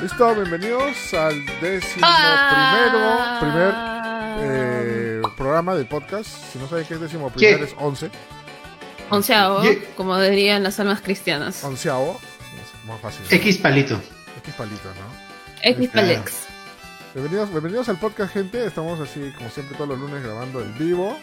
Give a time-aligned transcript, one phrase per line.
[0.00, 3.38] Listo, bienvenidos al décimo Ah.
[3.40, 3.72] primero,
[4.40, 6.26] primer eh, programa del podcast.
[6.52, 7.64] Si no saben qué es décimo primero, ¿Qué?
[7.64, 8.10] es once.
[9.10, 9.62] Onceavo,
[9.96, 11.62] como dirían las almas cristianas.
[11.62, 12.18] Onceavo.
[12.22, 13.24] Es más fácil.
[13.30, 14.00] X palito.
[14.38, 15.68] X palito, ¿no?
[15.70, 16.08] X claro.
[16.08, 16.32] Palex.
[17.14, 18.64] Bienvenidos, bienvenidos al podcast, gente.
[18.66, 21.16] Estamos así, como siempre, todos los lunes grabando en vivo.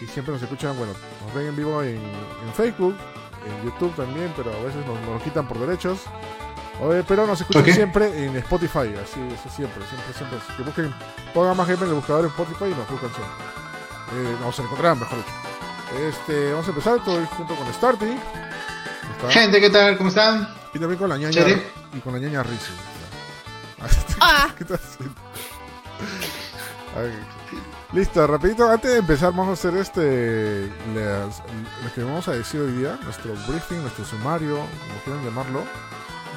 [0.00, 0.92] Y siempre nos escuchan, bueno,
[1.24, 2.94] nos ven en vivo en, en Facebook,
[3.48, 6.00] en YouTube también, pero a veces nos, nos lo quitan por derechos.
[6.80, 10.38] Oye, pero nos escuchan siempre en Spotify, así, eso siempre, siempre, siempre.
[10.56, 10.94] Que busquen,
[11.34, 13.34] pongan más gente en el buscador en Spotify y nos buscan siempre.
[14.14, 15.30] Eh, nos encontrarán, mejor dicho.
[16.08, 18.06] Este, vamos a empezar todo junto con Starty.
[18.06, 19.30] Está.
[19.30, 19.96] Gente, ¿qué tal?
[19.96, 20.48] ¿Cómo están?
[20.72, 21.62] Y también con la ñaña Chere.
[21.94, 22.72] y con la ñaña Rizzi.
[24.20, 24.48] Ah.
[24.56, 25.14] ¿Qué estás haciendo?
[26.96, 27.12] A ver,
[27.92, 31.40] Listo, rapidito, antes de empezar vamos a hacer este las-
[31.82, 35.64] lo que vamos a decir hoy día, nuestro briefing, nuestro sumario, como quieran llamarlo.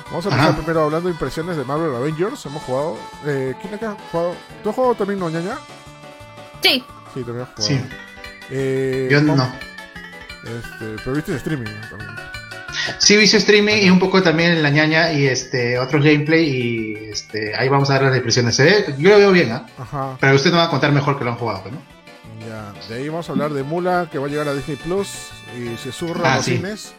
[0.06, 0.58] Vamos a empezar Ajá.
[0.58, 2.46] primero hablando de impresiones de Marvel Avengers.
[2.46, 2.98] Hemos jugado.
[3.26, 4.36] Eh, ¿Quién acá ha jugado?
[4.64, 5.58] ¿Tú has jugado también, no, ñaña?
[6.62, 7.68] Sí, Sí, también has jugado.
[7.68, 7.90] Sí.
[8.50, 9.34] Eh, Yo no.
[10.44, 12.12] Este, pero viste el streaming también.
[13.00, 16.96] Sí, hice streaming y un poco también en la ñaña y este otros gameplay y
[17.12, 18.56] este ahí vamos a dar las impresiones.
[18.56, 19.66] Se ve- yo lo veo bien, ¿ah?
[19.78, 20.18] Ajá.
[20.20, 21.82] Pero usted no va a contar mejor que lo han jugado, ¿no?
[22.48, 25.10] Ya, de ahí vamos a hablar de Mula, que va a llegar a Disney Plus
[25.58, 26.56] y se surra Ah, los sí.
[26.58, 26.94] cines.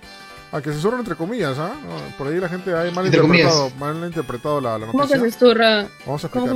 [0.52, 1.72] A que se surra entre comillas, ¿ah?
[1.82, 4.98] No, Por ahí la gente ha mal Entre interpretado, mal interpretado la, la ¿cómo que
[5.16, 5.20] noticia.
[5.22, 5.86] se esturra?
[6.04, 6.54] Vamos a explicar.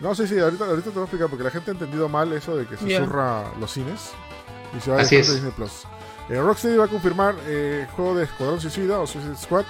[0.00, 2.32] No, sí, sí, ahorita, ahorita te voy a explicar porque la gente ha entendido mal
[2.32, 4.10] eso de que se surra los cines
[4.76, 5.32] y se va a Así es.
[5.32, 5.72] Disney Plus.
[6.28, 9.64] Eh, Rocksteady va a confirmar eh, juego de Escuadrón Suicida o Suicide Squad.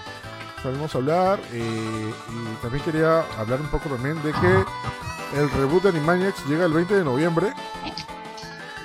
[0.63, 5.85] Salimos a hablar eh, y también quería hablar un poco también de que el reboot
[5.85, 7.53] de Animaniacs llega el 20 de noviembre.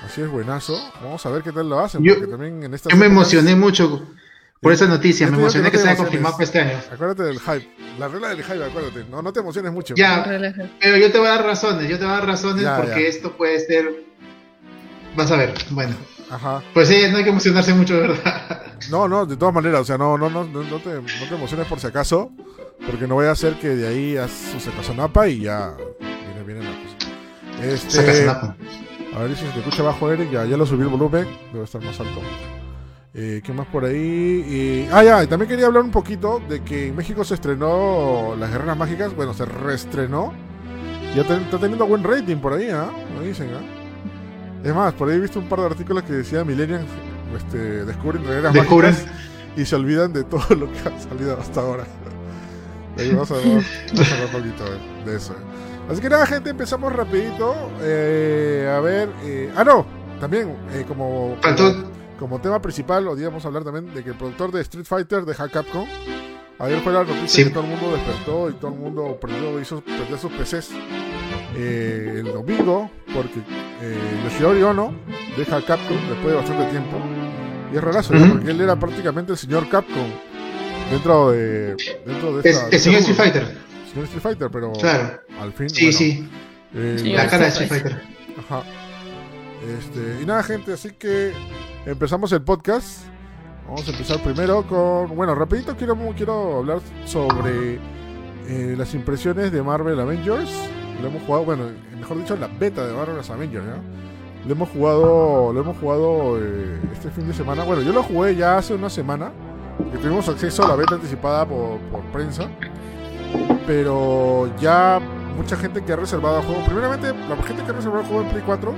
[0.06, 0.78] Así es, buenazo.
[1.02, 2.04] Vamos a ver qué tal lo hacen.
[2.04, 4.06] Yo- porque también en estas Yo me emocioné mucho
[4.62, 6.60] por esa noticia, me te digo emocioné no que te se haya confirmado para este
[6.62, 6.78] año.
[6.92, 7.70] Acuérdate del hype.
[7.98, 9.06] La regla del hype, acuérdate.
[9.10, 9.96] No, no te emociones mucho.
[9.96, 10.24] Ya,
[10.80, 13.02] pero yo te voy a dar razones, yo te voy a dar razones Ya, porque
[13.02, 13.08] ya.
[13.10, 14.04] esto puede ser...
[15.16, 15.96] Vas a ver, bueno.
[16.34, 16.64] Ajá.
[16.74, 18.62] Pues sí, no hay que emocionarse mucho, ¿verdad?
[18.90, 21.68] No, no, de todas maneras, o sea, no, no, no, no, te, no te emociones
[21.68, 22.32] por si acaso,
[22.86, 26.64] porque no voy a hacer que de ahí haz su sacazonapa y ya viene, viene
[26.64, 27.64] la cosa.
[27.64, 31.28] Este, a ver si se te escucha bajo Eric, ya, ya lo subí el volumen,
[31.54, 32.20] debe estar más alto.
[33.14, 33.96] Eh, ¿Qué más por ahí?
[33.96, 38.36] Y- ah, ya, y también quería hablar un poquito de que en México se estrenó
[38.40, 40.34] Las Guerreras Mágicas, bueno, se reestrenó.
[41.16, 42.90] Ya te- está teniendo buen rating por ahí, ¿ah?
[43.20, 43.83] Me dicen, ¿ah?
[44.64, 46.82] Es más, por ahí he visto un par de artículos que decía Millennium
[47.38, 49.06] este, descubren mágicas
[49.58, 51.86] y se olvidan de todo lo que ha salido hasta ahora.
[52.98, 55.36] Ahí vamos a hablar un poquito de, de eso.
[55.90, 57.54] Así que nada, gente, empezamos rapidito.
[57.82, 59.86] Eh, a ver, eh, ah, no,
[60.22, 61.36] también eh, como,
[62.20, 65.26] como tema principal, hoy vamos a hablar también de que el productor de Street Fighter
[65.26, 65.86] deja Capcom.
[66.60, 67.44] Ayer fue la noticia Sí.
[67.46, 70.70] que todo el mundo despertó y todo el mundo prendió, hizo perder sus PCs
[71.56, 73.42] eh, el domingo porque
[73.86, 74.94] eh, Yoshinori Ono
[75.38, 76.98] deja Capcom después de bastante tiempo.
[77.74, 78.22] Y es rarazo, ¿no?
[78.22, 78.34] Ujú.
[78.34, 80.08] porque él era prácticamente el señor Capcom
[80.92, 83.18] dentro de, dentro de Es, esta- el señor Street.
[83.18, 83.58] Fighter.
[83.92, 85.20] Señor Street Fighter, pero Claro.
[85.42, 85.70] al fin.
[85.70, 86.30] Sí, bueno, sí.
[86.76, 88.04] eh, Sí, La cara de Street Street Fighter.
[88.40, 88.64] Ajá.
[89.80, 91.32] Este, y nada, gente, así que
[91.86, 93.06] empezamos el podcast.
[93.66, 95.16] Vamos a empezar primero con.
[95.16, 97.80] Bueno, rapidito quiero, quiero hablar sobre
[98.48, 100.52] eh, las impresiones de Marvel Avengers.
[101.04, 101.64] Lo hemos jugado, bueno,
[102.00, 103.76] mejor dicho, la beta de Marvel Avengers, ¿ya?
[104.48, 107.66] Lo hemos jugado, lo hemos jugado eh, este fin de semana.
[107.66, 109.34] Bueno, yo lo jugué ya hace una semana.
[109.92, 112.50] Que tuvimos acceso a la beta anticipada por, por prensa.
[113.68, 115.02] Pero ya
[115.36, 116.64] mucha gente que ha reservado el juego.
[116.64, 118.74] Primeramente, la gente que ha reservado el juego en Play 4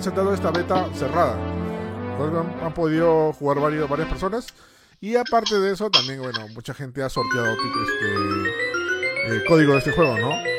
[0.00, 1.36] se ha dado esta beta cerrada.
[2.12, 4.46] Entonces han, han podido jugar varios, varias personas.
[4.98, 9.92] Y aparte de eso, también, bueno, mucha gente ha sorteado este eh, código de este
[9.92, 10.53] juego, ¿no?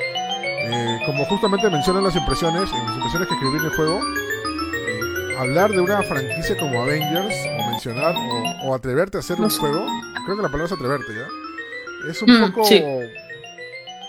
[0.67, 5.35] Eh, como justamente mencionan las impresiones, en las impresiones que escribí en el juego, eh,
[5.37, 9.85] hablar de una franquicia como Avengers, o mencionar, o, o atreverte a hacer un juego,
[10.25, 12.09] creo que la palabra es atreverte, ¿ya?
[12.09, 12.65] Es un Mm, poco.
[12.65, 12.83] sí.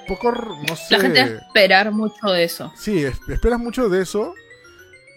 [0.09, 0.95] poco, no sé.
[0.97, 2.73] La gente va a esperar mucho de eso.
[2.77, 4.35] Sí, es- esperas mucho de eso.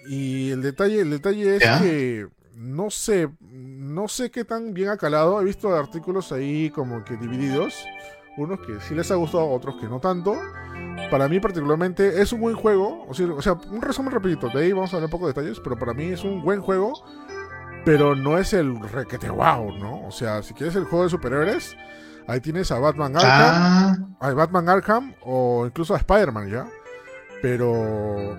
[0.07, 1.79] Y el detalle, el detalle es ¿Ya?
[1.79, 5.39] que no sé, no sé qué tan bien ha calado.
[5.41, 7.85] He visto artículos ahí como que divididos.
[8.39, 10.35] Unos que sí les ha gustado, otros que no tanto.
[11.11, 13.05] Para mí particularmente es un buen juego.
[13.07, 14.47] O sea, o sea, un resumen rapidito.
[14.49, 15.59] De ahí vamos a hablar un poco de detalles.
[15.59, 16.93] Pero para mí es un buen juego.
[17.83, 20.07] Pero no es el requete wow, ¿no?
[20.07, 21.75] O sea, si quieres el juego de superhéroes,
[22.27, 26.67] ahí tienes a Batman Arkham Ah, a Batman Arkham o incluso a Spider-Man ya.
[27.41, 28.37] Pero.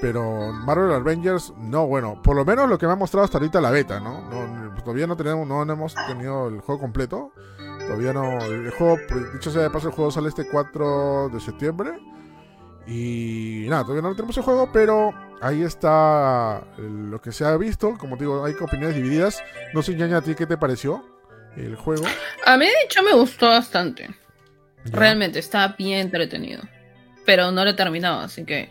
[0.00, 3.60] Pero Marvel Avengers, no, bueno, por lo menos lo que me ha mostrado hasta ahorita
[3.60, 4.20] la beta, ¿no?
[4.28, 7.32] no todavía no tenemos, no, hemos tenido el juego completo.
[7.86, 8.38] Todavía no.
[8.44, 8.98] El juego,
[9.32, 11.92] dicho sea de paso, el juego sale este 4 de septiembre.
[12.86, 17.96] Y nada, todavía no tenemos el juego, pero ahí está lo que se ha visto.
[17.98, 19.42] Como te digo, hay opiniones divididas.
[19.72, 21.04] No sé, ñaña, a ti qué te pareció
[21.56, 22.04] el juego.
[22.44, 24.08] A mí, de hecho, me gustó bastante.
[24.84, 26.62] Realmente, está bien entretenido.
[27.24, 28.68] Pero no lo he terminado, así que.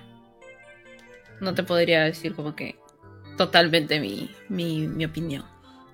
[1.39, 2.77] No te podría decir como que
[3.37, 5.50] totalmente mi, mi, mi opinión.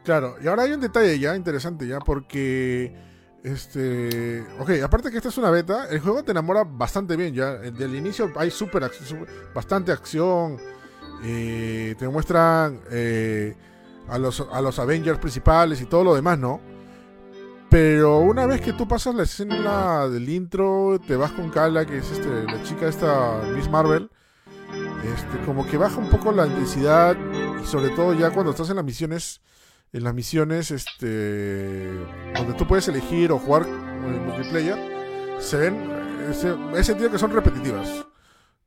[0.08, 2.96] Claro, y ahora hay un detalle ya interesante ya, porque
[3.44, 4.42] este.
[4.58, 7.56] Ok, aparte que esta es una beta, el juego te enamora bastante bien ya.
[7.56, 8.90] Desde el inicio hay super,
[9.54, 10.60] bastante acción.
[11.26, 13.58] Eh, te muestran eh,
[14.08, 16.62] a, los, a los Avengers principales y todo lo demás, ¿no?
[17.70, 21.98] Pero una vez que tú pasas la escena del intro, te vas con Kala, que
[21.98, 24.10] es este, la chica esta Miss Marvel,
[25.04, 27.18] este, como que baja un poco la intensidad
[27.62, 29.42] y sobre todo ya cuando estás en las misiones
[29.94, 31.90] en las misiones este
[32.36, 34.78] donde tú puedes elegir o jugar en multiplayer
[35.40, 35.98] se ven
[36.76, 38.06] he sentido que son repetitivas.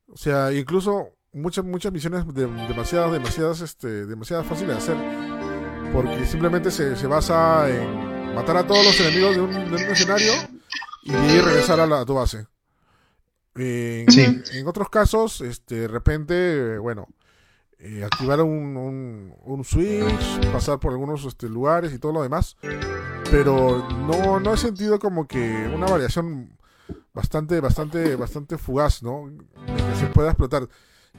[0.08, 4.96] O sea incluso muchas muchas misiones demasiadas demasiadas este demasiadas fáciles de hacer
[5.92, 9.90] porque simplemente se, se basa en matar a todos los enemigos de un, de un
[9.90, 10.32] escenario
[11.02, 12.46] y regresar a, la, a tu base.
[13.56, 14.06] En,
[14.52, 17.08] en, otros casos este de repente bueno
[17.82, 22.56] eh, activar un, un, switch, pasar por algunos este, lugares y todo lo demás.
[23.30, 26.58] Pero no, no he sentido como que una variación
[27.14, 29.30] bastante, bastante, bastante fugaz, ¿no?
[29.66, 30.68] que se pueda explotar.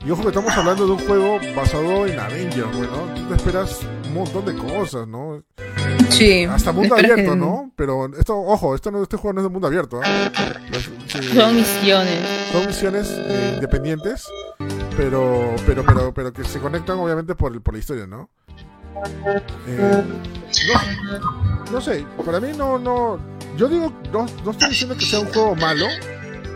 [0.05, 3.13] Y ojo que estamos hablando de un juego basado en Avengers, ¿no?
[3.13, 5.43] Tú te esperas un montón de cosas, ¿no?
[6.11, 6.43] Sí.
[6.43, 7.71] Hasta mundo abierto, ¿no?
[7.75, 10.31] Pero esto, ojo, esto no, este juego no es de mundo abierto, ¿eh?
[11.33, 12.19] Son misiones.
[12.51, 14.27] Son misiones eh, independientes
[14.97, 18.29] pero, pero, pero, pero que se conectan obviamente por, por la historia, ¿no?
[19.67, 20.03] Eh,
[21.71, 23.19] no, sé, para mí no, no,
[23.57, 25.87] yo digo, no, no estoy diciendo que sea un juego malo,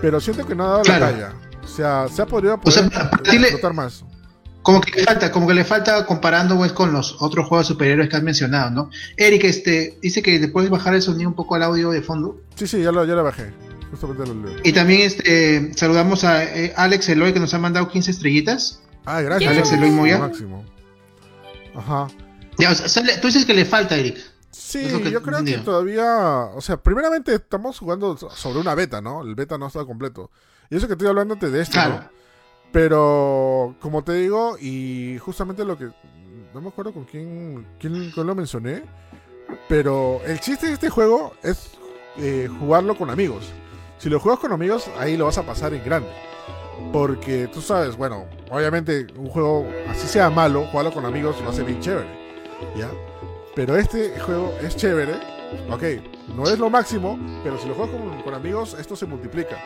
[0.01, 1.33] pero siento que no ha dado la talla.
[1.63, 2.91] O sea, se ha podido poder
[3.63, 4.03] o más.
[4.65, 8.09] Como que le falta, como que le falta comparando pues, con los otros juegos superiores
[8.09, 8.89] que has mencionado, ¿no?
[9.15, 12.41] Eric, este, dice que te puedes bajar el sonido un poco al audio de fondo.
[12.55, 13.53] Sí, sí, ya lo, ya lo bajé.
[14.63, 18.81] Y también este, saludamos a eh, Alex Eloy que nos ha mandado 15 estrellitas.
[19.05, 19.51] Ah, gracias.
[19.51, 20.17] Alex Eloy Moya.
[20.17, 20.65] Máximo.
[21.75, 22.07] Ajá.
[22.57, 24.17] Ya, o sea, tú dices que le falta, Eric.
[24.49, 26.49] Sí, yo creo que todavía.
[26.55, 29.21] O sea, primeramente estamos jugando sobre una beta, ¿no?
[29.21, 30.31] El beta no está completo.
[30.71, 31.93] Y eso que estoy hablándote de esto, claro.
[31.93, 32.14] ¿no?
[32.71, 35.89] Pero, como te digo, y justamente lo que.
[36.53, 38.83] No me acuerdo con quién, quién, lo mencioné.
[39.67, 41.71] Pero el chiste de este juego es
[42.17, 43.51] eh, jugarlo con amigos.
[43.97, 46.09] Si lo juegas con amigos, ahí lo vas a pasar en grande.
[46.91, 51.63] Porque tú sabes, bueno, obviamente un juego así sea malo, jugarlo con amigos lo hace
[51.63, 52.07] bien chévere.
[52.75, 52.89] ¿Ya?
[53.55, 55.34] Pero este juego es chévere.
[55.69, 55.83] Ok,
[56.35, 59.57] no es lo máximo, pero si lo juegas con, amigos, esto se multiplica.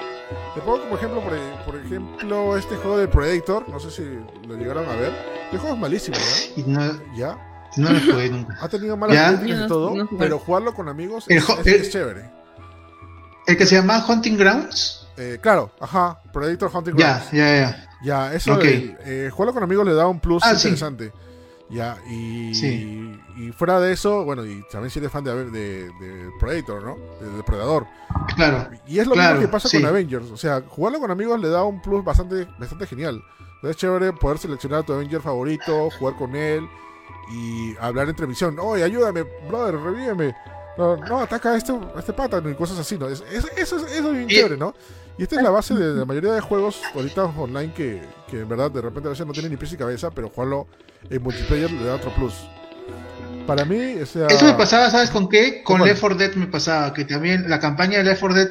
[0.55, 1.21] Te pongo como ejemplo,
[1.65, 3.67] por, ejemplo, este juego de Predator.
[3.69, 4.03] No sé si
[4.47, 5.13] lo llegaron a ver.
[5.45, 6.17] Este juego es malísimo,
[7.15, 7.37] ¿Ya?
[7.77, 8.57] No lo jugué nunca.
[8.61, 12.29] Ha tenido malas críticas y todo, pero jugarlo con amigos es chévere.
[13.47, 15.07] ¿El que se llama Hunting Grounds?
[15.17, 17.31] Eh, claro, ajá, Predator Hunting Grounds.
[17.31, 17.89] Ya, ya, ya.
[18.01, 18.95] Ya, eso, okay.
[19.01, 21.11] eh, jugarlo con amigos le da un plus ah, interesante.
[21.69, 22.49] Ya, y,
[23.37, 26.97] y fuera de eso, bueno, y también si eres fan de, de, de Predator, ¿no?
[27.21, 27.85] De, Depredador.
[28.35, 28.69] Claro.
[28.87, 30.31] Y es lo mismo que pasa con Avengers.
[30.31, 33.23] O sea, jugarlo con amigos le da un plus bastante, bastante genial.
[33.61, 36.67] Es chévere poder seleccionar a tu Avenger favorito, jugar con él
[37.31, 38.57] y hablar entre misión.
[38.59, 40.33] Oye, ayúdame, brother, revíveme
[40.79, 43.07] no, ataca a este, este pátano y cosas así, ¿no?
[43.07, 44.73] eso, es, bien chévere, ¿no?
[45.19, 48.47] Y esta es la base de la mayoría de juegos ahorita online que, que en
[48.47, 50.65] verdad de repente a veces no tienen ni pies ni cabeza, pero jugarlo
[51.09, 52.33] en multiplayer le da otro plus.
[53.45, 54.27] Para mí, o sea...
[54.27, 55.61] Eso me pasaba, ¿sabes con qué?
[55.61, 58.49] Con Left 4 Dead me pasaba, que también la campaña de Left 4 Dead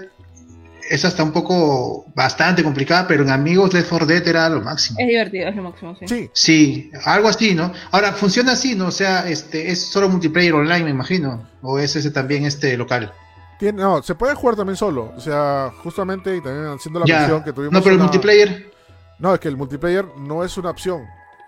[0.90, 4.98] es hasta un poco bastante complicada, pero en Amigos Left 4 Dead era lo máximo.
[5.00, 6.28] Es divertido, es lo máximo, sí.
[6.34, 7.72] Sí, algo así, ¿no?
[7.92, 8.88] Ahora, funciona así, ¿no?
[8.88, 11.48] O sea, este, es solo multiplayer online, me imagino.
[11.62, 13.14] O es ese también este local.
[13.58, 15.12] Tiene, no, se puede jugar también solo.
[15.16, 17.72] O sea, justamente y también haciendo la misión que tuvimos.
[17.72, 18.72] No, pero el multiplayer.
[19.18, 21.04] No, es que el multiplayer no es una opción,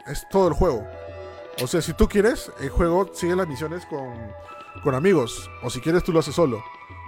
[0.07, 0.85] es todo el juego.
[1.63, 4.13] O sea, si tú quieres, el juego sigue las misiones con,
[4.83, 5.49] con amigos.
[5.63, 6.63] O si quieres, tú lo haces solo.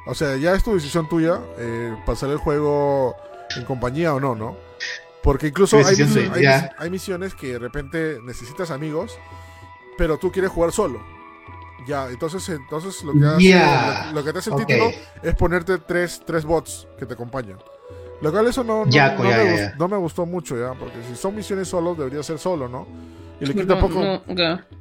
[0.07, 3.17] O sea, ya es tu decisión tuya eh, pasar el juego
[3.57, 4.57] en compañía o no, ¿no?
[5.23, 9.17] Porque incluso hay, misiones que de repente necesitas amigos,
[9.97, 11.01] pero tú quieres jugar solo.
[11.87, 16.23] Ya, entonces, entonces lo que hace, lo, que te hace el título es ponerte tres,
[16.25, 17.59] tres bots que te acompañan.
[18.21, 22.23] Lo cual eso no, no, me, gustó mucho, ya, porque si son misiones solos, debería
[22.23, 22.87] ser solo, ¿no?
[23.41, 24.23] Y le quita poco,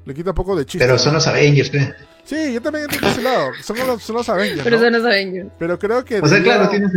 [0.06, 0.86] le quita poco de chiste.
[0.86, 1.96] Pero son los Avengers, ¿eh?
[2.24, 3.52] Sí, yo también entiendo ese lado.
[3.64, 4.62] Son los, son los Avengers.
[4.64, 4.84] Pero ¿no?
[4.84, 5.50] son los Avengers.
[5.58, 6.20] Pero creo que.
[6.20, 6.92] O sea, claro, tienes.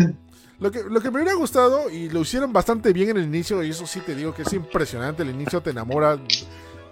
[0.61, 3.63] Lo que, lo que me hubiera gustado, y lo hicieron bastante bien en el inicio,
[3.63, 6.19] y eso sí te digo que es impresionante, el inicio te enamora,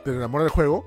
[0.04, 0.86] te enamora del juego,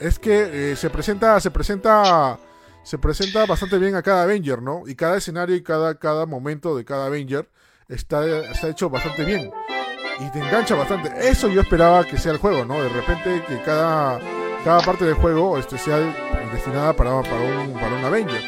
[0.00, 2.38] es que eh, se presenta, se presenta,
[2.82, 4.82] se presenta bastante bien a cada Avenger, ¿no?
[4.86, 7.48] Y cada escenario y cada, cada momento de cada Avenger
[7.88, 9.50] está, está hecho bastante bien.
[10.18, 11.10] Y te engancha bastante.
[11.28, 12.82] Eso yo esperaba que sea el juego, ¿no?
[12.82, 14.18] De repente que cada,
[14.64, 15.98] cada parte del juego este, sea
[16.52, 18.42] destinada para, para, un, para un Avenger.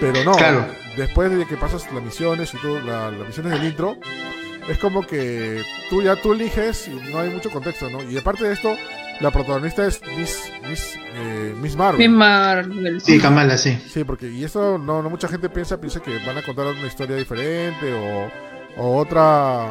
[0.00, 0.66] Pero no, Claro.
[0.96, 3.96] después de que pasas las misiones y todo, la- las misiones del intro,
[4.68, 8.02] es como que tú ya tú eliges y no hay mucho contexto, ¿no?
[8.02, 8.74] Y aparte de esto,
[9.20, 11.98] la protagonista es Miss, Miss, eh, Miss Marvel.
[12.08, 13.00] Miss Marvel.
[13.00, 13.78] Sí, Kamala, sí.
[13.88, 16.86] Sí, porque y esto no, no mucha gente piensa, piensa que van a contar una
[16.86, 18.30] historia diferente o,
[18.82, 19.66] o otra,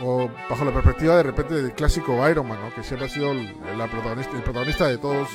[0.00, 2.74] o bajo la perspectiva de repente del clásico Iron Man, ¿no?
[2.74, 5.28] Que siempre ha sido el, la protagonista, el protagonista de todos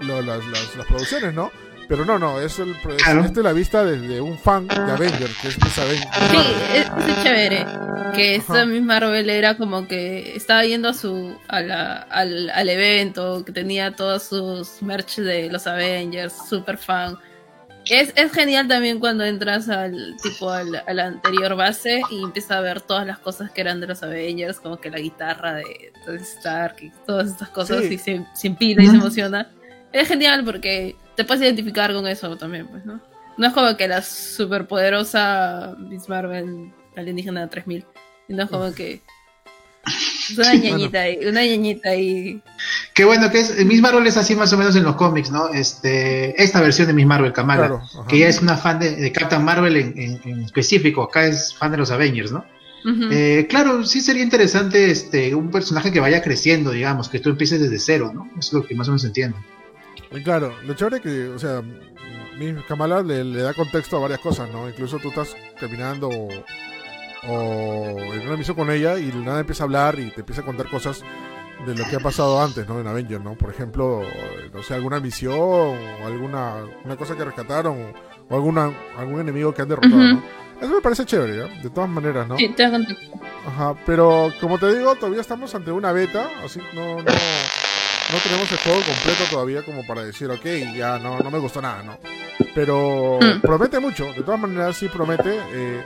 [0.00, 1.50] lo- las, las, las producciones, ¿no?
[1.88, 3.24] Pero no, no, es, el, es Claro.
[3.24, 6.86] este la vista desde un fan de Avengers, que es Miss Aven- Miss Sí, es,
[7.08, 7.66] es chévere.
[8.14, 8.66] Que esta.
[8.66, 13.52] Miss Marvel era como que estaba yendo a su a la- al, al evento, que
[13.52, 17.16] tenía todos sus merch de los Avengers, super fan.
[17.86, 22.50] Es, es genial también cuando entras al tipo al, a la anterior base y empiezas
[22.50, 25.92] a ver todas las cosas que eran de los Avengers, como que la guitarra de
[26.04, 27.94] Tony Stark y todas estas cosas, Sí.
[27.94, 29.50] y se, se impide y se emociona.
[30.00, 33.00] Es genial porque te puedes identificar con eso también, pues, ¿no?
[33.36, 37.84] No es como que la superpoderosa Miss Marvel alienígena 3000.
[38.28, 39.00] No es como que.
[40.30, 41.18] Es una ñañita ahí.
[41.26, 42.42] Una ñañita ahí.
[42.94, 43.64] Qué bueno que es.
[43.64, 45.48] Miss Marvel es así más o menos en los cómics, ¿no?
[45.48, 49.12] Este, esta versión de Miss Marvel, Kamala, Claro, que ella es una fan de, de
[49.12, 51.02] Captain Marvel en, en- en específico.
[51.04, 52.44] Acá es fan de los Avengers, ¿no?
[53.12, 57.60] Eh, claro, sí sería interesante este, un personaje que vaya creciendo, digamos, que tú empieces
[57.60, 58.28] desde cero, ¿no?
[58.38, 59.36] Eso es lo que más o menos entiendo.
[60.10, 61.62] Y claro, lo chévere que, o sea,
[62.38, 64.68] mi Kamala le, le da contexto a varias cosas, ¿no?
[64.68, 66.28] Incluso tú estás caminando o,
[67.28, 70.42] o en una misión con ella y de nada empieza a hablar y te empieza
[70.42, 71.02] a contar cosas
[71.66, 72.80] de lo que ha pasado antes, ¿no?
[72.80, 73.34] En Avenger, ¿no?
[73.34, 77.92] Por ejemplo, eh, no sé, alguna misión o alguna una cosa que rescataron
[78.30, 79.96] o, alguna, algún enemigo que han derrotado.
[79.96, 80.22] ¿no?
[80.60, 81.62] Eso me parece chévere, ¿ya?
[81.62, 82.36] De todas maneras, ¿no?
[82.36, 82.64] Sí, te.
[82.64, 87.04] Ajá, pero como te digo, todavía estamos ante una beta, así no, no,
[88.12, 90.44] no tenemos el juego completo todavía como para decir, ok,
[90.76, 91.98] ya no, no me gustó nada, ¿no?
[92.54, 93.40] Pero Mm.
[93.40, 95.38] promete mucho, de todas maneras sí promete.
[95.52, 95.82] eh,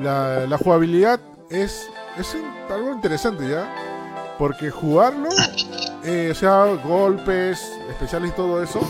[0.00, 2.36] la, la jugabilidad es, es
[2.70, 3.68] algo interesante, ¿ya?
[4.38, 5.28] Porque jugarlo,
[6.04, 8.80] eh, o sea, golpes, especiales y todo eso,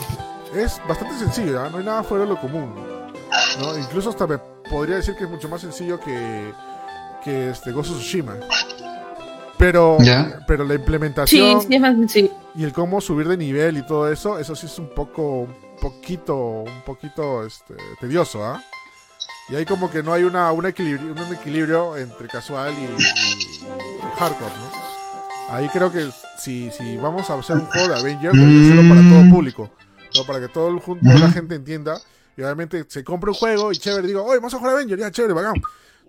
[0.55, 1.71] es bastante sencillo, ¿ya?
[1.71, 2.75] No hay nada fuera de lo común,
[3.61, 3.79] ¿no?
[3.79, 4.39] Incluso hasta me
[4.71, 6.53] podría decir que es mucho más sencillo que,
[7.25, 8.35] que este Ghost of Tsushima.
[9.61, 10.41] Pero, Ya.
[10.47, 11.95] pero la implementación sí, más
[12.57, 15.55] y el cómo subir de nivel y todo eso, eso sí es un poco, un
[15.81, 16.37] poquito,
[16.67, 18.61] un poquito este, tedioso, ¿ah?
[19.51, 23.65] Y ahí como que no hay una, un, equilibrio, un equilibrio entre casual y, y-
[23.67, 25.55] y hardcore, ¿no?
[25.55, 28.95] Ahí creo que si, si vamos a hacer un juego de Avengers, hay que hacerlo
[28.95, 29.71] para todo público,
[30.17, 30.25] ¿no?
[30.25, 32.01] Para que todo el toda la gente entienda
[32.37, 35.11] y obviamente se compre un juego y chévere, digo, oye, vamos a jugar Avengers, ya,
[35.11, 35.55] chévere, bacán.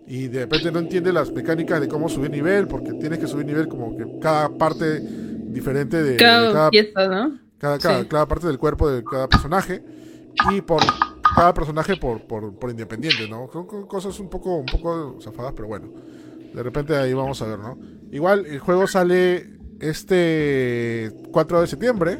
[0.06, 3.46] Y de repente no entiende las mecánicas de cómo subir nivel, porque tienes que subir
[3.46, 7.38] nivel como que cada parte diferente de de Cada, cada, pieza, ¿no?
[7.58, 8.08] cada, cada- sí.
[8.08, 9.82] cada parte del cuerpo de cada personaje
[10.52, 10.82] y por
[11.36, 13.48] cada personaje por, por, por independiente, ¿no?
[13.52, 15.88] Son co- cosas un poco, un poco zafadas, pero bueno.
[16.52, 17.78] De repente ahí vamos a ver, ¿no?
[18.10, 22.18] Igual el juego sale este 4 de septiembre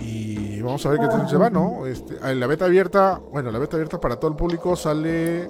[0.00, 1.86] y vamos a ver qué tal se va, ¿no?
[1.86, 5.48] Este, en la beta abierta, bueno, la beta abierta para todo el público sale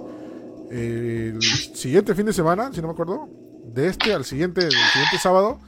[0.71, 3.28] el siguiente fin de semana, si no me acuerdo,
[3.73, 5.59] de este al siguiente, el siguiente sábado.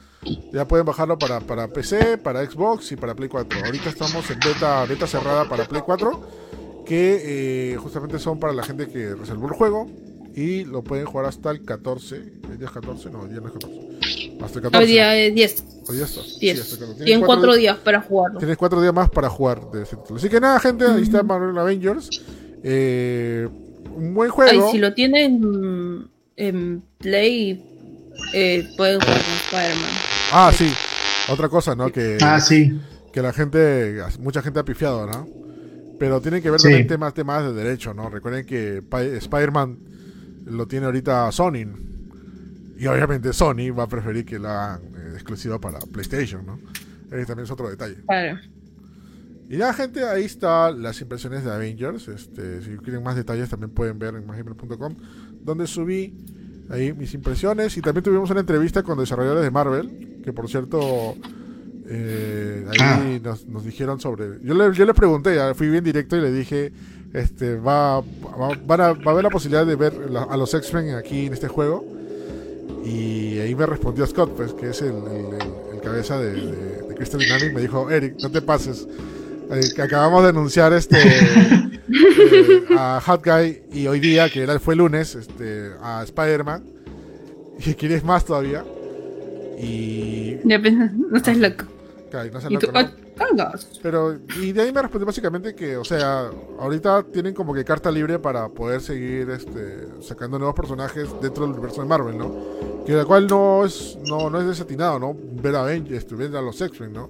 [0.51, 3.59] Ya pueden bajarlo para, para PC, para Xbox y para Play 4.
[3.65, 8.63] Ahorita estamos en beta, beta cerrada para Play 4, que eh, justamente son para la
[8.63, 9.87] gente que reservó el juego
[10.35, 12.15] y lo pueden jugar hasta el 14.
[12.51, 13.09] ¿El día es 14?
[13.11, 14.37] No, el día no es 14.
[14.41, 14.77] Hasta el 14.
[14.77, 15.63] Hoy día es 10.
[15.87, 16.21] Hoy ya está.
[16.23, 16.61] Sí, 10.
[16.61, 17.03] hasta el 14.
[17.05, 18.39] Tienen cuatro 4 días- días para jugarlo.
[18.39, 20.17] Tienes cuatro días más para jugar de ese título.
[20.19, 22.09] Así que nada, gente, ahí está Marvel Avengers.
[22.63, 23.47] Eh,
[23.97, 24.71] un buen Ay, juego.
[24.71, 27.63] si lo tienen en Play,
[28.33, 29.91] eh, pueden jugar con Spider-Man.
[30.31, 30.71] Ah, sí.
[31.29, 31.91] Otra cosa, ¿no?
[31.91, 32.79] Que, Ah, sí.
[33.11, 35.27] que la gente, mucha gente ha pifiado, ¿no?
[35.99, 36.67] Pero tienen que ver Sí.
[36.67, 38.09] también temas, temas de derecho, ¿no?
[38.09, 38.83] Recuerden que
[39.17, 39.77] Spider-Man
[40.45, 41.65] lo tiene ahorita Sony.
[42.79, 46.59] Y obviamente Sony va a preferir que la hagan eh, exclusiva para PlayStation, ¿no?
[47.11, 47.95] Ese también es otro detalle.
[48.07, 48.37] Claro.
[49.49, 52.07] Y ya, gente, ahí está las impresiones de Avengers.
[52.09, 54.95] Este, si quieren más detalles, también pueden ver en magimer.com,
[55.43, 56.13] donde subí
[56.69, 57.77] ahí mis impresiones.
[57.77, 61.15] Y también tuvimos una entrevista con desarrolladores de Marvel, que por cierto,
[61.89, 63.19] Eh, ahí Ah.
[63.23, 64.39] nos, nos dijeron sobre.
[64.43, 66.73] Yo le, yo le pregunté, ya fui bien directo y le dije:
[67.13, 70.53] este va, va, van a, va a haber la posibilidad de ver la- a los
[70.53, 71.85] X-Men aquí en este juego.
[72.85, 76.81] Y ahí me respondió Scott, pues, que es el, el- el- el cabeza de, de,
[76.89, 77.53] de Crystal Dynamics.
[77.53, 78.85] Me dijo: Eric, no te pases.
[79.51, 84.59] Eh, que acabamos de anunciar este eh, a Hot Guy y hoy día, que era,
[84.59, 86.63] fue lunes, este, a Spider-Man.
[87.65, 88.63] Y quieres más todavía.
[89.59, 90.37] Y.
[90.43, 91.65] Ya pensé, no estás loco.
[92.13, 92.79] No Y loco, ¿no?
[92.79, 93.67] "Oh, vengas".
[93.81, 97.89] Pero, y de ahí me respondió básicamente que, o sea, ahorita tienen como que carta
[97.91, 102.83] libre para poder seguir este, sacando nuevos personajes dentro del universo de Marvel, ¿no?
[102.85, 105.15] Que la cual no es, no, no es desatinado, ¿no?
[105.41, 107.09] Ver a Avengers, ver a los X-Men, ¿no?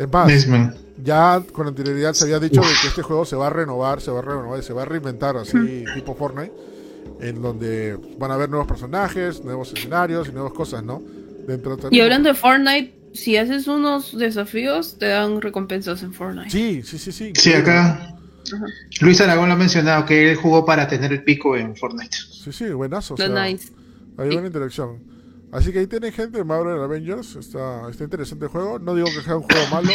[0.00, 3.50] Es más, ya con anterioridad se había dicho de que este juego se va a
[3.50, 6.52] renovar, se va a renovar y se va a reinventar así, tipo Fortnite,
[7.20, 11.02] en donde van a haber nuevos personajes, nuevos escenarios y nuevas cosas, ¿no?
[11.46, 16.50] Dentro de Y hablando de Fortnite, si haces unos desafíos, te dan recompensas en Fortnite.
[16.50, 17.32] Sí, sí, sí, sí.
[17.34, 18.16] Sí, acá
[18.52, 18.66] Ajá.
[19.00, 22.16] Luis Aragón lo ha mencionado, que él jugó para tener el pico en Fortnite.
[22.16, 23.14] Sí, sí, buenazo.
[23.14, 23.72] o sea, nice.
[24.16, 24.98] Hay buena interacción.
[25.52, 27.34] Así que ahí tiene gente de Marvel Avengers.
[27.36, 28.78] Está, está interesante el juego.
[28.78, 29.90] No digo que sea un juego malo.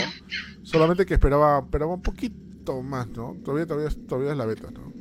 [0.63, 3.37] Solamente que esperaba, esperaba un poquito más, ¿no?
[3.43, 4.91] Todavía, todavía, es- todavía es la beta, ¿no?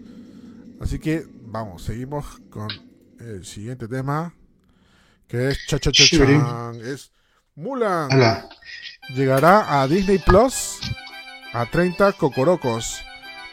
[0.80, 2.68] Así que vamos, seguimos con
[3.18, 4.34] el siguiente tema.
[5.26, 6.72] Que es cha cha cha.
[6.84, 7.10] Es
[7.56, 8.12] Mulan.
[8.12, 8.48] Hola.
[9.14, 10.78] Llegará a Disney Plus
[11.52, 13.00] a 30 cocorocos.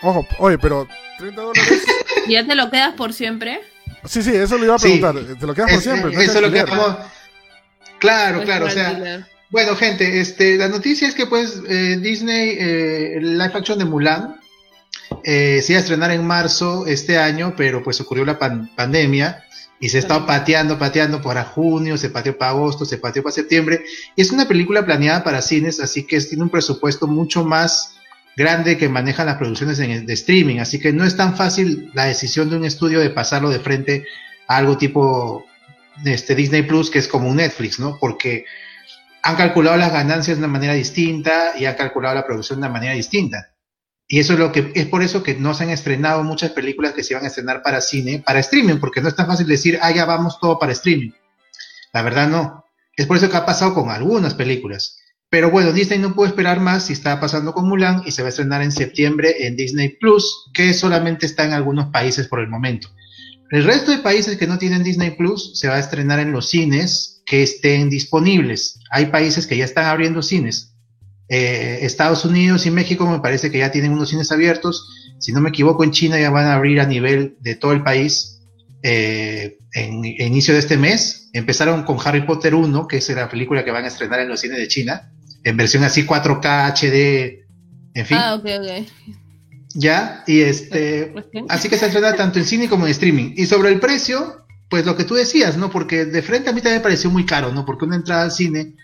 [0.03, 1.83] Ojo, oye, pero 30 dólares.
[2.27, 3.61] ¿Ya te lo quedas por siempre?
[4.05, 4.99] Sí, sí, eso le iba a Sí.
[4.99, 5.37] preguntar.
[5.37, 6.11] Te lo quedas por Es- siempre.
[6.13, 6.95] no eso es lo que vamos.
[7.99, 9.27] Claro, claro, o sea.
[9.49, 14.37] Bueno, gente, este, la noticia es que pues eh, Disney, eh, live action de Mulan,
[15.25, 19.43] eh, se iba a estrenar en marzo este año, pero pues ocurrió la pan- pandemia
[19.81, 23.83] y se estaba pateando, pateando para junio, se pateó para agosto, se pateó para septiembre.
[24.15, 27.95] Y es una película planeada para cines, así que tiene un presupuesto mucho más
[28.35, 32.49] grande que manejan las producciones de streaming, así que no es tan fácil la decisión
[32.49, 34.05] de un estudio de pasarlo de frente
[34.47, 35.45] a algo tipo
[36.05, 37.97] este Disney Plus, que es como un Netflix, ¿no?
[37.99, 38.45] Porque
[39.23, 42.73] han calculado las ganancias de una manera distinta y han calculado la producción de una
[42.73, 43.53] manera distinta.
[44.07, 46.93] Y eso es lo que es por eso que no se han estrenado muchas películas
[46.93, 49.79] que se iban a estrenar para cine, para streaming, porque no es tan fácil decir,
[49.81, 51.11] ah, ya vamos todo para streaming.
[51.93, 52.65] La verdad no.
[52.95, 55.00] Es por eso que ha pasado con algunas películas.
[55.31, 58.27] Pero bueno, Disney no puede esperar más si está pasando con Mulan y se va
[58.27, 62.49] a estrenar en septiembre en Disney Plus, que solamente está en algunos países por el
[62.49, 62.89] momento.
[63.49, 66.49] El resto de países que no tienen Disney Plus se va a estrenar en los
[66.49, 68.81] cines que estén disponibles.
[68.91, 70.73] Hay países que ya están abriendo cines.
[71.29, 75.15] Eh, Estados Unidos y México me parece que ya tienen unos cines abiertos.
[75.19, 77.83] Si no me equivoco, en China ya van a abrir a nivel de todo el
[77.83, 78.41] país
[78.83, 81.29] eh, en, en inicio de este mes.
[81.31, 84.41] Empezaron con Harry Potter 1, que es la película que van a estrenar en los
[84.41, 87.45] cines de China, en versión así 4K, HD,
[87.93, 88.17] en fin.
[88.19, 88.87] Ah, ok, ok.
[89.73, 91.13] Ya, y este.
[91.49, 93.33] Así que se estrena tanto en cine como en streaming.
[93.35, 95.69] Y sobre el precio, pues lo que tú decías, ¿no?
[95.69, 97.65] Porque de frente a mí también me pareció muy caro, ¿no?
[97.65, 98.75] Porque una entrada al cine,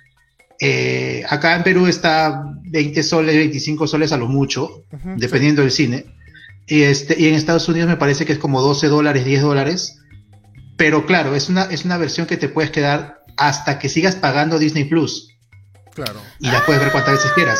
[0.59, 4.83] eh, acá en Perú está 20 soles, 25 soles a lo mucho,
[5.17, 6.05] dependiendo del cine.
[6.67, 9.99] Y, este, y en Estados Unidos me parece que es como 12 dólares, 10 dólares.
[10.77, 14.59] Pero claro, es una, es una versión que te puedes quedar hasta que sigas pagando
[14.59, 15.36] Disney Plus.
[15.97, 16.21] Claro.
[16.39, 17.59] Y la puedes ver cuantas veces quieras.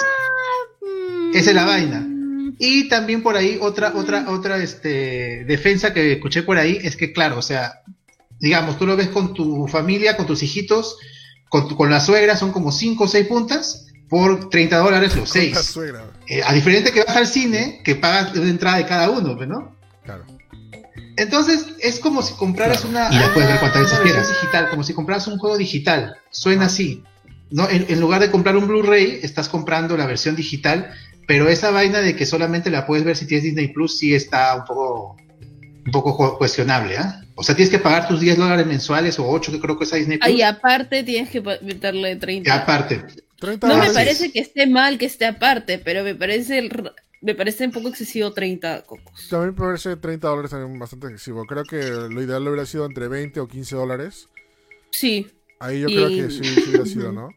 [0.82, 1.36] Mm.
[1.36, 2.08] Esa es la vaina.
[2.60, 7.12] Y también por ahí otra, otra, otra este, defensa que escuché por ahí es que,
[7.13, 7.82] claro, o sea,
[8.39, 10.97] digamos, tú lo ves con tu familia, con tus hijitos,
[11.50, 15.30] con, tu- con la suegra, son como 5 o 6 puntas por 30 dólares los
[15.34, 15.65] Con la 6.
[15.65, 16.06] suegra.
[16.45, 19.76] a diferente que vas al cine, que pagas una entrada de cada uno, pues, ¿no?
[20.04, 20.23] Claro.
[21.17, 22.89] Entonces es como si compraras Claro.
[22.89, 24.28] una, Y la puedes ver cuantas veces quieras.
[24.30, 26.15] digital, como si compraras un juego digital.
[26.32, 27.04] Suena así.
[27.51, 27.69] ¿No?
[27.69, 30.91] En, en lugar de comprar un Blu-ray, estás comprando la versión digital,
[31.27, 34.55] pero esa vaina de que solamente la puedes ver si tienes Disney Plus sí está
[34.55, 35.17] un poco,
[35.86, 37.21] un poco cu- cuestionable, ¿ah?
[37.36, 39.93] O sea, tienes que pagar tus 10 dólares mensuales o 8 que creo que es
[39.93, 40.33] a Disney Plus.
[40.33, 42.53] Y aparte tienes que meterle Y 30.
[42.55, 43.03] aparte.
[43.39, 47.36] 30 No me parece que esté mal que esté aparte, pero me parece el- me
[47.36, 49.27] parece un poco excesivo 30 cocos.
[49.29, 51.45] También me parece 30 dólares también bastante excesivo.
[51.45, 54.27] Creo que lo ideal hubiera sido entre 20 o 15 dólares.
[54.91, 55.27] Sí.
[55.59, 57.29] Ahí yo Y- creo que sí, sí hubiera sido, ¿no?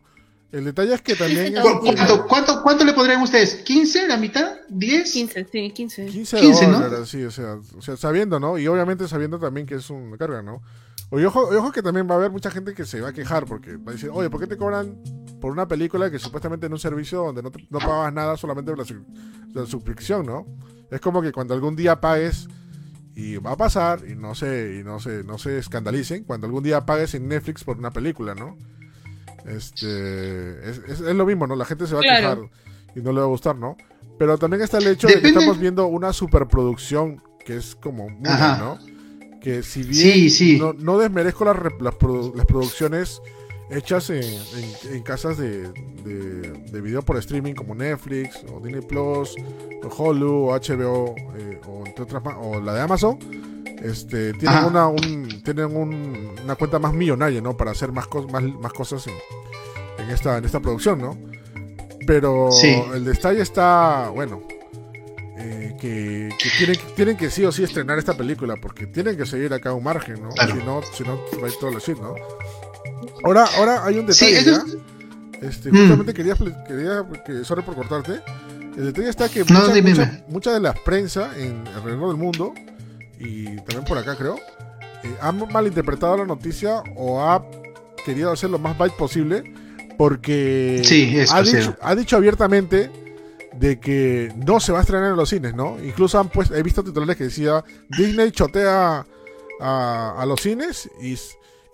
[0.53, 3.65] El detalle es que también es ¿Cu- ¿Cuánto, cuánto, cuánto le pondrían ustedes?
[3.65, 4.09] ¿15?
[4.09, 4.59] ¿La mitad?
[4.69, 5.05] ¿10?
[5.13, 6.07] 15, sí, 15.
[6.07, 6.81] 15, 15, ¿no?
[6.81, 8.59] dólares, sí, o sea, o sea, sabiendo, ¿no?
[8.59, 10.61] Y obviamente sabiendo también que es una carga, ¿no?
[11.11, 13.47] Oye, ojo, ojo que también va a haber mucha gente que se va a quejar
[13.47, 15.01] porque va a decir, oye, ¿por qué te cobran
[15.41, 18.73] por una película que supuestamente en un servicio donde no, te- no pagas nada solamente
[18.73, 18.97] por la,
[19.55, 20.47] la suscripción, ¿no?
[20.91, 22.49] Es como que cuando algún día pagues
[23.21, 26.63] y va a pasar y no se y no se no se escandalicen cuando algún
[26.63, 28.57] día pagues en Netflix por una película, ¿no?
[29.47, 31.57] Este, es, es- es lo mismo, ¿no?
[31.57, 32.39] La gente se va a quejar
[32.95, 33.77] y no le va a gustar, ¿no?
[34.19, 38.09] Pero también está el hecho de que estamos viendo una superproducción que es como.
[38.59, 38.79] ¿no?
[39.41, 40.59] Que si bien Sí, sí.
[40.59, 43.21] No, no desmerezco las, las, produ- las producciones
[43.71, 45.69] hechas en, en- en casas de,
[46.05, 49.35] de, de video por streaming como Netflix o Disney Plus
[49.83, 53.19] o Hulu o HBO eh, o, entre otras o la de Amazon
[53.83, 54.67] este tienen Ajá.
[54.67, 58.73] una un- tienen un- una cuenta más millonaria no para hacer más, cos- más, más
[58.73, 59.15] cosas en,
[60.05, 61.17] en esta en esta producción no
[62.07, 62.75] pero Sí.
[62.95, 64.43] el detalle está bueno
[65.39, 69.25] eh, que, que tienen, tienen que sí o sí estrenar esta película porque tienen que
[69.25, 70.29] seguir acá un margen, ¿no?
[70.31, 70.55] Claro.
[70.55, 72.15] Si no, si no va a ir todo shit, ¿no?
[73.25, 74.57] Ahora, ahora hay un Sí, detalle, ¿ya?
[74.67, 74.77] es-
[75.43, 75.77] Este, Mm.
[75.77, 78.21] justamente quería, pl- quería que, sorry por cortarte.
[78.77, 82.53] El detalle está que No, mucha, mucha- mucha de la prensa en alrededor del mundo
[83.19, 84.37] y también por acá creo
[85.03, 87.43] eh, han malinterpretado la noticia o ha
[88.05, 89.43] querido hacer lo más byte posible
[89.97, 92.91] porque Sí, ha, dicho, ha dicho abiertamente
[93.55, 95.79] de que no se va a estrenar en los cines, ¿no?
[95.83, 99.07] Incluso han puesto, he visto titulares que decía Disney chotea
[99.61, 101.17] a, a los cines y,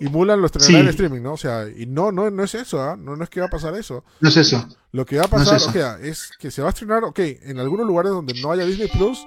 [0.01, 0.81] y Mulan lo estrenará Sí.
[0.81, 1.33] en streaming, ¿no?
[1.33, 2.97] O sea, y no, no, no es eso, ¿ah?
[2.99, 4.05] no, no es que va a pasar eso.
[4.21, 4.67] No es eso.
[4.93, 5.69] Lo que va a No es pasar, eso.
[5.69, 8.65] o sea, es que se va a estrenar, ok, en algunos lugares donde no haya
[8.65, 9.27] Disney Plus,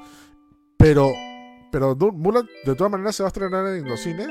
[0.78, 1.12] pero,
[1.72, 4.28] pero Mulan de todas maneras se va a estrenar en los cines,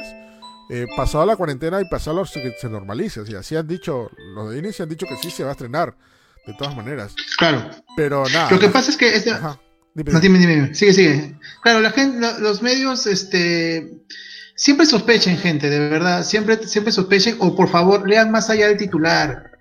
[0.71, 3.21] eh, pasado la cuarentena y pasado lo que se normalice.
[3.21, 5.51] O sea, sí han dicho, los de Disney sí han dicho que sí se va
[5.51, 5.97] a estrenar,
[6.47, 7.15] de todas maneras.
[7.37, 7.69] Claro.
[7.97, 8.51] Pero nada.
[8.51, 9.61] Lo que pasa es que este- Ajá.
[9.95, 10.39] Dime, No, dime.
[10.39, 11.37] dime, dime, sigue, sigue.
[11.63, 13.99] Claro, la gente, lo- los medios, este,
[14.59, 18.77] siempre sospechen, gente, de verdad, siempre, siempre sospechen, o por favor, lean más allá del
[18.77, 19.53] titular.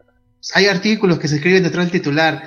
[0.55, 2.43] Hay artículos que se escriben detrás del titular.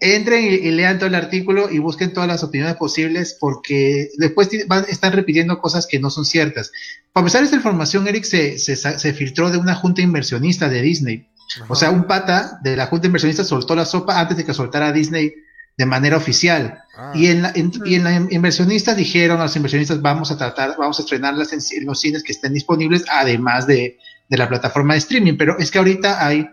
[0.00, 4.48] Entren y, y lean todo el artículo y busquen todas las opiniones posibles, porque después
[4.68, 6.70] van, están repitiendo cosas que no son ciertas.
[7.12, 11.28] Para empezar, esta información, Eric, se, se, se filtró de una junta inversionista de Disney.
[11.56, 11.66] Ajá.
[11.68, 14.92] O sea, un pata de la junta inversionista soltó la sopa antes de que soltara
[14.92, 15.34] Disney
[15.78, 16.82] de manera oficial.
[16.96, 20.36] Ah, Y en, la, en- y en la inversionistas dijeron a los inversionistas vamos a
[20.36, 23.96] tratar, vamos a estrenarlas en, en los cines que estén disponibles, además de,
[24.28, 25.36] de la plataforma de streaming.
[25.38, 26.48] Pero es que ahorita hay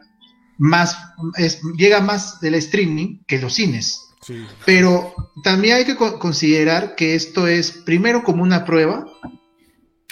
[0.60, 0.96] más,
[1.38, 4.00] es- llega más del streaming que los cines.
[4.26, 4.46] sí.
[4.66, 9.06] Pero también hay que co- considerar que esto es primero como una prueba.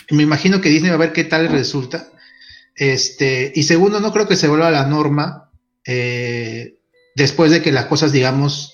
[0.09, 2.09] Me imagino que Disney va a ver qué tal resulta.
[2.75, 5.51] Este, y segundo, no creo que se vuelva a la norma
[5.85, 6.79] eh,
[7.15, 8.72] después de que las cosas, digamos,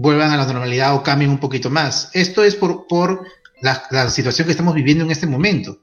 [0.00, 2.10] vuelvan a la normalidad o cambien un poquito más.
[2.14, 3.26] Esto es por, por
[3.60, 5.78] la, la situación que estamos viviendo en este momento.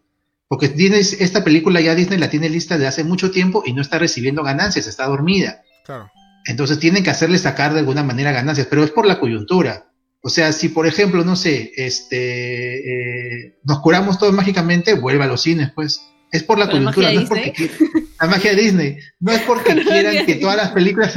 [0.48, 3.82] Porque Disney, esta película ya Disney la tiene lista de hace mucho tiempo y no
[3.82, 5.62] está recibiendo ganancias, está dormida.
[5.86, 6.10] Claro.
[6.46, 9.92] Entonces tienen que hacerle sacar de alguna manera ganancias, pero es por la coyuntura.
[10.22, 15.28] O sea, si por ejemplo, no sé, este, eh, nos curamos todos mágicamente, vuelve a
[15.28, 16.02] los cines, pues.
[16.32, 19.32] Es por la ¿Con la coyuntura, magia no es porque la magia de Disney, no
[19.32, 21.14] es porque la quieran que todas las películas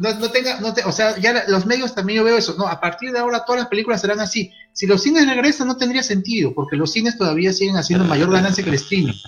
[0.00, 2.56] no, no tengan, no te- o sea, ya la- los medios también yo veo eso,
[2.58, 4.50] no, a partir de ahora todas las películas serán así.
[4.72, 8.64] Si los cines regresan no tendría sentido, porque los cines todavía siguen haciendo mayor ganancia
[8.64, 9.18] que el streaming, Sí,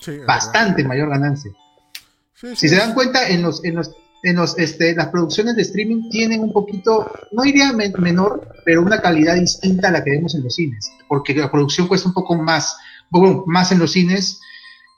[0.00, 0.26] es verdad.
[0.26, 1.50] bastante mayor ganancia.
[2.34, 3.90] Sí, sí, Si se dan cuenta, en los, en los,
[4.22, 8.80] en los, este, las producciones de streaming tienen un poquito, no diría men- menor, pero
[8.82, 12.14] una calidad distinta a la que vemos en los cines, porque la producción cuesta un
[12.14, 12.76] poco más,
[13.10, 14.40] bueno, más en los cines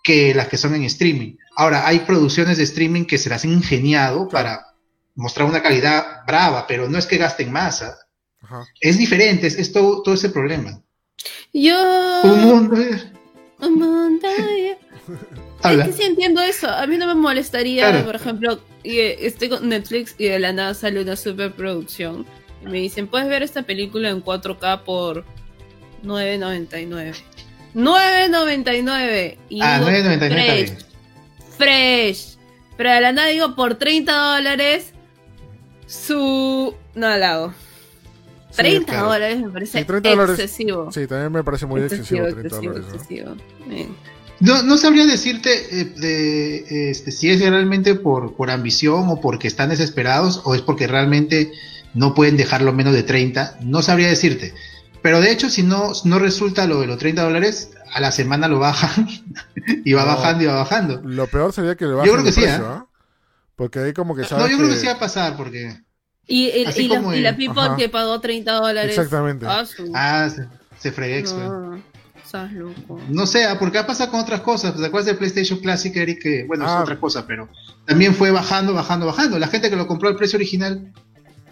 [0.07, 1.35] que las que son en streaming.
[1.57, 4.75] Ahora, hay producciones de streaming que se las han ingeniado para
[5.16, 7.83] mostrar una calidad brava, pero no es que gasten más.
[8.40, 8.64] Ajá.
[8.81, 10.81] Es diferente, es, es todo, todo ese problema.
[11.53, 11.77] Yo.
[12.23, 12.77] Un mundo.
[13.61, 14.79] un mundo, yeah.
[15.62, 15.85] Habla.
[15.87, 16.71] Es que sí entiendo eso.
[16.71, 18.05] A mí no me molestaría, Claro.
[18.07, 22.25] por ejemplo, y, eh, estoy con Netflix y de la nada sale una superproducción.
[22.62, 25.25] Y me dicen, puedes ver esta película en 4K por
[26.05, 27.16] 9.99.
[27.77, 29.37] 9.99.
[29.49, 30.79] Y Ah, digo, 9.99 está fresh, bien.
[31.57, 32.37] fresh.
[32.77, 34.93] Pero de la nada digo, por 30 dólares,
[35.87, 36.75] su...
[36.95, 37.55] No la hago.
[38.51, 39.07] Sí, 30 claro.
[39.12, 40.39] dólares me parece Sí, 30 dólares.
[40.39, 40.91] excesivo.
[40.93, 43.39] Sí, también me parece muy excesivo, excesivo, 30 excesivo, dólares.
[43.61, 43.75] ¿no?
[43.75, 43.97] excesivo.
[44.41, 49.49] No, no sabría decirte eh, de, este, si es realmente por, por ambición o porque
[49.49, 51.53] están desesperados o es porque realmente
[51.95, 53.59] no pueden dejarlo menos de 30.
[53.62, 54.53] No sabría decirte.
[55.03, 58.49] Pero de hecho, si no, no resulta lo de los 30 dólares, a la semana
[58.49, 59.09] lo bajan
[59.85, 60.09] y va No.
[60.17, 61.01] bajando y va bajando.
[61.05, 62.69] Lo peor sería que le bajen creo que el sí, precio, ¿eh?
[62.69, 62.87] ¿ah?
[63.55, 65.81] Porque ahí como que No, sabes yo creo que que- sí va a pasar porque...
[66.29, 67.77] Y, el- y la, y la people ajá.
[67.77, 68.99] que pagó 30 dólares.
[68.99, 69.47] Exactamente.
[69.49, 70.47] Ah, su- Ah, se,
[70.79, 71.81] se fregué, no,
[72.23, 73.01] estás loco.
[73.09, 74.75] No sé, ah, porque ha pasado con otras cosas.
[74.77, 76.21] ¿Te acuerdas del PlayStation Classic, Eric?
[76.21, 76.79] Que, bueno, Ah.
[76.79, 77.49] es otra cosa, pero
[77.85, 79.39] también fue bajando, bajando, bajando.
[79.39, 80.93] La gente que lo compró al precio original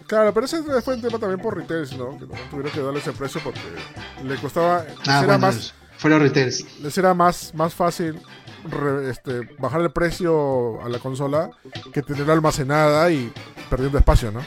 [0.07, 2.17] Claro, pero ese fue un tema también por retails, ¿no?
[2.17, 3.59] Que no tuvieron que darle ese precio porque
[4.23, 6.65] le costaba, les Ah, era bueno, más, fueron retails.
[6.81, 8.19] les era más, más fácil
[8.69, 11.49] re- este, bajar el precio a la consola
[11.91, 13.31] que tenerla almacenada y
[13.69, 14.41] perdiendo espacio, ¿no?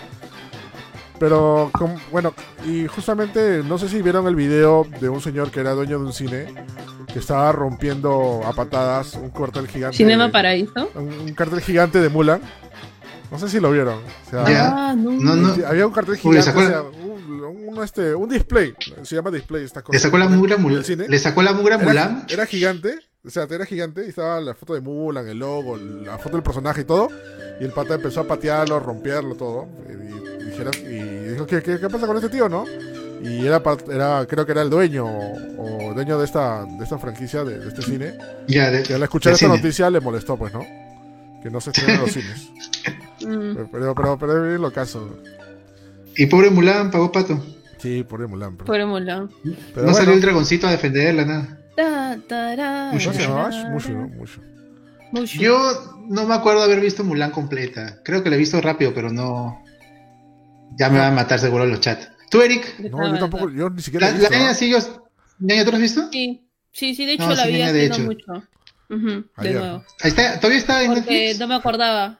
[1.18, 1.72] Pero,
[2.12, 2.32] bueno,
[2.64, 6.04] y justamente, no sé si vieron el video de un señor que era dueño de
[6.04, 6.54] un cine
[7.12, 9.96] que estaba rompiendo a patadas un cartel gigante.
[9.96, 10.88] Cinema Paraíso.
[10.94, 12.40] un, un cartel gigante de Mulan.
[13.30, 13.98] No sé si lo vieron.
[14.26, 14.88] O sea, Ya.
[14.90, 15.10] Ah, no.
[15.12, 15.54] No, no.
[15.54, 19.30] Sí, Había un cartel Uy, gigante, o sea, un, un, este, un display, se llama
[19.30, 19.96] display esta cosa.
[19.96, 20.82] Le sacó la mugra Mulan.
[21.08, 24.74] Le sacó la mugra a Era, gigante, o sea, era gigante y estaba la foto
[24.74, 27.08] de Mulan, el logo, la foto del personaje y todo.
[27.60, 29.68] Y el pata empezó a patearlo, a romperlo, todo.
[29.88, 32.64] Y, y dijeron, y dijo, ¿qué, qué, qué pasa con este tío, no?
[33.22, 33.60] Y era,
[33.90, 37.58] era creo que era el dueño o, o dueño de esta, de esta franquicia, de,
[37.58, 38.16] de este cine.
[38.46, 39.56] Ya, de, Que al escuchar esta cine.
[39.58, 40.60] noticia le molestó, pues, ¿no?
[41.42, 42.48] Que no se estrenan en los cines.
[43.28, 43.54] Mm.
[43.70, 45.18] Pero, pero, pero es lo caso.
[46.16, 47.42] Y pobre Mulan pagó pato.
[47.78, 48.56] Sí, por Mulan.
[48.56, 49.30] Pero, Pobre Mulan.
[49.74, 51.58] pero no salió bueno, el dragoncito a defenderla, nada.
[51.76, 53.10] Ta, tará, Mucho.
[53.12, 54.08] Mushu, ¿no?
[54.08, 54.40] Mushu.
[55.12, 55.38] Mushu.
[55.40, 58.00] Yo no me acuerdo haber visto Mulan completa.
[58.04, 59.62] Creo que la he visto rápido, pero no.
[60.76, 62.10] Ya me van a matar seguro en los chats.
[62.30, 62.78] ¿Tú, Eric?
[62.90, 64.54] No, yo tampoco, yo ni siquiera La, ¿ah?
[64.54, 64.78] sí, yo.
[65.38, 66.08] ¿Ñaña, tú la has visto?
[66.10, 68.32] Sí, sí, sí, de hecho No, la sí, vi niña, hace de no mucho.
[68.90, 69.54] Ujú, de Ayer.
[69.54, 69.84] nuevo.
[70.02, 71.38] Ahí está, ¿Todavía está en Porque Netflix?
[71.40, 72.18] no me acordaba,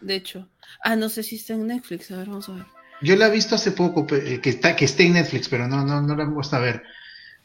[0.00, 0.48] de hecho.
[0.84, 2.64] Ah, no sé si está en Netflix, a ver, vamos a ver.
[3.02, 5.84] Yo la he visto hace poco, eh, que está, que esté en Netflix, pero no,
[5.84, 6.82] no, no la he puesto a ver.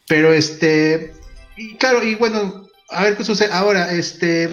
[0.07, 1.13] Pero este,
[1.55, 3.51] y claro, y bueno, a ver qué sucede.
[3.53, 4.49] Ahora, este,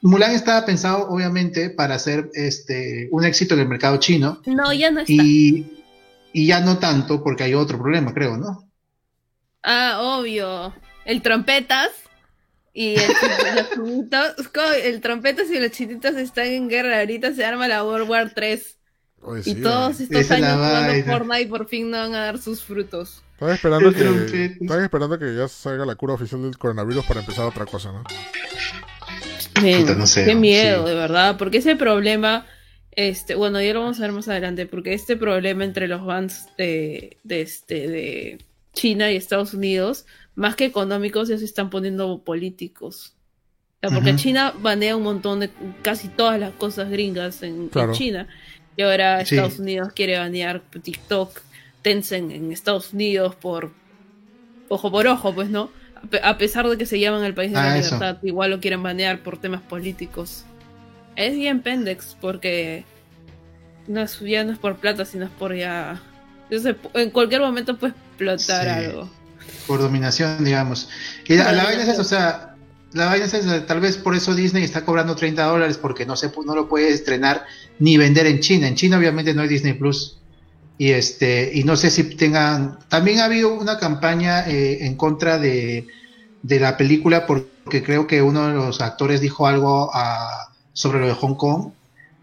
[0.00, 4.90] Mulan estaba pensado, obviamente, para hacer este un éxito en el mercado chino, No, ya
[4.90, 5.12] no está.
[5.12, 5.84] y,
[6.32, 8.68] y ya no tanto, porque hay otro problema, creo, ¿no?
[9.62, 10.72] Ah, obvio.
[11.04, 11.90] El trompetas
[12.78, 13.08] y el,
[13.56, 14.34] los chinitos.
[14.84, 17.00] El trompetas y los chinitos están en guerra.
[17.00, 18.76] Ahorita se arma la World War 3.
[19.22, 21.12] Oye, Y sí, todos estos Esa años jugando vaina.
[21.12, 23.24] Fortnite por fin no van a dar sus frutos.
[23.32, 27.46] Están esperando que, están esperando que ya salga la cura oficial del coronavirus para empezar
[27.46, 28.04] otra cosa, ¿no?
[29.60, 30.90] Men, Puta, no sé, qué miedo, sí.
[30.90, 31.36] de verdad.
[31.36, 32.46] Porque ese problema,
[32.92, 36.46] este, bueno, ya lo vamos a ver más adelante, porque este problema entre los bans
[36.56, 38.38] de, de, este, de
[38.78, 43.14] China y Estados Unidos, más que económicos, ya se están poniendo políticos.
[43.82, 44.14] O sea, porque.
[44.16, 45.50] China banea un montón de
[45.82, 47.70] casi todas las cosas gringas en.
[47.92, 48.28] China.
[48.76, 49.34] Y ahora Sí.
[49.34, 51.40] Estados Unidos quiere banear TikTok,
[51.82, 53.72] Tencent en Estados Unidos por
[54.68, 55.70] ojo por ojo, pues no.
[55.96, 57.96] A pe- A pesar de que se llaman el país de la Ah, eso.
[57.96, 60.44] libertad, igual lo quieren banear por temas políticos.
[61.16, 62.84] Es bien pendex, porque
[63.88, 66.00] no es, ya no es por plata, sino es por ya.
[66.50, 68.84] sé, en cualquier momento puede explotar Sí.
[68.86, 69.10] algo.
[69.66, 70.88] Por dominación, digamos.
[71.26, 72.54] Y la, la vaina es eso, o sea,
[72.92, 76.32] la vaina es tal vez por eso Disney está cobrando 30 dólares porque no se
[76.32, 77.44] pu- no lo puede estrenar
[77.78, 78.66] ni vender en China.
[78.68, 80.18] En China obviamente no hay Disney Plus.
[80.78, 85.36] Y este, y no sé si tengan, también ha habido una campaña eh, en contra
[85.38, 85.86] de,
[86.42, 91.06] de la película porque creo que uno de los actores dijo algo ah, sobre lo
[91.08, 91.72] de Hong Kong.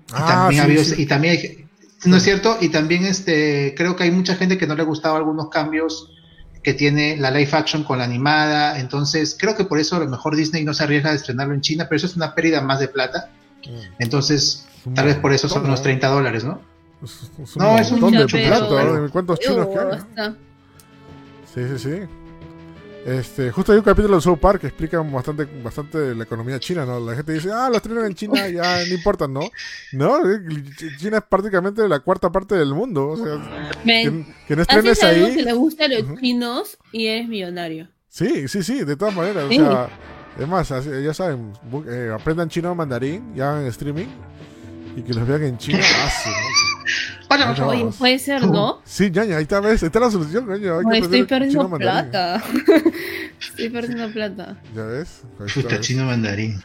[0.08, 0.96] Y Ah, también ha habido, sí.
[1.02, 1.65] y también hay-
[2.06, 5.18] no es cierto, y también este, creo que hay mucha gente que no le gustaba
[5.18, 6.12] algunos cambios
[6.64, 10.08] que tiene la live action con la animada, entonces creo que por eso a lo
[10.08, 12.80] mejor Disney no se arriesga a estrenarlo en China, pero eso es una pérdida más
[12.80, 13.30] de plata,
[13.68, 13.80] Mm.
[13.98, 15.76] entonces tal vez por eso son ¿no?
[15.76, 16.62] 30 dólares, ¿no?
[17.04, 19.10] Es, es No, es un montón de plata, ¿no?
[19.10, 20.36] ¿Cuántos chinos que hay?
[21.54, 22.25] Sí, sí, sí.
[23.06, 26.86] Este, justo hay un capítulo de South Park que explica bastante, bastante la economía china,
[26.88, 27.00] ¿no?
[27.00, 29.42] La gente dice, ah, los estrenan en China, ya no importa, ¿no?
[29.92, 30.18] No,
[30.98, 33.36] China es prácticamente la cuarta parte del mundo, o sea,
[33.86, 35.42] estrenes haces algo que ahí.
[35.44, 37.88] le gusta a los chinos y eres millonario.
[38.10, 39.60] Sí, sí, sí, de todas maneras, Sí.
[39.60, 39.90] o sea,
[40.40, 41.54] es más, ya saben,
[41.88, 44.08] eh, aprendan chino mandarín, ya en streaming,
[44.96, 47.25] y que los vean en China, ah, sí, ¿no?
[47.38, 48.82] No, Oye, puede ser, ¿no?
[48.86, 52.42] Sí, ñaña, ahí está, ves, ahí está la solución, No, estoy perdiendo plata.
[53.40, 54.58] estoy perdiendo plata.
[54.76, 55.22] Ya ves,
[55.82, 56.62] chino mandarín.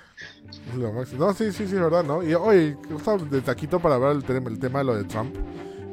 [1.02, 1.12] Es.
[1.14, 2.22] No, sí, sí, sí, es verdad, ¿no?
[2.22, 5.34] Y oye, justo de taquito para hablar el, tema- el tema de lo de Trump.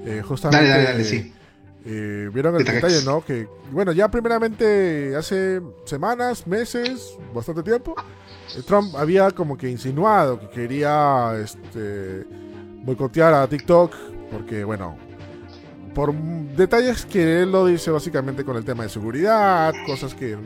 [0.05, 1.33] Eh, justamente, Dale, dale, dale, sí.
[1.85, 3.23] eh, Vieron el detalle, ¿no?
[3.25, 7.95] Que, bueno, ya primeramente hace semanas, meses, bastante tiempo,
[8.57, 12.25] eh, Trump había como que insinuado que quería este,
[12.83, 13.93] boicotear a TikTok
[14.31, 14.97] porque, bueno,
[15.93, 20.37] por detalles que él lo dice básicamente con el tema de seguridad, cosas que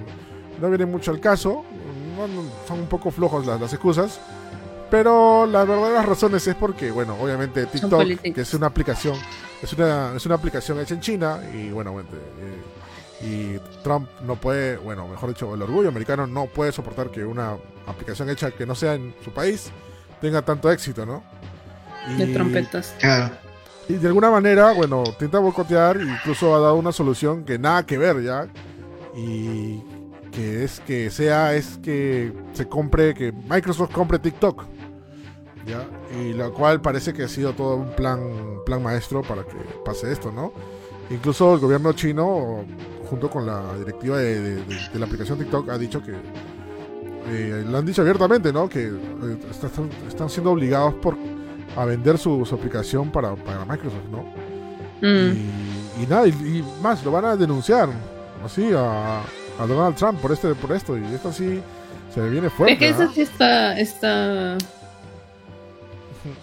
[0.61, 1.63] no vienen mucho al caso,
[2.67, 4.19] son un poco flojos las, las excusas.
[4.89, 9.15] Pero las verdaderas razones es porque, bueno, obviamente TikTok, que es una aplicación,
[9.61, 12.61] es una, es una aplicación hecha en China y bueno, bueno, eh,
[13.25, 17.55] y Trump no puede, bueno, mejor dicho, el orgullo americano no puede soportar que una
[17.87, 19.69] aplicación hecha que no sea en su país
[20.19, 21.23] tenga tanto éxito, ¿no?
[22.17, 22.93] De Y- trompetas.
[22.99, 23.33] Claro.
[23.89, 27.97] Y de alguna manera, bueno, intenta boicotear, incluso ha dado una solución que nada que
[27.97, 28.47] ver ya.
[29.15, 29.81] Y
[30.31, 34.63] que es que sea es que se compre, que Microsoft compre TikTok.
[35.67, 35.85] ¿ya?
[36.19, 38.19] Y lo cual parece que ha sido todo un plan,
[38.65, 40.53] plan maestro para que pase esto, ¿no?
[41.09, 42.63] Incluso el gobierno chino,
[43.09, 46.13] junto con la directiva de, de- de- de la aplicación TikTok, ha dicho que
[47.27, 48.69] eh, lo han dicho abiertamente, ¿no?
[48.69, 51.15] Que eh, está- están, están siendo obligados por
[51.75, 54.23] a vender su, su aplicación para, para Microsoft, ¿no?
[55.01, 55.31] Mm.
[55.99, 57.89] Y, y nada, y, y más, lo van a denunciar
[58.45, 60.97] así a, a Donald Trump por este por esto.
[60.97, 61.61] Y esto sí
[62.13, 62.73] se viene fuerte.
[62.73, 63.03] Es que ¿ah?
[63.05, 63.79] eso sí está.
[63.79, 64.57] Está,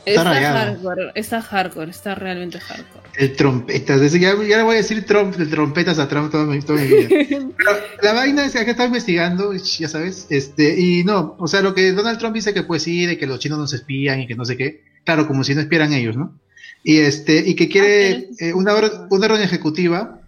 [0.05, 1.13] Está hardcore.
[1.15, 1.91] Está hardcore.
[1.91, 2.98] Está realmente hardcore.
[3.19, 6.45] El trompetas, es- ya, ya le voy a decir Trump, de trompetas a Trump toda
[6.47, 7.09] mi, toda mi vida.
[7.59, 7.71] Pero
[8.03, 11.75] la vaina es que acá está investigando, ya sabes, este, y no, o sea, lo
[11.75, 14.37] que Donald Trump dice que pues sí, de que los chinos nos espían y que
[14.37, 16.39] no sé qué, claro, como si no espieran ellos, ¿no?
[16.85, 18.75] Y este, y que quiere eh, una,
[19.11, 20.21] una orden ejecutiva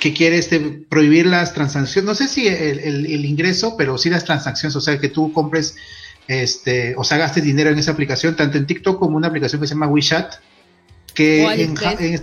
[0.00, 4.08] que quiere este, prohibir las transacciones, no sé si el, el- el ingreso, pero sí
[4.08, 5.74] las transacciones, o sea, que tú compres,
[6.28, 9.66] este, o sea, gastes dinero en esa aplicación, tanto en TikTok como una aplicación que
[9.66, 10.34] se llama WeChat,
[11.18, 12.20] que O en, ja- AliExpress.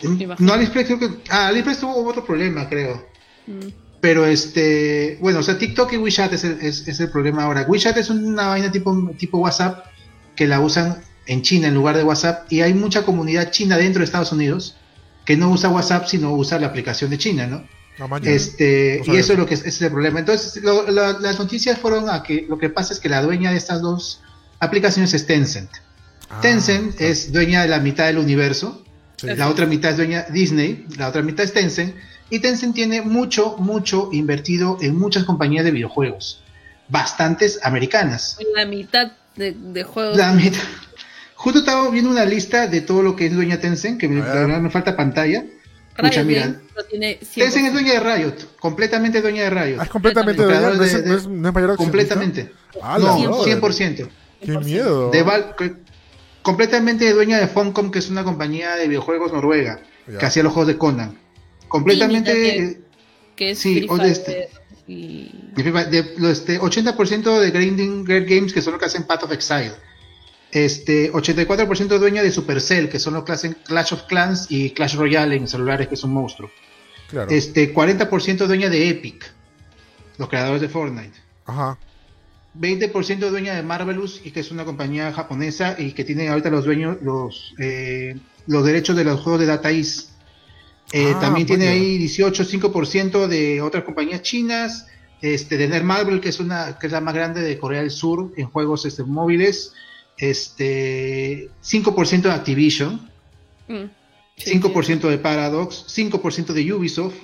[0.00, 0.46] en- en- Imagino.
[0.46, 3.06] no AliExpress creo que, ah, AliExpress tuvo otro problema, creo.
[3.46, 3.68] Mm.
[4.00, 7.66] Pero este, bueno, o sea, TikTok y WeChat es el, es, es el problema ahora.
[7.68, 9.84] WeChat es una vaina tipo, tipo WhatsApp
[10.36, 13.98] que la usan en China en lugar de WhatsApp y hay mucha comunidad china dentro
[14.00, 14.76] de Estados Unidos
[15.26, 17.64] que no usa WhatsApp sino usa la aplicación de China, ¿no?
[18.30, 20.20] Este, No y eso es lo que es, ese es el problema.
[20.20, 23.50] Entonces, lo- la- las noticias fueron a que lo que pasa es que la dueña
[23.50, 24.20] de estas dos
[24.60, 25.70] aplicaciones es Tencent.
[26.30, 28.84] Ah, Tencent es dueña de la mitad del universo
[29.16, 29.26] Sí.
[29.34, 31.92] la otra mitad es dueña Disney, la otra mitad es Tencent,
[32.30, 36.40] y Tencent tiene mucho, mucho invertido en muchas compañías de videojuegos,
[36.88, 38.38] bastantes americanas.
[38.54, 40.16] La mitad de, de juegos.
[40.16, 40.60] La mitad.
[41.34, 44.24] Justo estaba viendo una lista de todo lo que es dueña Tencent, que me, A
[44.24, 44.34] ver.
[44.34, 45.44] la verdad me falta pantalla.
[46.00, 46.42] Mucha, mira.
[46.42, 47.34] Games lo tiene 100%.
[47.34, 49.78] Tencent es dueña de Riot, completamente dueña de Riot.
[49.80, 52.52] Ah, es completamente dueña, no no no es mayor completamente.
[52.80, 53.60] Ah, no, la madre.
[53.60, 54.08] 100%.
[54.40, 55.10] Qué miedo.
[55.10, 55.56] De Val-
[56.48, 60.18] completamente dueña de Funcom, que es una compañía de videojuegos noruega, Ya.
[60.18, 61.18] que hacía los juegos de Conan.
[61.68, 62.80] Completamente...
[63.36, 64.48] Que es Sí, o de este-
[64.86, 65.30] y...
[65.54, 69.24] De, de- lo- este, 80% de Grinding Great Games, que son los que hacen Path
[69.24, 69.72] of Exile.
[70.50, 74.94] Este, 84% dueña de Supercell, que son los que hacen Clash of Clans y Clash
[74.96, 76.50] Royale en celulares, que es un monstruo.
[77.10, 77.30] Claro.
[77.30, 79.30] Este, 40% dueña de Epic,
[80.16, 81.18] los creadores de Fortnite.
[81.44, 81.78] Ajá.
[82.58, 86.64] 20% dueña de Marvelous, y que es una compañía japonesa y que tiene ahorita los
[86.64, 90.10] dueños, los, eh, los derechos de los juegos de Data East.
[90.92, 91.76] Eh, Ah, también tiene vaya.
[91.76, 94.86] ahí 18, 5% de otras compañías chinas,
[95.20, 98.32] este, de Netmarble, que es una, que es la más grande de Corea del Sur
[98.36, 99.72] en juegos este, móviles,
[100.16, 103.08] este, 5% de Activision,
[103.68, 103.90] Mm.
[104.36, 107.16] Sí, 5% de Paradox, 5% de Ubisoft,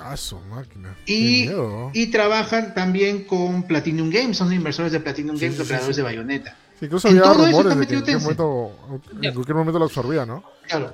[0.00, 0.96] Ah, su máquina.
[1.06, 1.48] y,
[1.92, 5.72] y trabajan también con Platinum Games, son inversores de Platinum Sí, Games, sí, los sí,
[5.72, 6.00] creadores sí.
[6.00, 6.56] de Bayonetta.
[6.78, 9.78] Sí, incluso en había todo eso rumores de que en cualquier, momento, en cualquier momento
[9.78, 10.44] lo absorbía, ¿no?
[10.68, 10.92] Claro.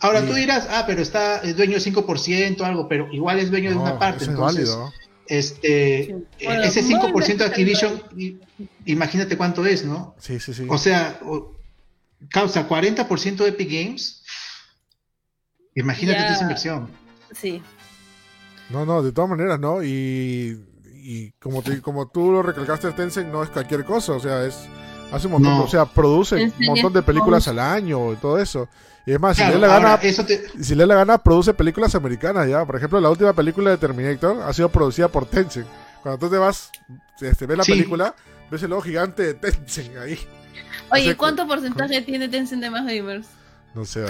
[0.00, 3.70] Ahora tú dirás, ah, pero está es dueño de 5%, algo, pero igual es dueño
[3.70, 4.24] de una parte.
[4.24, 4.92] eso es válido.
[5.26, 6.12] este, Sí.
[6.40, 8.02] eh, Bueno, ese no 5% de Activision,
[8.84, 10.14] imagínate cuánto es, ¿no?
[10.18, 10.66] Sí, sí, sí.
[10.68, 11.54] O sea, o-
[12.30, 14.22] causa 40% de Epic Games.
[15.74, 16.32] Imagínate Ya.
[16.34, 16.90] esa inversión.
[17.32, 17.62] Sí.
[18.70, 19.82] No, no, de todas maneras, ¿no?
[19.82, 20.58] Y,
[20.94, 24.56] y como, te- como tú lo recalcaste, Tencent no es cualquier cosa, o sea, es
[25.12, 25.64] hace un montón, No.
[25.64, 28.68] o sea, produce Tencent un montón de películas al año y todo eso.
[29.06, 30.12] Y es más, si le da la gana, te,
[30.64, 32.64] si le da la gana, produce películas americanas ya.
[32.64, 35.66] Por ejemplo, la última película de Terminator ha sido producida por Tencent.
[36.02, 36.70] Cuando tú te vas,
[37.20, 37.72] este, ves la Sí.
[37.72, 38.14] película,
[38.50, 40.18] ves el logo gigante de Tencent ahí.
[40.90, 43.26] Oye, sea, ¿cuánto porcentaje tiene Tencent de más gamers?
[43.74, 44.04] No sé.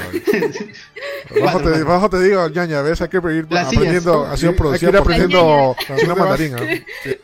[1.43, 3.01] Bajo te, bajo te digo, ñaña, ¿ves?
[3.01, 6.57] Hay que ir aprendiendo, ha sido hay que ir aprendiendo chino mandarín.
[7.03, 7.17] Sí.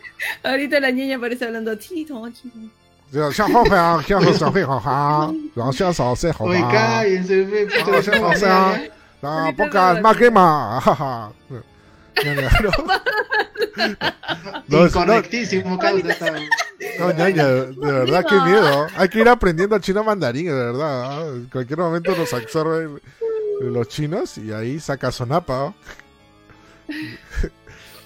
[0.43, 1.77] Ahorita la ñaña parece hablando.
[6.45, 7.69] Oye, cállense
[12.25, 12.71] no.
[14.69, 15.79] No, Incorrectísimo,
[16.99, 18.87] no, ñaña, de verdad, qué miedo.
[18.97, 21.05] Hay que ir aprendiendo chino mandarín, de verdad.
[21.05, 21.27] ¿ah?
[21.27, 23.01] En cualquier momento nos absorben
[23.61, 25.67] los chinos y ahí saca sonapa.
[25.67, 25.75] ¿ah?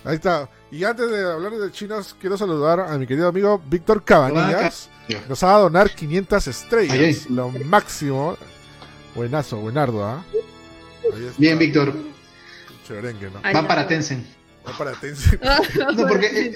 [0.05, 0.51] Ahí está.
[0.71, 4.91] Y antes de hablar de chinos, quiero saludar a mi querido amigo Víctor Cabanillas.
[5.29, 7.31] Nos va a donar 500 estrellas.
[7.31, 8.37] Lo máximo.
[9.15, 10.23] Buenazo, buenardo, ¿ah?
[11.39, 11.95] Bien, Víctor.
[12.87, 13.41] Chéverengue, ¿no?
[13.43, 13.69] Ay, Va no.
[13.69, 14.25] para Tencent.
[14.79, 15.43] Para Tencent.
[15.43, 16.55] No, porque eh,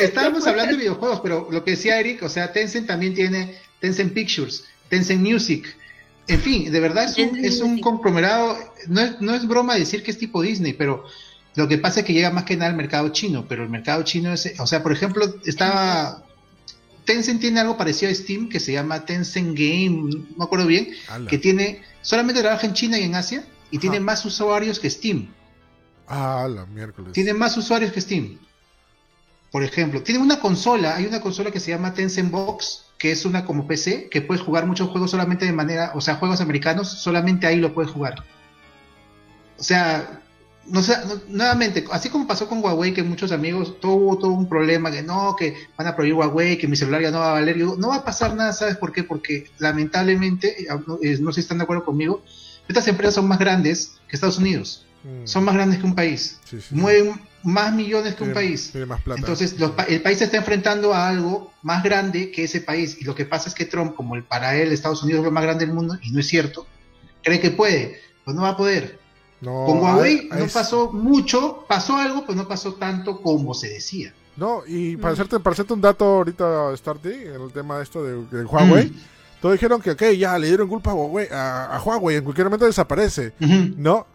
[0.00, 4.12] estábamos hablando de videojuegos, pero lo que decía Eric, o sea, Tencent también tiene Tencent
[4.12, 5.76] Pictures, Tencent Music.
[6.28, 8.56] En fin, de verdad es un, es un conglomerado.
[8.88, 11.04] No es, no es broma decir que es tipo Disney, pero
[11.56, 14.02] Lo que pasa es que llega más que nada al mercado chino, pero el mercado
[14.02, 16.24] chino es, o sea, por ejemplo, estaba
[17.04, 20.88] Tencent tiene algo parecido a Steam que se llama Tencent Game, no me acuerdo bien,
[21.08, 21.28] Ala.
[21.28, 23.80] que tiene solamente trabaja en China y en Asia y Ajá.
[23.82, 25.28] tiene más usuarios que Steam.
[26.06, 27.12] Ah, la miércoles.
[27.12, 28.38] Tiene más usuarios que Steam.
[29.50, 33.24] Por ejemplo, tiene una consola, hay una consola que se llama Tencent Box, que es
[33.24, 36.88] una como PC, que puedes jugar muchos juegos solamente de manera, o sea, juegos americanos,
[36.88, 38.24] solamente ahí lo puedes jugar.
[39.58, 40.20] O sea,
[40.66, 44.90] no no- nuevamente, así como pasó con Huawei, que muchos amigos tuvo todo un problema,
[44.90, 47.56] que no, que van a prohibir Huawei, que mi celular ya no va a valer.
[47.56, 49.04] Yo no va a pasar nada, ¿sabes por qué?
[49.04, 52.22] Porque lamentablemente, no, eh, no sé si están de acuerdo conmigo,
[52.66, 56.40] estas empresas son más grandes que Estados Unidos, Mm, son más grandes que un país,
[56.44, 56.74] sí, sí.
[56.74, 58.70] mueven más millones que un país.
[58.72, 59.20] Tiene más plata.
[59.20, 62.96] Entonces, los el país se está enfrentando a algo más grande que ese país.
[62.98, 65.30] Y lo que pasa es que Trump, como el, para él Estados Unidos es lo
[65.30, 66.66] más grande del mundo, y no es cierto,
[67.22, 68.98] cree que puede, pues no va a poder.
[69.42, 73.68] no, Con Huawei no es- pasó mucho, pasó algo, pero no pasó tanto como se
[73.68, 74.14] decía.
[74.38, 75.12] No, y para Mm.
[75.14, 78.96] hacerte, para hacerte un dato ahorita, Starty, en el tema esto de, de Huawei, Mm.
[79.42, 82.46] todos dijeron que, ok, ya le dieron culpa a Huawei, a, a Huawei, en cualquier
[82.46, 83.34] momento desaparece.
[83.76, 84.06] No,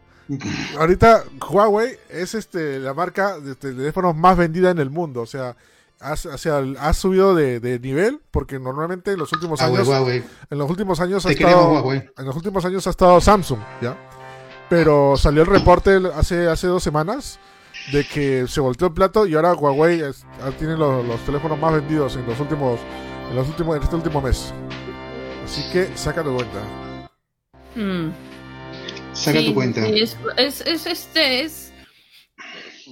[0.78, 5.26] ahorita Huawei es este la marca de de teléfonos más vendida en el mundo, o
[5.26, 5.56] sea,
[6.02, 10.24] ha, o sea, ha subido de, de nivel porque normalmente en los últimos años, Huawei.
[10.50, 12.10] en los últimos años ha queremos, estado, Huawei.
[12.18, 13.98] en los últimos años ha estado Samsung, ¿ya?
[14.70, 17.40] Pero salió el reporte hace hace dos semanas
[17.92, 21.58] de que se volteó el plato y ahora Huawei es- ah, tiene los, los teléfonos
[21.60, 22.80] más vendidos en los últimos
[23.30, 24.54] en los últimos en este último mes.
[25.44, 26.60] Así que saca tu cuenta.
[27.76, 28.10] Mm.
[29.20, 29.86] Saca Sí, tu cuenta.
[29.86, 31.74] sí, es, es, es este, es.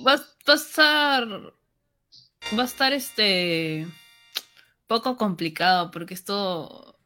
[0.06, 1.28] Va, va a estar.
[2.58, 3.88] Va a estar este.
[4.88, 6.98] Poco complicado, porque esto.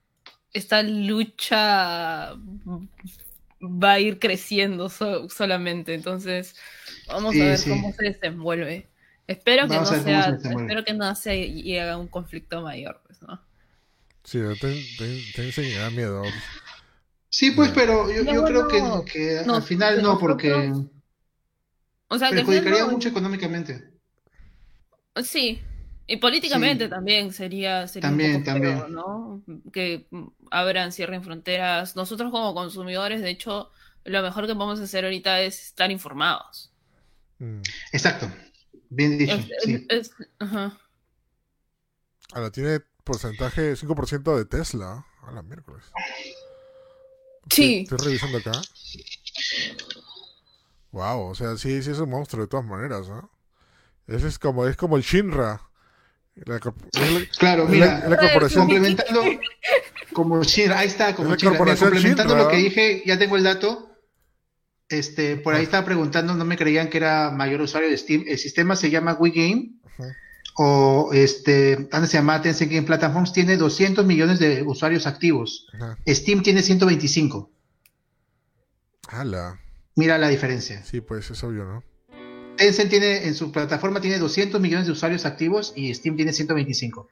[0.54, 2.34] Esta lucha
[3.62, 5.94] va a ir creciendo so- solamente.
[5.94, 6.56] Entonces,
[7.08, 7.70] vamos Sí, a ver sí.
[7.70, 8.88] cómo se desenvuelve.
[9.28, 10.38] Espero que no se sea.
[10.44, 13.42] Espero que no se llegue a un conflicto mayor, pues, ¿no?
[14.24, 16.24] Sí, ten, ten, ten- sí, me da miedo.
[17.34, 19.06] Sí, pues, pero yo, creo no.
[19.06, 20.74] que, que No, al final no, porque
[22.10, 23.90] O sea, perjudicaría no- mucho económicamente.
[25.24, 25.62] Sí,
[26.08, 26.90] y políticamente Sí.
[26.90, 28.94] también sería, sería También, un poco feo, también.
[28.94, 29.44] ¿no?
[29.72, 30.08] Que
[30.52, 31.96] abran, cierren fronteras.
[31.96, 33.72] Nosotros como consumidores, de hecho,
[34.04, 36.74] lo mejor que podemos hacer ahorita es estar informados.
[37.40, 37.62] Mm.
[37.94, 38.30] Exacto.
[38.90, 39.36] Bien dicho.
[39.36, 39.86] Es- sí.
[39.90, 40.78] es- ajá.
[42.34, 45.06] Ahora tiene porcentaje 5% de Tesla.
[45.24, 45.86] A la miércoles.
[47.50, 47.82] Sí.
[47.82, 48.52] Estoy, estoy revisando acá.
[50.92, 53.30] Wow, o sea, sí, sí es un monstruo de todas maneras, ¿no?
[54.08, 55.62] Ese es como, es como el Shinra.
[56.36, 56.74] La la-
[57.38, 58.62] Claro, mira, la, corporación.
[58.62, 59.22] complementando
[60.14, 61.60] como Shinra, ahí está, como Shinra.
[61.60, 62.44] Mira, complementando Shinra.
[62.44, 63.88] lo que dije, ya tengo el dato.
[64.90, 68.26] Este, por ahí estaba preguntando, no me creían que era mayor usuario de Steam.
[68.28, 70.10] El sistema se llama WeGame Ujú.
[70.56, 75.68] O este, antes se Tencent Game Platforms, tiene 200 millones de usuarios activos.
[75.74, 75.98] Ajá.
[76.08, 77.50] Steam tiene 125.
[79.10, 79.60] Ala.
[79.96, 80.84] Mira la diferencia.
[80.84, 81.84] Sí, pues es obvio, ¿no?
[82.58, 87.08] Tencent tiene en su plataforma tiene 200 millones de usuarios activos y Steam tiene 125.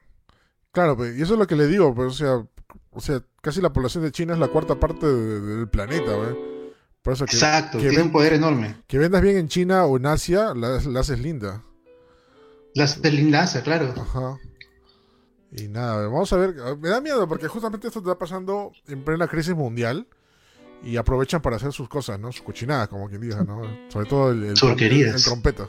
[0.72, 2.46] Claro, pues, y eso es lo que le digo, pues, o sea,
[2.92, 6.16] o sea, casi la población de China es la cuarta parte de- de- del planeta,
[6.16, 6.36] ¿ve?
[7.02, 8.76] Por eso que, Exacto, que, tiene ven- un poder enorme.
[8.86, 11.64] que vendas bien en China o en Asia, la, la haces linda.
[12.74, 13.92] Las del enlace, claro.
[13.96, 14.38] Ajá.
[15.52, 16.54] Y nada, vamos a ver.
[16.78, 20.06] Me da miedo porque justamente esto está pasando en plena crisis mundial
[20.82, 22.30] y aprovechan para hacer sus cosas, ¿no?
[22.32, 23.62] Sus cochinadas, como quien diga, ¿no?
[23.88, 25.68] Sobre todo el, el, el trompeta.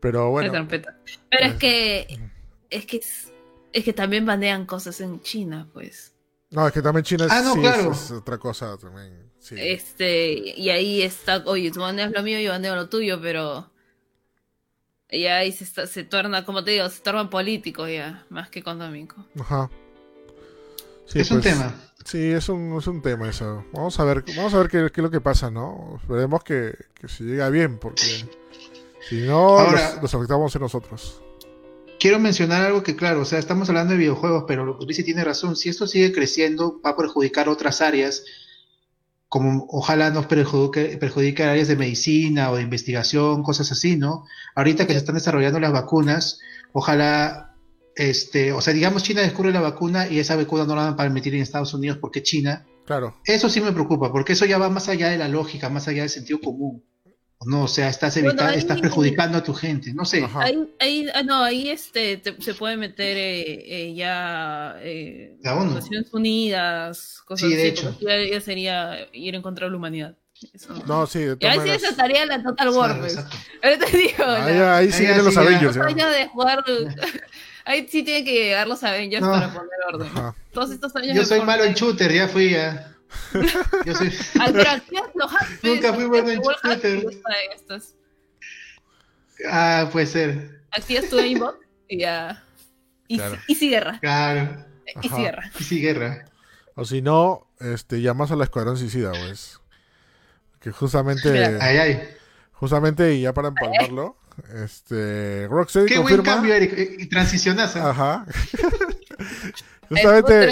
[0.00, 0.98] Pero bueno, La trompeta.
[1.30, 2.20] Pero es que,
[2.68, 3.28] es que, es,
[3.72, 6.12] es que también banean cosas en China, pues.
[6.50, 7.92] no, es que también China es, Ah, no, sí, claro.
[7.92, 9.32] es, es otra cosa también.
[9.38, 9.54] Sí.
[9.58, 13.70] Este, y ahí está, oye, tú bandeas lo mío, yo bandeo lo tuyo, pero
[15.10, 18.58] y ahí se, está- se torna, como te digo, se torna político ya, más que
[18.60, 19.24] económico.
[19.40, 19.70] Ajá.
[21.06, 21.74] Sí, es un pues, tema.
[22.04, 23.64] Sí, es un, es un tema eso.
[23.72, 25.98] Vamos a ver, vamos a ver qué, qué es lo que pasa, ¿no?
[26.00, 28.02] Esperemos que, que se llega bien, porque
[29.08, 31.22] si no, Ahora- los, los afectamos en nosotros.
[31.98, 35.56] Quiero mencionar algo que, claro, o sea, estamos hablando de videojuegos, pero Lizzie tiene razón.
[35.56, 38.24] Si esto sigue creciendo, va a perjudicar otras áreas,
[39.28, 44.24] como ojalá nos perjudique, perjudique áreas de medicina o de investigación, cosas así, ¿no?
[44.54, 46.38] Ahorita que se están desarrollando las vacunas,
[46.72, 47.54] ojalá,
[47.96, 50.96] este, o sea, digamos, China descubre la vacuna y esa vacuna no la van a
[50.96, 52.66] permitir en Estados Unidos porque China.
[52.84, 53.16] Claro.
[53.24, 56.02] Eso sí me preocupa, porque eso ya va más allá de la lógica, más allá
[56.02, 56.84] del sentido común.
[57.44, 60.26] No, o sea, estás, Bueno, evita- ahí- estás perjudicando a tu gente, no sé.
[60.36, 65.36] Ahí, ahí, ah, no, ahí este te- se puede meter eh, eh, ya eh.
[65.42, 67.96] Naciones Unidas, cosas Sí, de así, hecho.
[68.00, 70.14] ya, ya sería ir en contra de la humanidad.
[70.52, 70.74] Eso.
[70.86, 71.82] No, sí, de Y ahí sí maneras.
[71.82, 73.14] desataría la Total War, Claro, pues.
[73.14, 73.36] exacto.
[73.62, 75.74] Ahorita digo, Ahí, la- ahí sí Ahí vienen los Avengers.
[75.76, 75.82] dos ya.
[75.84, 76.64] años de jugar.
[77.64, 79.32] Ahí sí tiene que llegar los Avengers No.
[79.32, 80.08] para poner orden.
[80.08, 80.34] Ajá.
[80.52, 81.16] Todos estos años.
[81.16, 82.92] Yo soy malo en shooter, ya fui ya.
[83.84, 84.08] Yo soy.
[84.40, 84.84] Hacks,
[85.62, 87.94] Nunca fui bueno en y estos.
[89.50, 90.60] Ah, puede ser.
[90.72, 92.42] Aquí estuve aimbot y ya.
[93.08, 93.38] Easy, Claro.
[93.48, 93.98] easy guerra.
[94.00, 94.64] Claro.
[94.96, 95.18] Easy Ajá.
[95.18, 95.50] guerra.
[95.58, 96.24] Y sí, guerra.
[96.74, 99.60] O si no, este, llamas a la Escuadrón Suicida, pues.
[100.60, 101.58] Que justamente, Mira.
[101.60, 102.08] Ay, ay.
[102.52, 104.16] justamente, y ya para empalmarlo,
[104.62, 106.34] este, Rocksteady Qué buen confirma.
[106.36, 106.72] cambio, Eric.
[106.76, 107.80] eh, Y transicionazo.
[107.86, 108.26] Ajá.
[109.88, 110.46] Justamente.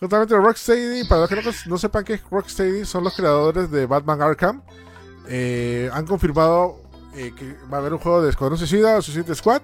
[0.00, 3.86] Justamente Rocksteady, para los que no, no sepan que es Rocksteady, son los creadores de
[3.86, 4.62] Batman Arkham.
[5.28, 6.80] Eh, han confirmado
[7.14, 9.60] eh, que va a haber un juego de Escuadrón Suicida o Suicide Squad,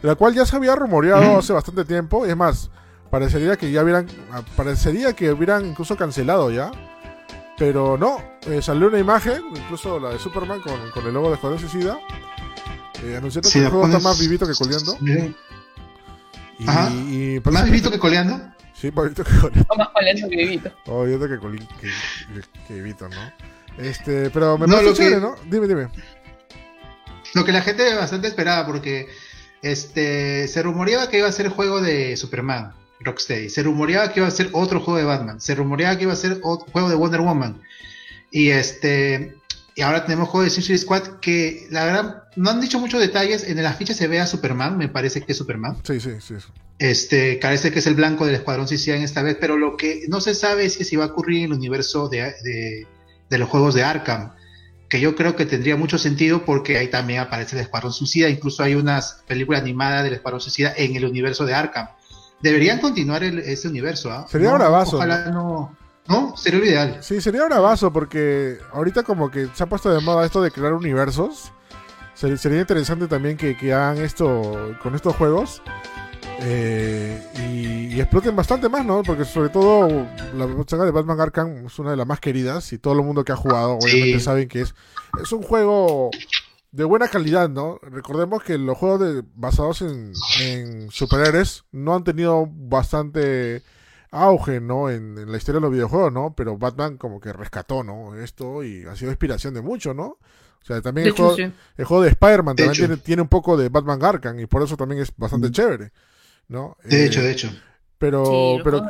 [0.00, 2.24] de la cual ya se había rumoreado hace bastante tiempo.
[2.24, 2.70] Y es más,
[3.10, 6.70] parecería que ya hubieran, ah, parecería que hubieran incluso cancelado ya.
[7.58, 11.34] Pero no, eh, salió una imagen, incluso la de Superman con, con el logo de
[11.34, 11.98] Escuadrón Suicida,
[13.18, 14.96] anunciando que el juego está más vivito que coleando.
[15.00, 15.36] Miren,
[16.58, 18.40] Y, ¿Más vivito que coleando?
[18.80, 19.66] Sí, vivito que coleando.
[19.68, 20.72] O más coleando que vivito.
[20.86, 23.32] Oh, yo creo que, coli- que, que- que vivito, ¿no?
[23.78, 25.36] Este, pero me No, parece lo que- chévere, ¿no?
[25.50, 25.88] Dime, dime.
[27.34, 29.08] Lo que la gente bastante esperaba, porque
[29.62, 33.48] este se rumoreaba que iba a ser el juego de Superman, Rocksteady.
[33.50, 35.40] Se rumoreaba que iba a ser otro juego de Batman.
[35.40, 37.60] Se rumoreaba que iba a ser otro juego de Wonder Woman.
[38.30, 39.36] Y este.
[39.76, 43.44] Y ahora tenemos juego de Suicide Squad que la verdad no han dicho muchos detalles.
[43.44, 45.76] En la ficha se ve a Superman, me parece que es Superman.
[45.84, 46.34] Sí, sí, sí.
[46.80, 50.06] Este, parece que es el blanco del Escuadrón Suicida en esta vez, pero lo que
[50.08, 52.86] no se sabe es que si va a ocurrir en el universo de, de-
[53.28, 54.32] de los juegos de Arkham,
[54.88, 58.62] que yo creo que tendría mucho sentido porque ahí también aparece el Escuadrón Suicida, incluso
[58.62, 61.86] hay unas películas animadas del Escuadrón Suicida en el universo de Arkham.
[62.42, 64.26] Deberían continuar el- ese universo, ¿ah?
[64.28, 65.76] Sería No, bravazo, Ojalá no.
[66.08, 66.98] No, sería lo ideal.
[67.02, 70.72] Sí, sería bravazo porque ahorita como que se ha puesto de moda esto de crear
[70.72, 71.52] universos.
[72.14, 75.62] Ser- Sería interesante también que, que hagan esto con estos juegos.
[76.42, 79.02] Eh, y, y exploten bastante más, ¿no?
[79.02, 79.88] Porque sobre todo
[80.32, 83.24] la saga de Batman Arkham es una de las más queridas y todo el mundo
[83.24, 84.20] que ha jugado obviamente Sí.
[84.20, 84.74] saben que es,
[85.22, 86.10] es un juego
[86.72, 87.78] de buena calidad, ¿no?
[87.82, 93.62] Recordemos que los juegos de, basados en, en superhéroes no han tenido bastante
[94.12, 94.88] auge, ¿no?
[94.90, 96.34] En, en la historia de los videojuegos, ¿no?
[96.36, 98.14] Pero Batman como que rescató, ¿no?
[98.16, 100.06] Esto y ha sido inspiración de mucho, ¿no?
[100.62, 101.52] O sea, también el, hecho, juego, sí.
[101.76, 104.62] el juego de Spider-Man De también tiene, tiene un poco de Batman Arkham y por
[104.62, 105.52] eso también es bastante Mm.
[105.52, 105.92] chévere,
[106.50, 106.76] ¿no?
[106.84, 107.50] De Eh, hecho, de hecho.
[107.98, 108.82] Pero, Sí, pero,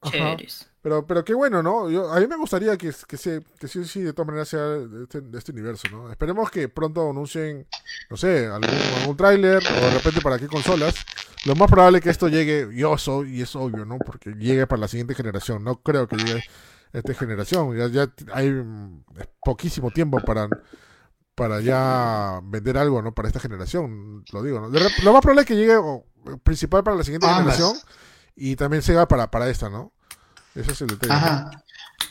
[0.00, 0.36] ajá.
[0.82, 1.90] pero, pero qué bueno, ¿no?
[1.90, 4.62] Yo, a mí me gustaría que, que, se, que sí, sí, de todas maneras sea
[4.62, 6.10] de este, de este universo, ¿no?
[6.10, 7.66] Esperemos que pronto anuncien,
[8.08, 10.94] no sé, algún, algún tráiler o de repente para qué consolas.
[11.44, 13.98] Lo más probable es que esto llegue, yo soy, y es obvio, ¿no?
[13.98, 15.64] Porque llegue para la siguiente generación.
[15.64, 16.44] No creo que llegue
[16.92, 17.76] a esta generación.
[17.76, 19.04] Ya, ya hay mm,
[19.42, 20.48] poquísimo tiempo para,
[21.40, 23.14] para ya vender algo, ¿no?
[23.14, 24.68] Para esta generación, lo digo, ¿no?
[24.68, 26.04] Lo más probable es que llegue o,
[26.44, 27.56] principal para la siguiente Ambas.
[27.56, 27.82] generación
[28.36, 29.90] y también Sega para, para esta, ¿no?
[30.54, 31.14] Ese es el detalle.
[31.14, 31.18] ¿no?
[31.18, 31.64] Ajá.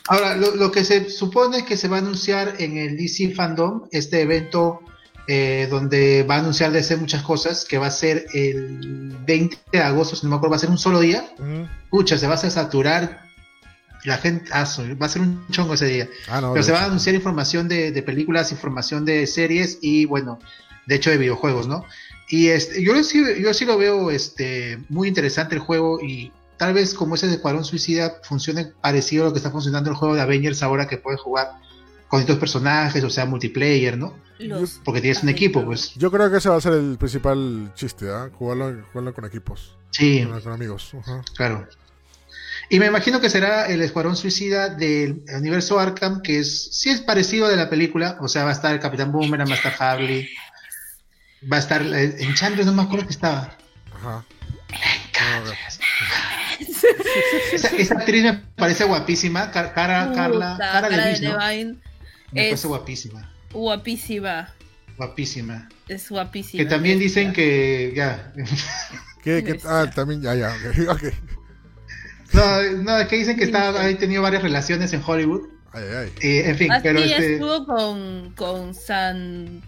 [0.08, 3.32] Ahora, lo, lo que se supone es que se va a anunciar en el DC
[3.36, 4.80] Fandom, este evento
[5.28, 9.56] eh, donde va a anunciar de hacer muchas cosas, que va a ser el 20
[9.70, 11.32] de agosto, si no me acuerdo, va a ser un solo día.
[11.38, 11.68] Ujú.
[11.88, 13.29] Pucha, se va a saturar
[14.04, 14.64] la gente, ah,
[15.00, 16.08] va a ser un chongo ese día.
[16.28, 20.04] Ah, no, Pero se va a anunciar información de, de películas, información de series y
[20.06, 20.38] bueno,
[20.86, 21.84] de hecho de videojuegos, ¿no?
[22.28, 26.74] Y este, yo sí, yo sí lo veo este, muy interesante el juego y tal
[26.74, 30.14] vez como ese de Escuadrón Suicida funcione parecido a lo que está funcionando el juego
[30.14, 31.48] de Avengers ahora que puedes jugar
[32.08, 34.14] con estos personajes, o sea, multiplayer, ¿no?
[34.38, 35.94] Los- Porque tienes un equipo, pues.
[35.96, 38.30] Yo creo que ese va a ser el principal chiste, ¿ah?
[38.32, 40.92] Jugarlo, jugarlo con equipos, Sí, con, con amigos.
[41.36, 41.66] Claro.
[42.72, 47.00] Y me imagino que será el Escuadrón Suicida del universo Arkham, que es sí es
[47.00, 49.74] parecido de la película, o sea, va a estar el Capitán Boomerang, va a estar
[49.78, 50.28] Harley,
[51.52, 53.56] va a estar eh, en Chandler, no me acuerdo que estaba.
[53.92, 54.24] Ajá.
[57.52, 61.38] Esa, esa actriz me parece guapísima, Car- cara, Carla, Puta, cara de cara ¿no?
[61.48, 61.76] Levine.
[62.32, 64.54] Me parece guapísima, Guapísima.
[64.96, 65.68] guapísima.
[65.88, 66.62] Es guapísima.
[66.62, 68.32] Que también dicen que ya,
[69.24, 69.66] ¿Qué, qué- Yes.
[69.66, 70.88] ah, también, ya, ya, ok.
[70.90, 71.02] ok.
[72.32, 76.12] No, no, que dicen que está, ha tenido varias relaciones en Hollywood, Ay, ay, ay.
[76.20, 79.62] Eh, en fin, Así pero este, estuvo con, con San.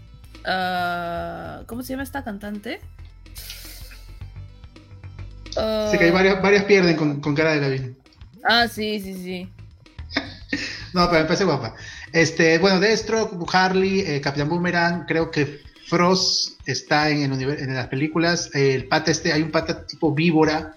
[0.45, 2.81] ah, ¿Cómo se llama esta cantante?
[5.57, 7.97] Ah, sé que hay varias, varias pierden con, con cara de Lavín.
[8.43, 9.49] Ah, sí, sí, sí.
[10.93, 11.75] No, pero me parece guapa.
[12.11, 17.87] Este, bueno, Deathstroke, Harley, eh, Capitán Boomerang, creo que Frost está en, el en las
[17.87, 18.51] películas.
[18.53, 20.75] eh, el pata este, hay un pata tipo víbora.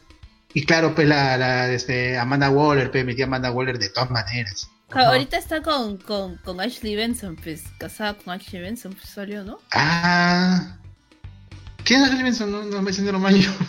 [0.56, 4.70] Y claro, pues la, la este, Amanda Waller, pues metía Amanda Waller de todas maneras.
[4.88, 5.08] Ajá.
[5.08, 9.58] Ahorita está con, con, con Ashley Benson, pues, casada con Ashley Benson, pues salió, ¿no?
[9.74, 10.78] Ah.
[11.84, 12.50] ¿Quién es Ashley Benson?
[12.50, 13.50] No, no me siento lo mayo.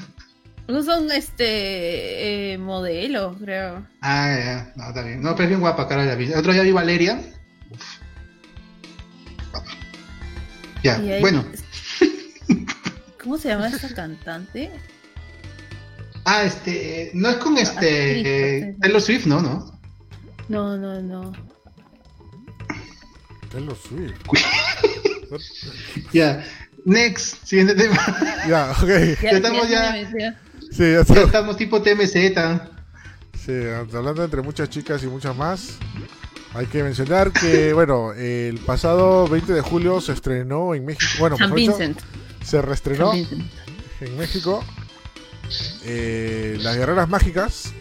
[0.69, 3.87] No son este eh, modelos, creo.
[4.01, 5.21] Ah, ya, no, está bien.
[5.21, 6.37] No, pero es bien guapa, cara de la vida.
[6.37, 7.21] Otro día vi Valeria.
[7.69, 7.99] Uf.
[10.83, 11.45] Ya, ahí- bueno.
[13.21, 14.71] ¿Cómo se llama esta cantante?
[16.29, 17.09] Ah, este.
[17.13, 18.17] No es con este.
[18.17, 18.75] Actriz, eh.
[18.81, 19.41] Taylor Swift, ¿no?
[19.41, 19.71] ¿No?
[20.49, 21.31] No, no, no.
[23.49, 24.13] Taylor Swift.
[26.13, 26.41] Ya.
[26.85, 27.97] Next, siguiente tema.
[28.47, 28.87] Ya, ok.
[29.21, 29.93] Ya estamos ya-.
[30.71, 31.21] Sí, ya ya está.
[31.21, 32.13] estamos tipo TMZ.
[33.45, 33.53] Sí,
[33.93, 35.77] hablando entre muchas chicas y muchas más.
[36.53, 41.11] Hay que mencionar que, bueno, el pasado 20 de julio se estrenó en México.
[41.19, 41.99] Bueno, San dicho, Vincent.
[42.43, 43.43] se reestrenó San Vincent.
[44.01, 44.63] en México
[45.83, 47.73] eh, Las Guerreras Mágicas.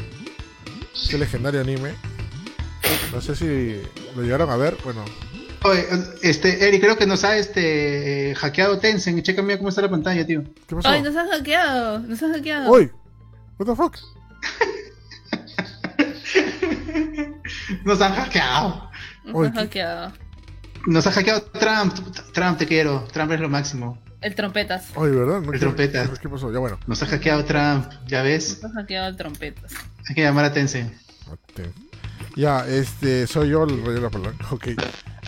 [0.95, 1.95] Este legendario anime.
[3.12, 3.81] No sé si
[4.14, 4.77] lo llegaron a ver.
[4.85, 5.05] Bueno,
[5.64, 5.85] Oye,
[6.23, 9.23] este, Eric, creo que nos ha este, eh, hackeado Tencent.
[9.23, 10.45] Checa mira cómo está la pantalla, tío.
[10.67, 10.89] ¿qué pasó?
[10.89, 11.99] Ay, nos han hackeado.
[12.01, 12.71] Nos han hackeado.
[12.71, 12.91] ¡Uy!
[13.59, 13.97] ¿What the fuck?
[17.85, 18.91] Nos han hackeado.
[19.25, 20.12] Nos han hackeado.
[20.87, 21.95] Nos ha hackeado Trump.
[22.33, 23.07] Trump, te quiero.
[23.12, 23.99] Trump es lo máximo.
[24.27, 24.87] El trompetas.
[24.97, 25.41] Ay, ¿verdad?
[25.41, 26.11] No, El ¿qué- trompeta.
[26.20, 26.53] ¿Qué pasó?
[26.53, 26.81] Ya bueno.
[26.89, 27.87] Nos ha hackeado Trump.
[28.09, 28.61] Ya ves.
[28.61, 29.72] Nos han hackeado el trompetas.
[30.09, 30.93] Hay que llamar a Tencent.
[32.35, 34.45] Ya, este, soy yo el rey de la palanca.
[34.51, 34.68] Ok.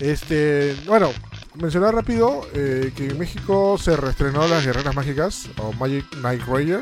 [0.01, 1.11] Este, bueno,
[1.55, 6.81] mencionar rápido eh, que en México se reestrenó Las Guerreras Mágicas o Magic Knight Ranger.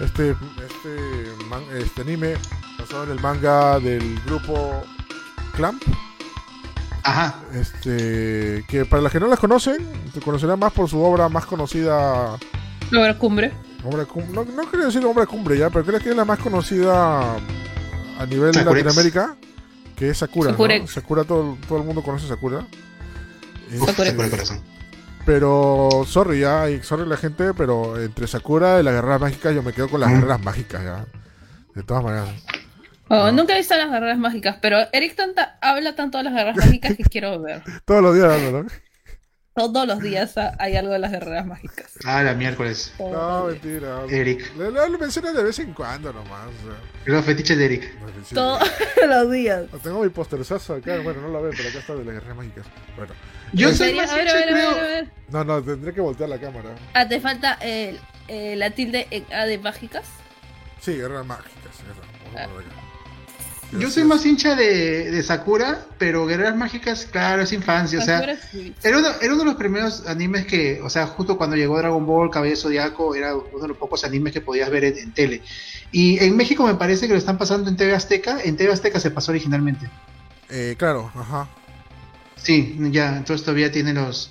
[0.00, 2.34] Este, este, man- este anime
[2.78, 4.84] basado en el manga del grupo
[5.54, 5.82] Clamp.
[7.06, 7.34] Ajá.
[7.54, 9.76] Este, que para los que no las conocen,
[10.12, 12.36] se conocerán más por su obra más conocida.
[12.90, 13.52] Luego cumbre.
[13.84, 16.38] Obra cum- no, no quería decir obra cumbre ya, pero creo que es la más
[16.40, 18.64] conocida a nivel de.
[18.64, 19.36] Latinoamérica,
[19.94, 20.50] que es Sakura.
[20.50, 20.54] ¿no?
[20.56, 20.90] Sakurex.
[20.90, 22.66] Sakura, todo, todo el mundo conoce Sakura.
[23.74, 24.08] Uf, Sakura.
[24.10, 24.60] Sakura corazón.
[25.24, 29.62] Pero, sorry ya, y sorry la gente, pero entre Sakura y las guerreras mágicas yo
[29.62, 30.14] me quedo con las Mm.
[30.14, 31.04] guerreras mágicas ya.
[31.74, 32.28] De todas maneras.
[33.08, 33.32] Oh, No.
[33.32, 36.96] Nunca he visto las guerreras mágicas, pero Eric tanta, habla tanto de las guerreras mágicas
[36.96, 37.62] que quiero ver.
[37.84, 38.66] Todos los días ¿no?
[39.54, 41.90] Todos los días ha- hay algo de las guerreras mágicas.
[42.04, 42.92] Ah, la miércoles.
[42.98, 44.02] Todos No, mentira.
[44.10, 44.54] Eric.
[44.56, 46.48] Lo menciono de vez en cuando nomás.
[46.48, 46.76] o sea,
[47.06, 47.98] Los fetiches de Eric.
[48.34, 48.60] Todos
[49.08, 49.64] los días.
[49.82, 52.66] Tengo mi posterzazo acá, bueno, no la ven, pero acá está de las guerreras mágicas.
[52.96, 53.14] Bueno,
[53.54, 55.08] Yo ¿En soy más A ver, a ver, a ver, a ver.
[55.30, 56.74] no, no, tendré que voltear la cámara.
[56.92, 57.98] Ah, te falta el,
[58.28, 60.04] eh, la tilde en A de mágicas.
[60.82, 61.54] Sí, guerreras mágicas.
[61.64, 62.02] eso,
[62.34, 62.70] vamos por acá.
[63.72, 63.94] Yo Gracias.
[63.94, 67.98] soy más hincha de, de Sakura, pero Guerreras Mágicas, claro, es infancia.
[67.98, 68.38] O sea,
[68.82, 72.06] era uno, era uno de los primeros animes que, o sea, justo cuando llegó Dragon
[72.06, 75.42] Ball, Cabello Zodiaco, era uno de los pocos animes que podías ver en, en tele.
[75.90, 78.38] Y en México me parece que lo están pasando en TV Azteca.
[78.42, 79.88] En TV Azteca se pasó originalmente.
[80.48, 81.48] Eh, claro, ajá.
[82.36, 84.30] Sí, ya, entonces todavía tiene los,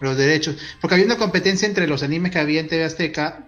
[0.00, 0.56] los derechos.
[0.80, 3.44] Porque había una competencia entre los animes que había en TV Azteca.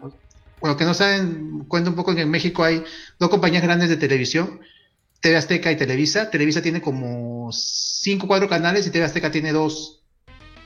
[0.61, 2.85] Bueno, que no saben, cuento un poco que en México hay
[3.19, 4.61] dos compañías grandes de televisión,
[5.25, 6.29] TV Azteca y Televisa.
[6.31, 10.03] Televisa tiene como cinco o cuatro canales y TV Azteca tiene dos.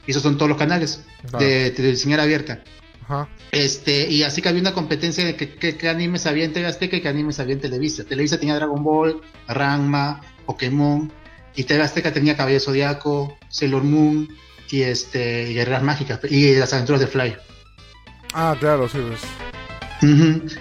[0.04, 1.44] Y esos son todos los canales Claro.
[1.46, 2.64] de, de señal abierta.
[3.04, 3.28] Ajá.
[3.52, 6.66] Este, y así que había una competencia de que, que- qué animes había en TV
[6.66, 8.02] Azteca y qué animes había en Televisa.
[8.02, 11.12] Televisa tenía Dragon Ball, Ranma, Pokémon,
[11.54, 14.28] y TV Azteca tenía Cabello Zodiaco, Sailor Moon
[14.72, 17.36] y este y Guerreras Mágicas y las aventuras de Fly.
[18.34, 19.20] Ah, claro, sí, pues.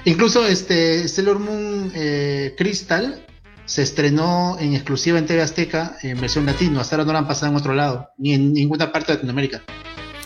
[0.06, 3.24] Incluso este Sailor Moon eh, Crystal
[3.68, 6.80] se estrenó en exclusiva en TV Azteca en versión latino.
[6.80, 9.62] Hasta ahora no la han pasado en otro lado, ni en ninguna parte de Latinoamérica.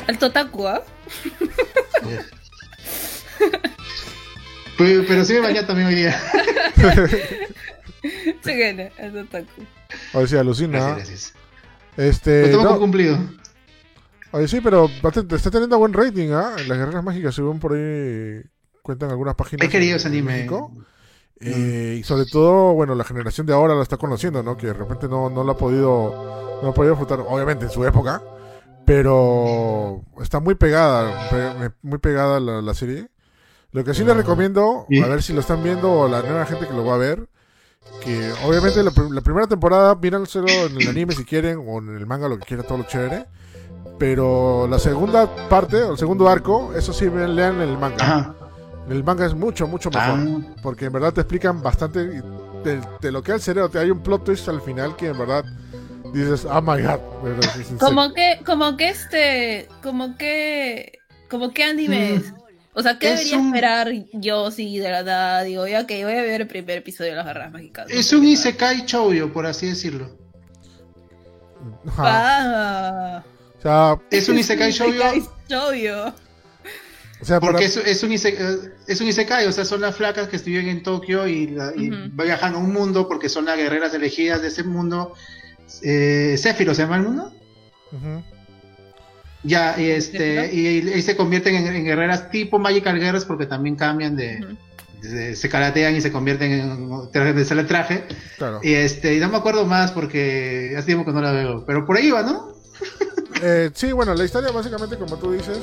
[0.07, 0.81] El Totaku, ¿ah?
[4.77, 6.19] Pero, pero sí me bañé también hoy día.
[8.43, 9.61] Sí, viene, el Totaku.
[10.13, 10.79] Oye, sí, alucina.
[10.79, 11.33] Gracias, gracias.
[11.97, 12.41] Este.
[12.51, 13.19] Lo tengo no, cumplido.
[14.31, 16.55] oye, sí, pero bastante- está teniendo buen rating, ¿ah?
[16.67, 18.41] Las guerreras mágicas, según por ahí
[18.81, 19.67] cuentan algunas páginas.
[19.67, 20.33] He querido en- ese anime.
[20.33, 20.75] México.
[21.43, 24.57] Eh, y sobre todo, bueno, la generación de ahora lo está conociendo, ¿no?
[24.57, 27.71] Que de repente no, no lo ha podido no lo ha podido disfrutar, obviamente en
[27.71, 28.21] su época,
[28.85, 33.09] pero está muy pegada, pe- muy pegada la, la serie.
[33.71, 36.67] Lo que sí les recomiendo, a ver si lo están viendo o la nueva gente
[36.67, 37.27] que lo va a ver,
[38.03, 41.95] que obviamente la, pr- la primera temporada, míranselo en el anime si quieren, o en
[41.95, 43.25] el manga, lo que quieran, todo lo chévere.
[43.97, 47.97] Pero la segunda parte, o el segundo arco, eso sí, lean el manga.
[48.03, 48.35] Ajá.
[48.91, 50.19] El manga es mucho, mucho mejor.
[50.19, 53.69] Ah, Porque en verdad te explican bastante y te, te lo que el cerebro.
[53.69, 55.45] Te hay un plot twist al final que en verdad
[56.13, 56.99] dices, oh my god.
[57.79, 62.33] Como que, como que este, como que, como que anime es.
[62.73, 66.03] O sea, ¿qué Es debería un- esperar yo si de la nada digo, ya que
[66.05, 67.87] voy a ver el primer episodio de las garras mágicas?
[67.89, 70.09] es un Isekai Chouyo, por así decirlo.
[71.97, 73.23] Ah,
[73.57, 74.71] O sea, Es un Isekai
[75.49, 76.13] Shoujo.
[77.21, 79.95] O sea para- porque es, es, un ise- es un Isekai, o sea, son las
[79.95, 83.57] flacas que estuvieron en Tokio y, la- y viajando a un mundo porque son las
[83.57, 85.13] guerreras elegidas de ese mundo.
[85.83, 87.33] Eh, se llama el mundo.
[89.43, 93.75] Ya, y este, y, y se convierten en, en guerreras tipo Magical Girls porque también
[93.75, 94.45] cambian de,
[95.35, 98.03] se karatean y se convierten en traje de sale el traje.
[98.37, 98.59] Claro.
[98.61, 101.65] Y este, y no me acuerdo más porque hace tiempo que no la veo.
[101.65, 102.51] Pero por ahí va, ¿no?
[103.43, 105.57] Eh, sí, bueno, la historia básicamente, como tú dices,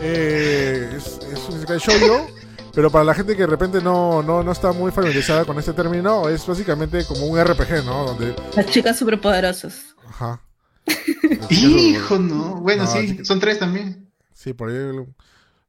[0.00, 2.26] eh, es, es un Isekai Shoujo,
[2.74, 5.72] pero para la gente que de repente no, no, no está muy familiarizada con este
[5.72, 8.04] término, es básicamente como un RPG, ¿no?
[8.06, 9.94] Donde, Las chicas superpoderosas.
[10.08, 10.40] ajá.
[11.50, 12.56] Hijo, no.
[12.60, 14.10] Bueno, No, sí, son tres también.
[14.34, 14.76] Sí, por ahí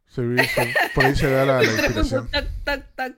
[0.07, 0.21] se,
[0.93, 2.27] por ahí se da la, la inspiración.
[2.29, 3.15] tac, tac, tac.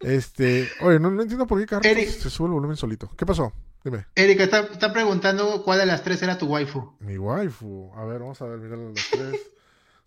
[0.00, 2.08] Este, oye, no, no entiendo por qué Carlos Eric.
[2.08, 3.10] se sube el volumen solito.
[3.16, 3.52] ¿Qué pasó?
[3.82, 4.06] Dime.
[4.14, 6.96] Erika está, está preguntando cuál de las tres era tu waifu.
[7.00, 7.92] Mi waifu.
[7.96, 9.40] A ver, vamos a ver, mirar los tres.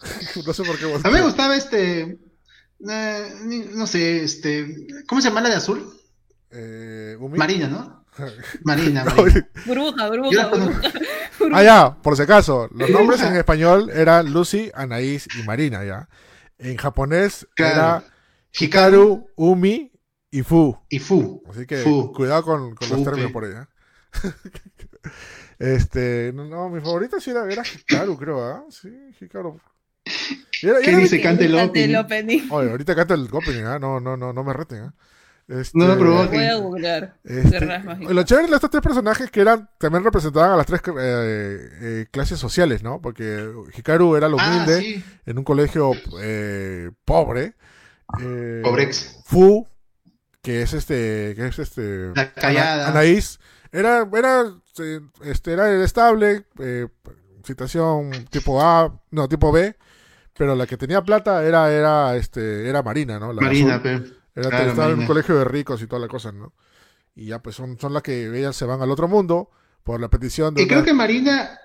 [0.45, 0.85] no sé por qué.
[0.93, 2.17] A mí me gustaba este.
[2.89, 3.29] eh,
[3.73, 4.87] no sé, este.
[5.07, 5.93] ¿Cómo se llama la de azul?
[6.51, 7.37] Eh, Umi.
[7.37, 8.05] Marina, ¿no?
[8.63, 9.47] Marina, No, Marina.
[9.65, 10.81] Burbuja, burbuja, burbuja.
[11.53, 12.67] ah, ya, por si acaso.
[12.73, 16.09] Los nombres en español eran Lucy, Anaís y Marina, ya.
[16.57, 17.73] En japonés Claro.
[17.73, 18.03] era
[18.51, 19.91] Hikaru Umi
[20.29, 20.77] y Fu.
[20.89, 21.41] y Fu.
[21.49, 22.11] Así que Fu.
[22.13, 23.69] cuidado con, con los términos por ella.
[25.59, 28.63] este, no, no, mi favorita sí era, era Hikaru, creo, ¿ah?
[28.69, 28.89] Sí,
[29.19, 29.59] Hikaru.
[30.61, 31.21] ¿Qué era- dice?
[31.21, 32.37] Cante el Cante el opening.
[32.39, 32.47] opening.
[32.51, 33.79] Oye, ahorita canta el opening, ¿ah?
[33.79, 34.93] No, no, no, no me reten, ¿ah?
[35.47, 36.37] Este, No Lo provoque.
[36.37, 37.15] voy a googlear.
[37.25, 37.59] este,
[38.13, 42.05] lo chévere de estos tres personajes que eran también representaban a las tres eh, eh,
[42.09, 43.01] clases sociales, ¿no?
[43.01, 45.03] Porque Hikaru era lo Ah, humilde sí.
[45.25, 45.91] en un colegio
[46.21, 47.55] eh, pobre.
[48.21, 49.21] Eh, Pobrex.
[49.25, 49.67] Fu,
[50.41, 52.87] que es este, que es este, La callada.
[52.87, 53.39] Ana- Anaís,
[53.73, 54.45] era, era,
[55.23, 56.87] este, era estable, eh,
[57.43, 59.75] situación tipo A, no, tipo B,
[60.41, 63.31] pero la que tenía plata era, era, este, era Marina, ¿no?
[63.31, 63.83] La Marina, azul.
[63.83, 63.91] pe.
[64.33, 65.07] Era, Claro, estaba en un Marina.
[65.07, 66.53] colegio de ricos y toda la cosa, ¿no?
[67.13, 69.51] Y ya, pues son, son las que ellas se van al otro mundo
[69.83, 71.59] por la petición de Y creo una- que Marina.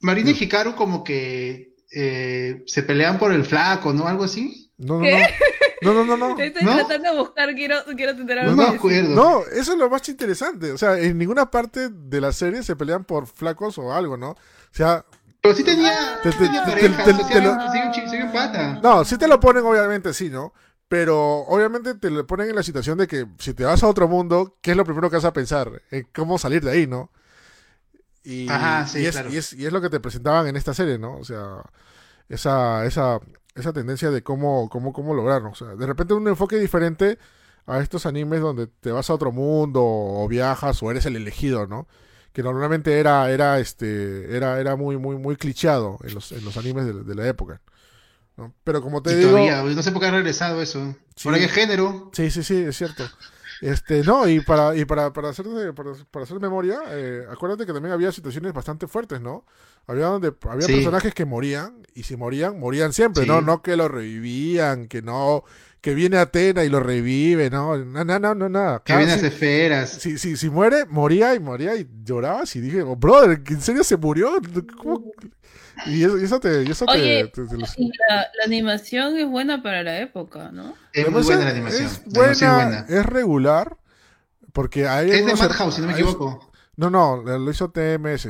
[0.00, 4.06] Marina y Hikaru como que eh, se pelean por el flaco, ¿no?
[4.06, 4.70] Algo así.
[4.78, 5.26] No, no, ¿Qué?
[5.82, 5.92] no.
[5.92, 6.38] No, no, no, no.
[6.40, 6.76] Estoy ¿No?
[6.76, 9.10] tratando de buscar, quiero, quiero tener No, me acuerdo.
[9.16, 10.70] No, eso es lo más interesante.
[10.70, 14.30] O sea, en ninguna parte de la serie se pelean por flacos o algo, ¿no?
[14.30, 14.36] O
[14.70, 15.04] sea,
[15.44, 15.92] Pero sí tenía,
[16.22, 18.80] Te- te- tenía te- pareja, te- lo- un pata.
[18.82, 20.54] no, sí te lo ponen, obviamente, sí, ¿no?
[20.88, 24.08] Pero obviamente te lo ponen en la situación de que si te vas a otro
[24.08, 25.82] mundo, ¿qué es lo primero que vas a pensar?
[25.90, 27.10] En cómo salir de ahí, ¿no?
[28.22, 29.30] Y, Ajá, sí, y es, claro.
[29.30, 31.18] y, es, y es lo que te presentaban en esta serie, ¿no?
[31.18, 31.62] O sea,
[32.30, 33.20] esa, esa,
[33.54, 35.50] esa tendencia de cómo, cómo, cómo lograrlo.
[35.50, 37.18] O sea, de repente un enfoque diferente
[37.66, 41.66] a estos animes donde te vas a otro mundo o viajas o eres el elegido,
[41.66, 41.86] ¿no?
[42.34, 46.56] Que normalmente era, era, este, era, era muy, muy, muy clicheado en los, en los
[46.58, 47.62] animes de, de la época.
[48.36, 48.52] ¿no?
[48.64, 50.94] Pero como te Y digo, todavía, no sé por qué ha regresado eso.
[51.16, 51.28] Sí.
[51.28, 52.10] Por es género.
[52.12, 53.04] Sí, sí, sí, es cierto.
[53.60, 57.72] Este, no, y para, y para, para hacer para, para hacer memoria, eh, acuérdate que
[57.72, 59.46] también había situaciones bastante fuertes, ¿no?
[59.86, 60.74] Había donde había Sí.
[60.74, 63.28] personajes que morían, y si morían, morían siempre, Sí.
[63.28, 63.40] ¿no?
[63.40, 65.44] No que lo revivían, que no,
[65.84, 68.82] que viene Atena y lo revive, no, no, no, no, no, nada.
[68.82, 69.90] Que viene a si, hacer feras.
[69.90, 73.84] si, si, si muere, moría y moría y llorabas y dije, oh, brother, ¿en serio
[73.84, 74.30] se murió?
[74.82, 75.12] ¿Cómo?
[75.86, 78.44] Y eso, y eso te, y eso te- Oye, te- te lo- Y la, la
[78.46, 80.74] animación es buena para la época, ¿no?
[80.94, 81.84] Es muy buena la animación.
[81.84, 83.00] Es animación buena, es buena.
[83.00, 83.76] es regular,
[84.54, 86.50] porque hay Es de Madhouse, si no me equivoco.
[86.76, 88.28] No, no, lo hizo TMS.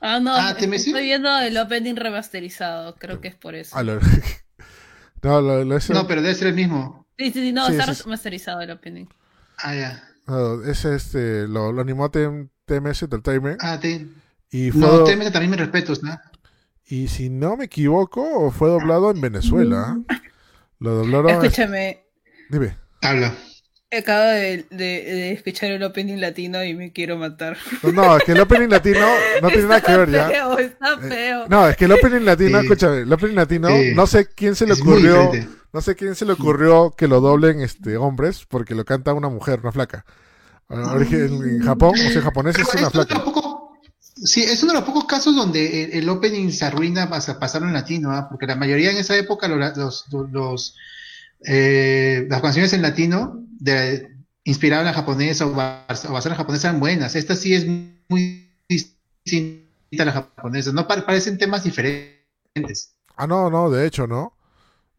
[0.00, 3.74] Ah, no, Ah, ¿te estoy viendo el opening remasterizado, creo que es por eso.
[5.26, 7.06] Lo- no, lo, lo hizo- No, pero debe ser el mismo.
[7.18, 8.02] Sí, sí, sí, no, Sí, está sí, sí.
[8.04, 9.06] remasterizado el opening.
[9.58, 10.02] Ah, ya.
[10.26, 13.60] no, ese este, lo, lo animó TM TMS Entertainment.
[13.62, 14.06] Ah, te...
[14.50, 16.18] y, fue, No, TMS también me respetos, ¿no?
[16.88, 19.98] y si no me equivoco, fue doblado en Venezuela.
[20.78, 21.30] Lo doblaron.
[21.44, 22.04] Escúchame,
[22.50, 22.76] Dime.
[23.02, 23.34] Habla.
[23.92, 27.56] Acabo de, de- de escuchar el opening latino y me quiero matar.
[27.82, 29.06] No, no, es que el opening latino
[29.42, 30.28] no tiene nada que ver ya.
[30.28, 31.44] Feo, está Eh, feo.
[31.48, 32.66] No, es que el opening latino, Sí.
[32.66, 33.92] escúchame, el opening latino, Sí.
[33.94, 35.30] no sé quién se le Es ocurrió,
[35.72, 39.28] no sé quién se le ocurrió que lo doblen este hombres, porque lo canta una
[39.28, 40.04] mujer, una flaca.
[40.68, 43.22] En, en Japón, o sea, en japonés es una flaca.
[44.16, 47.68] Sí, es uno de los pocos casos donde el, el opening se arruina para pasarlo
[47.68, 48.26] en latino, ¿ah?
[48.28, 50.74] porque la mayoría en esa época los, los, los,
[51.46, 54.08] eh, las canciones en latino de,
[54.44, 57.14] inspiradas en la japonesa o bas- o basadas en la japonesa eran buenas.
[57.16, 57.66] Esta sí es
[58.08, 60.72] muy distinta a la japonesa.
[60.72, 62.94] No pa- parecen temas diferentes.
[63.16, 64.32] Ah, no, no, de hecho, ¿no?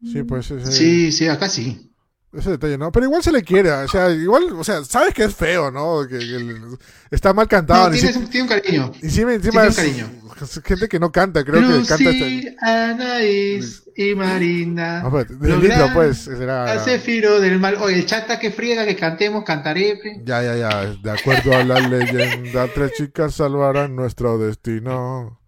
[0.02, 1.87] Sí, pues ese- Sí, sí, acá sí.
[2.32, 2.92] Ese detalle, ¿no?
[2.92, 6.06] Pero igual se le quiere, o sea, igual, o sea, sabes que es feo, ¿no?
[6.06, 6.56] Que, que
[7.10, 7.84] está mal cantado.
[7.88, 8.92] No, tiene, si- un- tiene un cariño.
[9.00, 10.10] encima, encima tiene un cariño.
[10.42, 12.56] es gente que no canta, creo que canta Lucy, este.
[12.60, 15.00] Anaís y Marina.
[15.02, 16.78] No, espérate, del Logran intro, pues, será.
[16.80, 17.76] Cefiro del mal.
[17.80, 19.98] Oye, el chata que friega, que cantemos, cantaré.
[20.24, 20.84] Ya, ya, ya.
[21.02, 25.40] De acuerdo a la leyenda, tres chicas salvarán nuestro destino.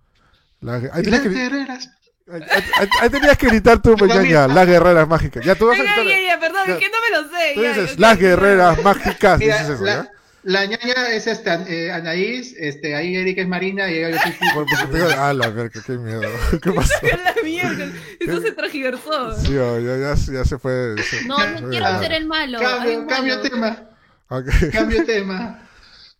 [0.62, 1.90] La- Y tenías las guerreras.
[2.32, 3.94] Ahí- tenías que gritar tú.
[3.96, 5.44] Peñaña, las guerreras mágicas.
[5.44, 6.20] Ya tú vas a Ay, ya, gritar.
[6.20, 6.72] ya, ya, perdón, Ya.
[6.74, 7.52] es que no me lo sé.
[7.54, 9.38] Tú ya, dices, las guerreras mágicas.
[9.38, 10.10] Mira, dices eso, la, ¿ya?
[10.42, 14.88] la ñaña es esta, eh, Anaís, este, ahí Erika es Marina y ella yo soy
[14.92, 16.22] digo, ah, la verga, qué miedo.
[16.62, 16.94] ¿Qué pasó?
[17.02, 17.88] la mierda.
[18.20, 19.36] Eso se tragiversó.
[19.40, 20.94] Sí, oh, ya, ya, ya se fue.
[21.02, 22.58] se- No, no quiero Ah, ser el malo.
[22.60, 23.48] Cambio, cambio malo.
[23.50, 23.82] tema,
[24.28, 24.46] ok.
[24.72, 25.66] cambio tema.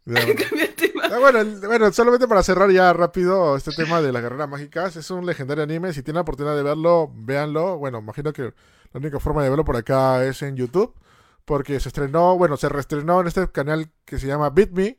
[1.02, 5.10] Ah, bueno, bueno, solamente para cerrar ya rápido este tema de las guerreras mágicas, es
[5.10, 7.78] un legendario anime, si tienen la oportunidad de verlo, véanlo.
[7.78, 10.94] Bueno, imagino que la única forma de verlo por acá es en YouTube,
[11.44, 14.98] porque se estrenó, bueno, se reestrenó en este canal que se llama Beat Me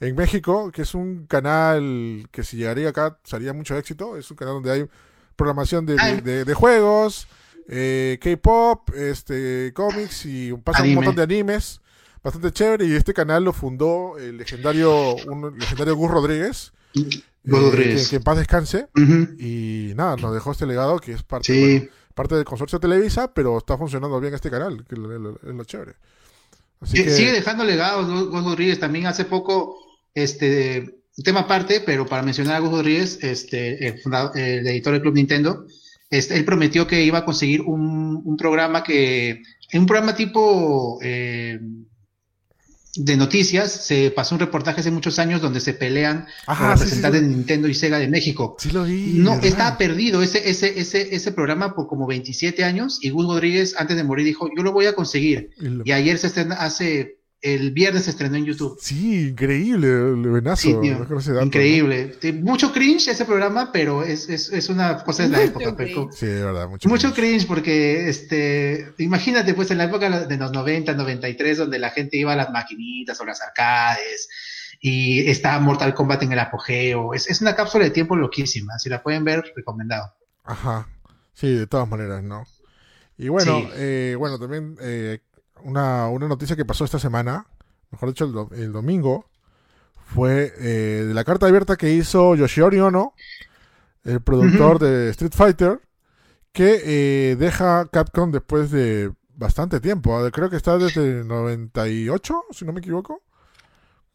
[0.00, 4.36] en México, que es un canal que si llegaría acá sería mucho éxito, es un
[4.38, 4.86] canal donde hay
[5.36, 6.20] programación de, de- Ay.
[6.22, 7.28] de- de juegos,
[7.68, 11.80] eh, K-pop, este, cómics y pasa un montón de animes
[12.22, 17.22] bastante chévere y este canal lo fundó el legendario un legendario Gus Rodríguez Gus eh,
[17.44, 18.04] Rodríguez.
[18.04, 18.88] que, que en paz descanse
[19.38, 21.60] y nada nos dejó este legado que es parte Sí.
[21.78, 25.36] bueno, parte del consorcio Televisa pero está funcionando bien este canal que es lo, lo-
[25.36, 25.94] es lo chévere
[26.80, 28.80] así Sí, que Sigue dejando legados Gus Rodríguez.
[28.80, 29.76] También hace poco,
[30.14, 34.00] este, un tema aparte, pero para mencionar a Gus Rodríguez, este, el,
[34.34, 35.66] el editor del Club Nintendo,
[36.08, 39.42] este, él prometió que iba a conseguir un, un programa que,
[39.74, 41.60] un programa tipo eh,
[42.96, 47.20] de noticias, se pasó un reportaje hace muchos años donde se pelean Ajá, sí, representantes
[47.20, 47.26] sí.
[47.28, 48.56] de Nintendo y Sega de México.
[48.58, 49.44] sí lo vi No, ¿verdad?
[49.46, 53.96] estaba perdido ese, ese, ese, ese programa por como 27 años y Gus Rodríguez antes
[53.96, 55.50] de morir dijo, yo lo voy a conseguir.
[55.60, 58.76] Y lo- Y ayer se estrena, hace, el viernes se estrenó en YouTube.
[58.80, 62.14] sí increíble el venazo Sí, tío, no conoce dato, increíble.
[62.20, 65.74] Sí, Mucho cringe ese programa, pero es, es, es una cosa de la Mucho época.
[65.76, 70.36] pero- sí de verdad mucho, mucho cringe porque, este, imagínate pues en la época de
[70.36, 74.28] los 90, 93, donde la gente iba a las maquinitas o las arcades
[74.82, 77.14] y estaba Mortal Kombat en el apogeo.
[77.14, 78.78] Es, es una cápsula de tiempo loquísima.
[78.78, 80.12] Si la pueden ver, recomendado.
[80.44, 80.88] Ajá.
[81.34, 82.44] Sí, de todas maneras, ¿no?
[83.18, 83.68] Y bueno, Sí.
[83.74, 85.20] eh, bueno, también eh,
[85.64, 87.46] una, una noticia que pasó esta semana,
[87.90, 89.26] mejor dicho, el, do- el domingo,
[90.06, 93.14] fue eh, de la carta abierta que hizo Yoshiori Ono,
[94.04, 95.80] el productor de Street Fighter,
[96.52, 100.16] que eh, deja Capcom después de bastante tiempo.
[100.16, 100.30] ¿ah?
[100.32, 103.22] Creo que está desde el 98, si no me equivoco.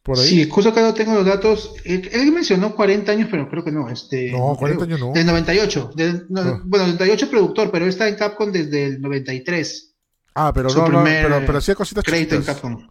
[0.04, 0.28] Por ahí.
[0.28, 1.74] Sí, justo acá no tengo los datos.
[1.84, 3.90] Él, él mencionó 40 años, pero creo que no.
[3.90, 4.98] Este, no, 40 creo.
[4.98, 5.14] años no.
[5.14, 5.92] Del 98.
[5.96, 6.62] del- no, Ah.
[6.64, 9.95] Bueno, 98 productor, pero está en Capcom desde el 93.
[10.36, 12.44] Ah, pero su no, no, pero, pero hacía cositas Crédito en.
[12.44, 12.88] Capcom.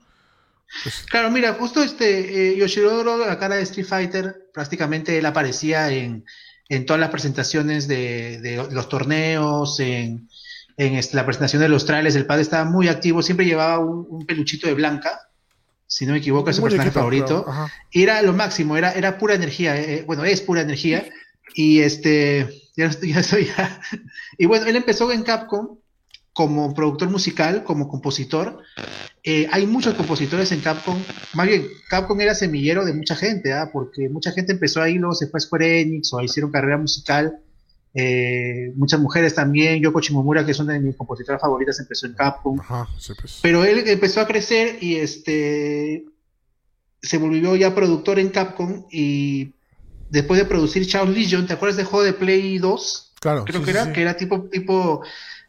[0.83, 5.91] Pues- Claro, mira, justo este eh, Yoshiro, la cara de Street Fighter, prácticamente él aparecía
[5.91, 6.25] en,
[6.69, 10.29] en todas las presentaciones de, de los torneos, en,
[10.77, 12.17] en este, la presentación de los trailers.
[12.17, 15.21] El padre estaba muy activo, siempre llevaba un, un peluchito de blanca,
[15.87, 17.45] si no me equivoco, es su personaje favorito.
[17.47, 17.71] pero-.
[17.93, 21.05] Y era lo máximo, era, era pura energía, eh, eh, bueno, es pura energía.
[21.55, 23.81] Y este, ya, estoy- ya estoy ya.
[24.39, 25.77] Y bueno, él empezó en Capcom
[26.35, 28.59] como productor musical, como compositor.
[29.23, 30.99] Eh, hay muchos compositores en Capcom.
[31.33, 33.71] Más bien, Capcom era semillero de mucha gente, ¿ah?
[33.73, 37.39] porque mucha gente empezó ahí, luego se fue a Square Enix o hicieron carrera musical.
[37.95, 39.81] Eh, muchas mujeres también.
[39.81, 42.59] Yoko Shimomura, que es una de mis compositoras favoritas, empezó en Capcom.
[42.59, 43.39] Ajá, sí, pues.
[43.41, 46.05] Pero él empezó a crecer y este
[47.01, 49.53] se volvió ya productor en Capcom y
[50.11, 53.13] después de producir Chaos Legion, ¿te acuerdas del juego de Play 2?
[53.21, 53.93] Claro, Creo sí, que sí, era, sí.
[53.93, 55.03] que era tipo, tipo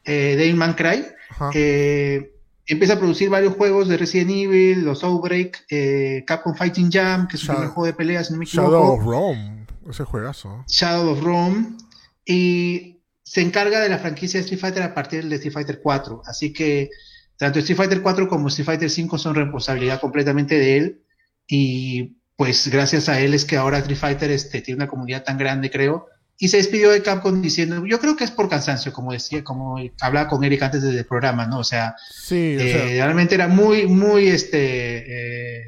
[0.06, 1.06] eh, Devil May Cry.
[1.53, 2.34] Eh,
[2.66, 7.38] empieza a producir varios juegos de Resident Evil, los Outbreak, eh, Capcom Fighting Jam, que
[7.38, 8.72] es primer juego de pelea, si no me equivoco.
[8.72, 10.64] Shadow of Rome, ese juegazo.
[10.68, 11.78] Shadow of Rome
[12.26, 16.22] y se encarga de la franquicia de Street Fighter a partir de Street Fighter 4.
[16.26, 16.89] Así que
[17.38, 21.01] tanto Street Fighter 4 como Street Fighter 5 son responsabilidad completamente de él
[21.47, 25.38] y pues gracias a él es que ahora Street Fighter este, tiene una comunidad tan
[25.38, 26.08] grande, creo.
[26.38, 29.78] Y se despidió de Capcom diciendo, yo creo que es por cansancio, como decía, como
[30.02, 31.60] hablaba con Eric antes del programa, ¿no?
[31.60, 35.64] O sea, Sí, o eh, sea, realmente era muy, muy este, eh,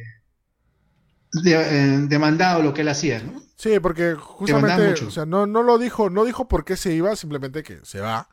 [1.44, 3.42] de- eh, demandado lo que él hacía, ¿no?
[3.56, 7.16] sí, porque justamente, o sea, no, no lo dijo, no dijo por qué se iba,
[7.16, 8.30] simplemente que se va.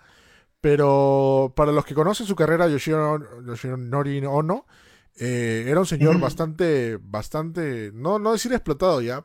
[0.61, 4.67] Pero para los que conocen su carrera, Yoshiro- Yoshinori Ono
[5.17, 9.25] eh, era un señor bastante, bastante, no, no decir explotado ya,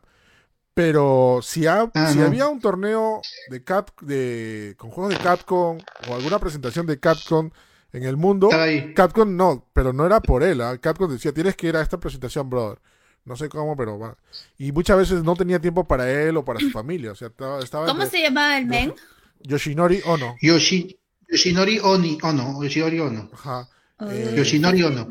[0.79, 2.25] pero si, ha- Ah, si no.
[2.27, 5.77] había un torneo de Cap, de, con juegos de Capcom
[6.07, 7.49] o alguna presentación de Capcom
[7.91, 8.49] en el mundo.
[8.95, 10.61] Capcom no, pero no era por él.
[10.61, 10.77] ¿ah?
[10.77, 12.79] Capcom decía, tienes que ir a esta presentación, brother.
[13.25, 14.15] No sé cómo, pero va.
[14.57, 17.11] Y muchas veces no tenía tiempo para él o para su familia.
[17.11, 18.93] O sea, estaba, estaba ¿Cómo entre se llamaba el men?
[19.41, 20.37] Yoshinori Ono.
[20.41, 20.97] Yoshi,
[21.29, 23.29] Yoshinori Oni, Ono, Yoshinori Ono.
[23.33, 23.67] Ajá.
[23.97, 25.09] Oh, Eh, Yoshinori Ono.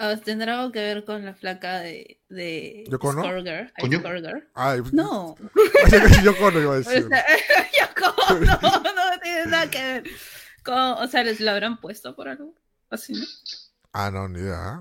[0.00, 3.22] Ah, ¿Tendrá algo que ver con la flaca de, de ¿Yoko Ono?
[3.24, 3.72] Scourger?
[3.80, 4.48] ¿Con Yo- Scourger?
[4.54, 5.34] Ay, No.
[6.24, 7.08] yo Kono iba a O decir.
[7.08, 7.24] sea,
[7.80, 10.04] Yoko Ono, no tiene nada que ver.
[10.64, 12.54] Con, o sea, les lo habrán puesto por algo.
[12.90, 13.24] Así, ¿no?
[13.92, 14.80] Ah, no, ni idea.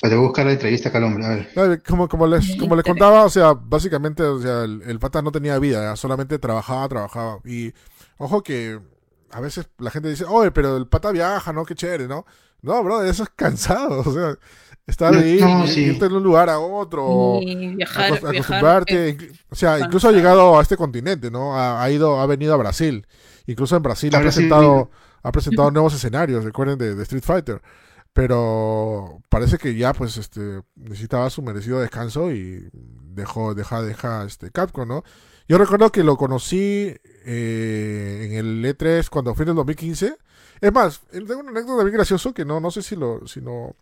[0.00, 1.50] Para buscar la entrevista acá al hombre, a ver.
[1.54, 5.20] No, Como, como les, como les contaba, o sea, básicamente, o sea, el, el pata
[5.22, 7.40] no tenía vida, solamente trabajaba, trabajaba.
[7.44, 7.72] Y
[8.18, 8.78] ojo que
[9.30, 11.64] a veces la gente dice, oye, pero el pata viaja, ¿no?
[11.64, 12.24] Qué chévere, ¿no?
[12.62, 14.36] No, bro, eso es cansado, o sea,
[14.86, 15.80] estar No, ahí, no, ir- sí.
[15.82, 18.34] irte de un lugar a otro, Y viajar, acos- viajar.
[18.36, 21.56] acostumbrarte, eh, o sea, incluso ha llegado a este continente, ¿no?
[21.58, 23.06] Ha, ha ido, ha venido a Brasil,
[23.46, 24.90] incluso en Brasil ha presentado,
[25.22, 27.60] ha presentado nuevos escenarios, recuerden de, de Street Fighter,
[28.12, 34.50] pero parece que ya, pues, este, necesitaba su merecido descanso y dejó, deja, deja, este,
[34.50, 35.02] Capcom, ¿no?
[35.48, 36.94] Yo recuerdo que lo conocí
[37.24, 40.16] eh, en el E3 cuando fui en el 2015.
[40.62, 43.76] Es más, tengo una anécdota bien gracioso que no, no sé si lo, si no,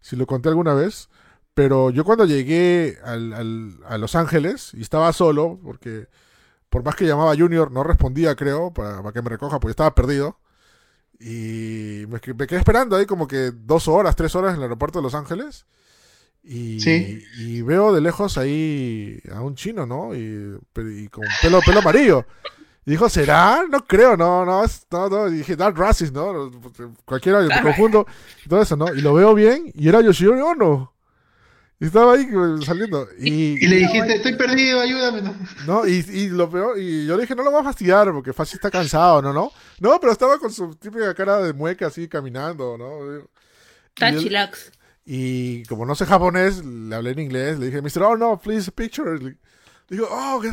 [0.00, 1.08] si lo conté alguna vez,
[1.54, 6.08] pero yo cuando llegué al- al- a Los Ángeles y estaba solo, porque
[6.70, 9.94] por más que llamaba Junior, no respondía, creo, para, para que me recoja, porque estaba
[9.94, 10.36] perdido.
[11.20, 14.62] Y me, que- me quedé esperando ahí como que dos horas, tres horas en el
[14.64, 15.66] aeropuerto de Los Ángeles.
[16.42, 17.22] Y, Sí.
[17.38, 20.14] y veo de lejos ahí a un chino, ¿no?
[20.14, 22.26] Y, y con pelo, pelo amarillo.
[22.86, 23.64] Y dijo, ¿será?
[23.68, 25.28] No creo, no, no, no, no.
[25.28, 26.50] Y dije, that racist, ¿no?
[27.04, 28.06] Cualquiera, me confundo,
[28.44, 28.92] y todo eso, ¿no?
[28.94, 30.92] Y lo veo bien, y era Yoshiro Ono.
[31.80, 33.08] Y estaba ahí eh, saliendo.
[33.18, 35.22] Y, Y le dijiste, estoy perdido, ayúdame.
[35.22, 35.34] ¿no?
[35.66, 38.32] no, y, y lo peor, y yo le dije, no lo voy a fastidiar porque
[38.32, 39.32] fácil está cansado, ¿no?
[39.32, 43.26] No, no pero estaba con su típica cara de mueca así caminando, ¿no?
[43.88, 44.72] Está chilax.
[45.06, 48.02] Y como no sé japonés, le hablé en inglés, le dije, Mr.
[48.04, 49.18] Oh, no, please, picture.
[49.18, 49.36] Le
[49.88, 50.52] digo, oh, okay".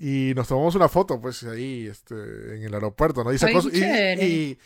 [0.00, 3.32] Y nos tomamos una foto, pues, ahí, este, en el aeropuerto, ¿no?
[3.32, 4.58] Y, sacó qué y, y,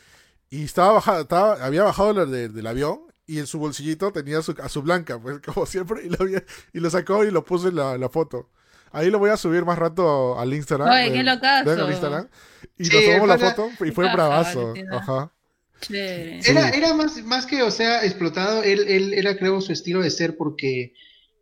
[0.60, 4.42] y estaba bajado, estaba, había bajado del- del- del avión y en su bolsillito tenía
[4.42, 7.44] su, a su blanca, pues, como siempre, y lo, había- y lo sacó y lo
[7.44, 8.50] puso en la, la foto.
[8.94, 10.86] Ahí lo voy a subir más rato al Instagram.
[10.90, 11.64] Ay, qué eh, locazo.
[11.64, 12.28] vean al Instagram.
[12.76, 14.66] Y Sí, nos tomamos la foto y fue bravazo.
[14.68, 14.96] Valentina.
[14.98, 15.32] Ajá.
[15.80, 16.40] Chévere.
[16.44, 20.10] Era, era más, más que, o sea, explotado, él, él era, creo, su estilo de
[20.10, 20.92] ser porque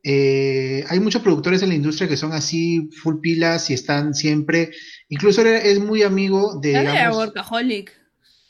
[0.03, 4.71] eh, hay muchos productores en la industria que son así, full pilas y están siempre,
[5.09, 7.93] incluso él es muy amigo de, digamos, workaholic,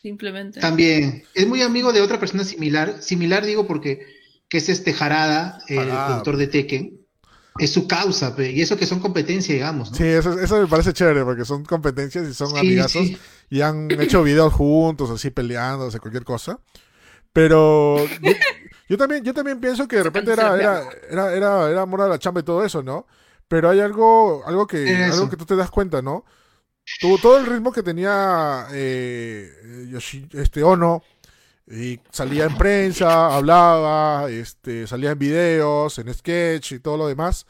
[0.02, 0.60] simplemente.
[0.60, 4.00] también, es muy amigo de otra persona similar, similar digo porque,
[4.48, 6.06] que es este Jarada, el Jarada.
[6.06, 6.96] productor de Tekken,
[7.58, 9.96] es su causa, pe, y eso que son competencia, digamos, ¿no?
[9.96, 13.18] Sí, eso, eso me parece chévere porque son competencias y son Sí, amigazos sí.
[13.50, 16.60] y han hecho videos juntos, así peleándose, cualquier cosa.
[17.32, 17.96] Pero
[18.90, 22.08] yo, también, yo también pienso que de repente era, era, era, era, era amor a
[22.08, 23.06] la chamba y todo eso, ¿no?
[23.48, 26.24] Pero hay algo, algo que, algo que tú te das cuenta, ¿no?
[27.00, 31.02] Tuvo todo el ritmo que tenía eh, Yoshi- este Ono,
[31.70, 37.46] y salía en prensa, hablaba, este, salía en videos, en sketch y todo lo demás.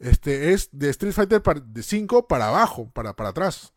[0.00, 3.72] Este es de Street Fighter de 5 para abajo, para, para atrás.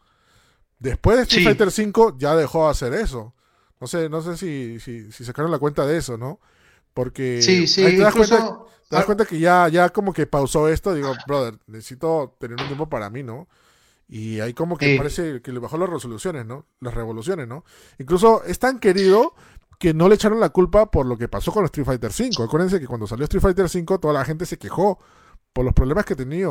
[0.79, 1.45] Después de Street Sí.
[1.45, 3.35] Fighter 5 ya dejó de hacer eso.
[3.79, 6.39] No sé, no sé si, si, si sacaron la cuenta de eso, ¿no?
[6.95, 8.57] Porque Sí, sí, ahí te das cuenta,
[8.89, 10.95] te das cuenta que ya, ya como que pausó esto.
[10.95, 13.47] Digo, brother, necesito tener un tiempo para mí, ¿no?
[14.07, 14.97] Y ahí como que Sí.
[14.97, 16.65] parece que le bajó las resoluciones, ¿no?
[16.79, 17.65] Las revoluciones, ¿no?
[17.99, 19.33] Incluso es tan querido
[19.77, 22.43] que no le echaron la culpa por lo que pasó con Street Fighter 5.
[22.43, 24.97] Acuérdense que cuando salió Street Fighter 5 toda la gente se quejó
[25.51, 26.49] por los problemas que tenía.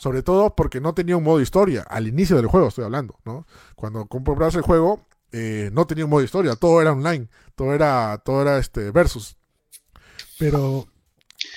[0.00, 1.82] Sobre todo porque no tenía un modo historia.
[1.82, 3.46] Al inicio del juego estoy hablando, ¿no?
[3.76, 6.56] Cuando comprabas el juego eh, no tenía un modo historia.
[6.56, 7.28] Todo era online.
[7.54, 9.36] Todo era, todo era este versus.
[10.50, 10.86] Pero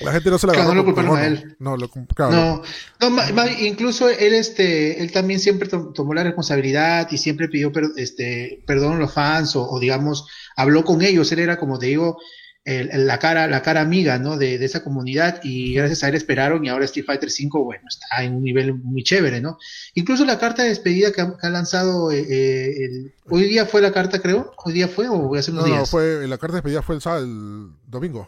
[0.02, 1.56] la gente no se la Claro, no lo culparon a él.
[1.60, 2.62] No, lo, claro, No,
[3.00, 7.72] no ma- incluso él, este, él también siempre to- tomó la responsabilidad y siempre pidió
[7.72, 11.32] per- este, perdón a los fans o, o, digamos, habló con ellos.
[11.32, 12.18] Él era, como te digo,
[12.66, 14.38] el- el- la cara, la cara amiga, ¿no?
[14.38, 17.84] De, de esa comunidad y gracias a él esperaron y ahora Street Fighter V, bueno,
[17.88, 19.60] está en un nivel muy chévere, ¿no?
[19.94, 23.68] Incluso la carta de despedida que ha, que ha lanzado, eh, eh, el- hoy día
[23.68, 25.90] fue la carta, creo, hoy día fue o voy a hacer unos No, no, días.
[25.92, 28.28] fue, la carta de despedida fue el, el domingo.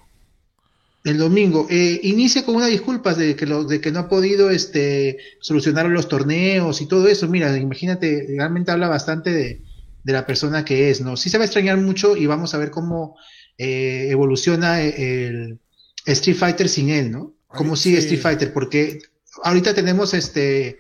[1.08, 1.68] El domingo.
[1.70, 5.86] Eh, inicia con unas disculpas de que, lo, de que no ha podido este, solucionar
[5.86, 7.30] los torneos y todo eso.
[7.30, 9.62] Mira, imagínate, realmente habla bastante de,
[10.03, 11.16] de la persona que es, ¿no?
[11.16, 13.16] Sí se va a extrañar mucho y vamos a ver cómo
[13.58, 15.60] eh, evoluciona el,
[16.05, 17.36] Street Fighter sin él, ¿no?
[17.47, 18.03] Cómo Ay, sigue sí.
[18.03, 18.99] Street Fighter, porque
[19.43, 20.78] ahorita tenemos este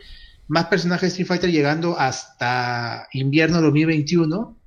[0.49, 4.57] más personajes de Street Fighter llegando hasta invierno 2021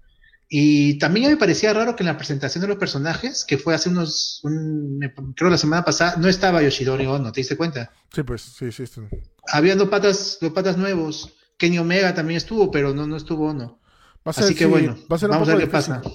[0.53, 3.88] Y también me parecía raro que en la presentación de los personajes, que fue hace
[3.88, 4.98] unos, un,
[5.36, 7.92] creo la semana pasada, no estaba Yoshidori Ono, ¿te diste cuenta?
[8.12, 8.84] Sí, pues, sí, sí.
[8.84, 9.01] sí.
[9.46, 11.32] Había dos patas, dos patas nuevos.
[11.57, 13.78] Kenny Omega también estuvo, pero no, no estuvo Ono.
[14.26, 15.76] Va a ser, Así que sí, bueno, va a ser un vamos a ver qué
[15.76, 15.94] difícil.
[15.94, 16.11] pasa.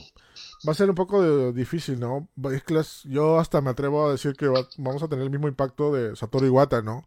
[0.67, 2.27] Va a ser un poco de- difícil, ¿no?
[2.51, 5.31] Es que las- yo hasta me atrevo a decir que va- vamos a tener el
[5.31, 7.05] mismo impacto de Satoru Iwata, ¿no?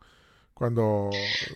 [0.58, 1.08] Cuando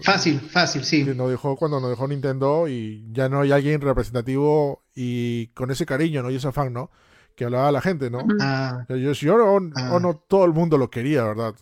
[0.05, 1.03] Fácil, fácil, sí.
[1.05, 5.84] nos dejó, cuando nos dejó Nintendo y ya no hay alguien representativo y con ese
[5.86, 6.30] cariño, ¿no?
[6.30, 6.88] Y ese afán, ¿no?
[7.34, 8.24] Que hablaba a la gente, ¿no?
[8.40, 9.90] Ah, Yo, yo, no, Ah.
[9.94, 11.53] o no todo el mundo lo quería, ¿verdad?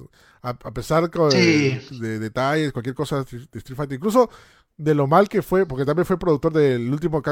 [0.43, 1.99] A, a pesar de, Sí.
[1.99, 4.29] de detalles, cualquier cosa de Street Fighter, incluso
[4.77, 7.23] de lo mal que fue, porque también fue productor del último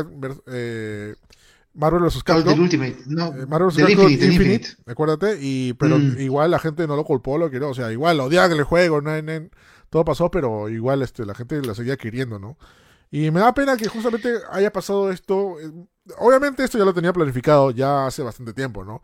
[0.46, 1.14] eh,
[1.74, 2.14] Marvel vs.
[2.14, 2.60] del Capcom.
[2.60, 3.76] Ultimate, no, eh, Marvel vs.
[3.76, 4.90] del Capcom Infinite, del Infinite, Infinite.
[4.90, 6.18] acuérdate, y, pero Mm.
[6.20, 9.00] igual la gente no lo culpó, lo que no, o sea, igual odiaban el juego,
[9.02, 9.48] no, no-
[9.90, 12.56] todo pasó, pero igual este, la gente la seguía queriendo, ¿no?
[13.10, 15.58] Y me da pena que justamente haya pasado esto.
[15.60, 15.70] eh,
[16.18, 19.02] Obviamente esto ya lo tenía planificado ya hace bastante tiempo, ¿no?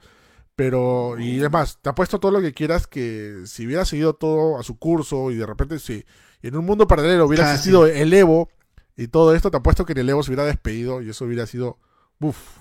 [0.56, 4.62] Pero, y además, te apuesto todo lo que quieras que si hubiera seguido todo a
[4.62, 6.04] su curso y de repente si
[6.42, 7.56] en un mundo paralelo hubiera Fácil.
[7.56, 8.48] existido el Evo
[8.96, 11.46] y todo esto, te apuesto que en el Evo se hubiera despedido y eso hubiera
[11.46, 11.78] sido,
[12.20, 12.60] uff,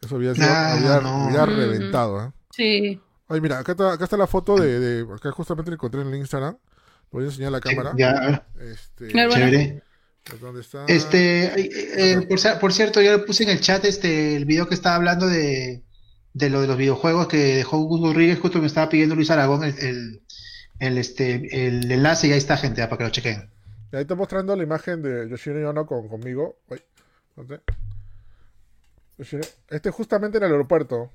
[0.00, 1.26] eso hubiera sido, Ah, hubiera, no.
[1.26, 1.52] hubiera Ujú.
[1.54, 2.32] reventado, ¿eh?
[2.50, 3.00] Sí.
[3.28, 6.08] Ay, mira, acá está, acá está la foto de, de- acá justamente la encontré en
[6.08, 6.56] el Instagram.
[7.12, 7.92] Voy a enseñar la cámara.
[7.96, 9.82] Ya, Este, chévere.
[10.40, 10.84] ¿Dónde está?
[10.86, 14.74] Este, eh, eh, por, cierto, yo le puse en el chat este el video que
[14.74, 15.82] estaba hablando de,
[16.32, 19.64] de lo de los videojuegos que dejó Gus Rodríguez, justo me estaba pidiendo Luis Aragón
[19.64, 20.22] el, el,
[20.78, 23.50] el, este, el enlace y ahí está gente, para que lo chequen.
[23.92, 26.56] Y ahí está mostrando la imagen de Yoshiro Ono con, conmigo.
[26.68, 26.80] Uy,
[29.18, 31.10] Este es justamente en el aeropuerto.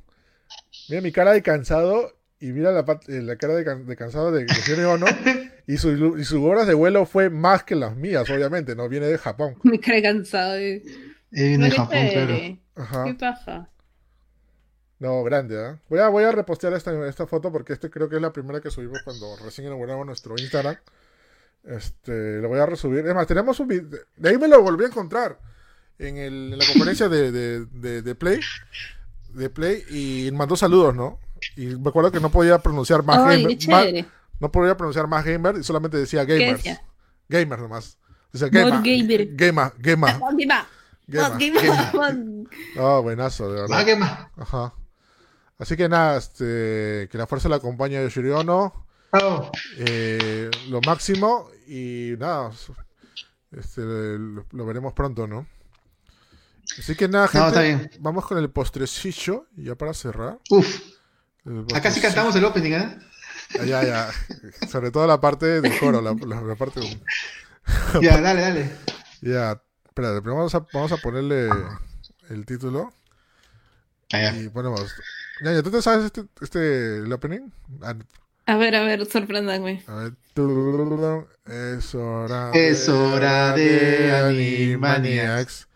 [0.89, 4.45] Mira mi cara de cansado y mira la, eh, la cara de, de cansado de
[4.45, 5.07] Yoshiro Ono.
[5.67, 8.87] y, su, y sus horas de vuelo fue más que las mías, obviamente, ¿no?
[8.89, 9.57] Viene de Japón.
[9.63, 10.53] Me cae cansado.
[10.53, 10.75] De...
[10.77, 12.57] Eh, en No, qué Japón, claro.
[12.75, 13.03] Ajá.
[13.05, 13.69] Qué paja.
[14.99, 15.79] No, grande, ¿ah?
[15.89, 18.61] Voy a, voy a repostear esta, esta foto porque este creo que es la primera
[18.61, 20.77] que subimos cuando recién inauguramos nuestro Instagram.
[21.63, 23.05] Este, lo voy a resubir.
[23.05, 23.99] Es más, tenemos un video.
[24.15, 25.39] De ahí me lo volví a encontrar.
[25.99, 28.39] En, el- en la conferencia de, de, de- de Play.
[29.33, 29.83] De Play.
[29.89, 31.19] Y mandó saludos, ¿no?
[31.55, 33.57] Y me acuerdo que no podía pronunciar más Ay, gamer.
[33.57, 34.05] qué ma- chévere.
[34.39, 36.57] No podía pronunciar más gamer y solamente decía ¿Qué gamers.
[36.63, 36.81] decía?
[37.29, 37.97] Gamers nomás.
[38.31, 39.27] Decía More gamer.
[39.35, 39.73] gamer.
[39.77, 40.15] Gamer.
[40.27, 40.65] Gamer.
[42.77, 44.29] Oh, buenazo, de verdad.
[44.37, 44.73] Ajá.
[45.57, 50.81] Así que nada, este, que la fuerza la acompañe a Yoshiri Ono, Oh, eh, lo
[50.81, 52.51] máximo y nada,
[53.51, 55.47] este, lo, lo veremos pronto, ¿no?
[56.77, 57.89] Así que nada, No, gente, está bien.
[58.01, 60.39] vamos con el postrecillo, y ya para cerrar.
[60.49, 60.81] uf,
[61.73, 62.99] acá sí cantamos el opening, ¿eh?
[63.59, 64.11] Ah, Ya, ya,
[64.67, 66.81] sobre todo la parte del coro, la, la- la parte...
[68.01, 68.71] Ya, dale, dale.
[69.21, 71.49] Ya, espera, primero vamos a, vamos a ponerle
[72.29, 72.93] el título
[74.13, 74.35] Ah, ya.
[74.37, 74.95] y ponemos...
[75.43, 77.49] Ya, ya, ¿tú te sabes este, este el opening?
[77.81, 77.95] Ah,
[78.45, 79.83] A ver, a ver, sorpréndanme.
[79.87, 80.13] A ver.
[81.45, 85.66] Es hora Es hora de Animaniacs.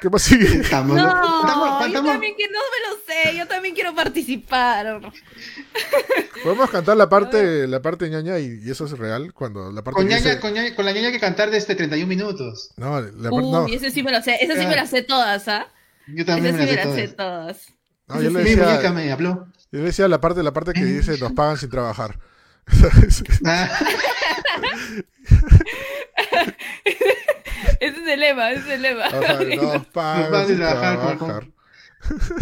[0.00, 0.46] ¿Qué más sigue?
[0.60, 5.00] Estamos, No, estamos- yo estamos- también que no me lo sé, yo también quiero participar.
[6.42, 9.96] Podemos cantar la parte, la parte ñaña y, y eso es real cuando la parte
[9.96, 12.70] con, que ñaña, dice- con, ñaña- con la ñaña que cantar de este 31 minutos.
[12.76, 14.68] No, la parte, no, ese sí me lo sé, sí Ah.
[14.68, 15.66] me las sé todas, ¿ah?
[16.08, 17.58] Yo también sí me me la las sé todas.
[18.06, 19.46] no, yo le Mi muñeca decía, me habló.
[19.72, 22.18] yo le decía la parte, la parte que dice nos pagan sin trabajar.
[27.80, 29.04] Ese es el lema, ese es el lema.
[29.06, 31.46] Ajá, nos pagan sin trabajar, trabajar.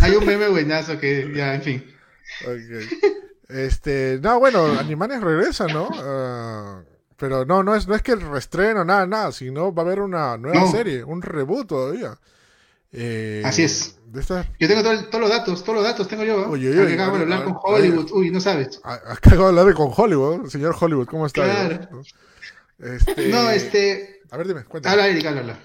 [0.01, 1.95] hay un meme buenazo que ya, en fin.
[2.47, 3.05] Ok.
[3.49, 5.89] Este, no, bueno, Animaniacs regresa, ¿no?
[5.93, 6.83] Ah,
[7.17, 10.37] pero no, no es, no es que reestreno, nada, nada, sino va a haber una
[10.37, 10.71] nueva No.
[10.71, 12.19] serie, un reboot todavía.
[12.93, 13.99] Eh, Así es.
[14.07, 16.43] De esta, Yo tengo todo el- todos los datos, todos los datos tengo yo.
[16.43, 16.47] ¿eh?
[16.49, 17.55] Uy, uy, uy, Acabo de a hablar con.
[17.61, 18.11] Hollywood.
[18.13, 18.81] Uy, no sabes.
[18.85, 21.43] acabo de hablar de con Hollywood, señor Hollywood, ¿cómo está?
[21.43, 22.03] Claro.
[22.79, 24.14] Este, No, este.
[24.31, 24.93] A ver, dime, cuéntame.
[24.93, 25.61] Habla, Erika, habla, habla.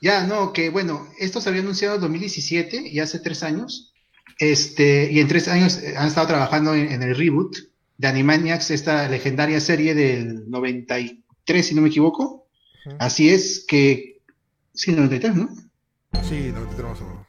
[0.00, 3.92] Ya, no, que bueno, esto se había anunciado en 2017 y hace tres años.
[4.38, 7.56] Este, y en tres años eh, han estado trabajando en, en el reboot
[7.96, 12.46] de Animaniacs, esta legendaria serie del 93, si no me equivoco.
[12.98, 14.22] Así es que.
[14.72, 15.48] Sí, 93, ¿no?
[16.22, 17.26] Sí, no, tenemos uno.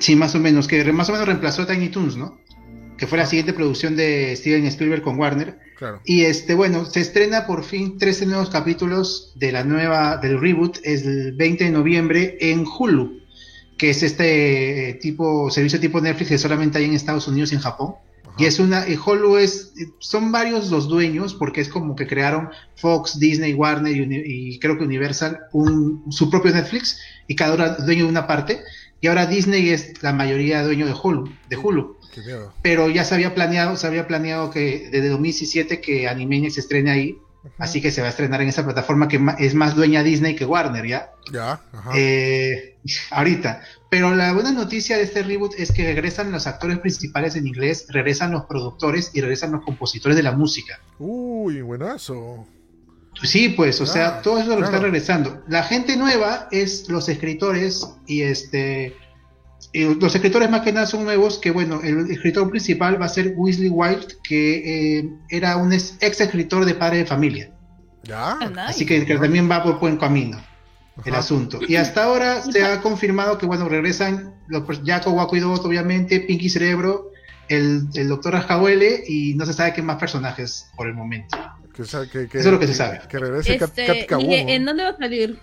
[0.00, 2.40] Sí, más o menos, que más o menos reemplazó a Tiny Toons, ¿no?
[2.96, 5.58] Que fue la siguiente producción de Steven Spielberg con Warner.
[5.76, 6.00] Claro.
[6.04, 10.78] Y este, bueno, se estrena por fin 13 nuevos capítulos de la nueva, del reboot,
[10.84, 13.20] es el 20 de noviembre en Hulu,
[13.76, 17.56] que es este eh, tipo, servicio tipo Netflix que solamente hay en Estados Unidos y
[17.56, 17.94] en Japón.
[18.22, 18.34] Ajá.
[18.38, 22.50] Y es una, y Hulu es, son varios los dueños, porque es como que crearon
[22.76, 27.84] Fox, Disney, Warner y, y creo que Universal un, su propio Netflix, y cada uno
[27.84, 28.60] dueño de una parte.
[29.00, 31.96] y ahora Disney es la mayoría dueño de Hulu, de Hulu.
[32.62, 36.90] Pero ya se había planeado, se había planeado que desde 2017 que Animaniacs se estrene
[36.90, 37.18] ahí,
[37.58, 40.44] así que se va a estrenar en esa plataforma que es más dueña Disney que
[40.44, 41.10] Warner, ¿ya?
[41.32, 41.90] Ya, ajá.
[41.96, 42.76] Eh,
[43.10, 43.62] ahorita.
[43.90, 47.86] Pero la buena noticia de este reboot es que regresan los actores principales en inglés,
[47.90, 50.80] regresan los productores y regresan los compositores de la música.
[50.98, 52.46] Uy, buenazo.
[53.22, 54.72] Sí, pues, o Ah, sea, todo eso es lo claro.
[54.72, 55.44] está regresando.
[55.46, 58.96] La gente nueva es los escritores y este.
[59.74, 63.08] Y los escritores más que nada son nuevos, que bueno, el escritor principal va a
[63.10, 67.50] ser Weasley Wild, que eh, era un ex, ex escritor de Padre de Familia.
[68.04, 68.38] Ya.
[68.40, 68.50] Ah.
[68.68, 70.38] Así que, que también va por buen camino
[71.04, 71.20] el Ajá.
[71.20, 71.58] asunto.
[71.66, 77.10] Y hasta ahora se ha confirmado que, bueno, regresan los Jaco Wakuidot, obviamente, Pinky Cerebro,
[77.48, 81.36] el, el Doctor Rascahuele y no se sabe qué más personajes por el momento.
[81.74, 83.00] Que, sa- que, que- Eso es lo que se sabe.
[83.08, 84.34] Que regrese Este, ¿y.
[84.52, 85.38] ¿En dónde va a salir?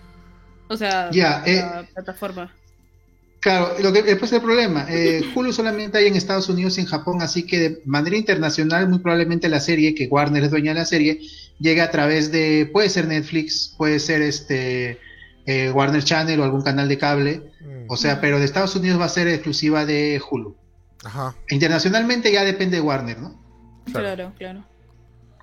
[0.68, 2.50] O sea, Ya, eh, la plataforma.
[3.42, 6.86] Claro, lo que después el problema, eh, Hulu solamente hay en Estados Unidos y en
[6.86, 10.78] Japón, así que de manera internacional muy probablemente la serie, que Warner es dueña de
[10.78, 11.20] la serie,
[11.58, 14.98] llegue a través de, puede ser Netflix, puede ser este
[15.44, 19.00] eh, Warner Channel o algún canal de cable, Mm, o sea, pero de Estados Unidos
[19.00, 20.56] va a ser exclusiva de Hulu.
[21.04, 21.34] Ajá.
[21.50, 23.40] Internacionalmente ya depende de Warner, ¿no?
[23.84, 24.14] claro.
[24.14, 24.64] Claro, claro.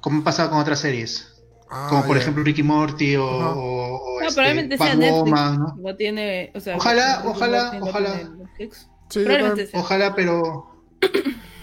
[0.01, 1.38] Como ha pasado con otras series,
[1.71, 2.21] Ah, como por ya.
[2.23, 3.49] ejemplo Ricky Morty o, Ajá.
[3.51, 5.31] o- o, No, este, probablemente sea Netflix.
[5.59, 5.75] ¿no?
[5.77, 8.29] No tiene, o sea, Ojalá, ojalá, ojalá.
[9.09, 9.69] Sí, Probablemente.
[9.73, 10.83] Ojalá, pero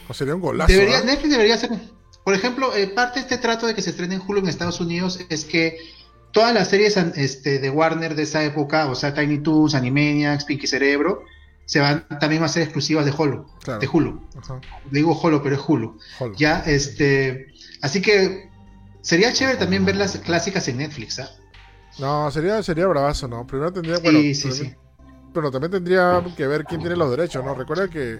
[0.08, 0.72] o sería un golazo.
[0.72, 1.02] Debería, ¿ah?
[1.04, 1.70] Netflix debería hacer,
[2.24, 4.80] por ejemplo, eh, parte de este trato de que se estrene en Hulu en Estados
[4.80, 5.76] Unidos es que
[6.32, 10.66] todas las series este, de Warner de esa época, o sea, Tiny Toons, Animaniacs, Pinky
[10.66, 11.22] Cerebro,
[11.64, 13.80] se van también a ser exclusivas de Hulu, Claro.
[13.80, 14.20] de Hulu.
[14.38, 14.60] Ajá.
[14.90, 15.98] Digo Hulu, pero es Hulu.
[16.20, 16.34] Holo.
[16.36, 17.46] Ya, este,
[17.82, 18.50] así que
[19.06, 21.30] sería chévere también ver las clásicas en Netflix, ¿ah?
[21.98, 23.46] No, sería, sería bravazo, ¿no?
[23.46, 24.76] Primero tendría, bueno, sí, sí, también- sí.
[25.32, 27.54] pero también tendría que ver quién tiene los derechos, ¿no?
[27.54, 28.18] Recuerda que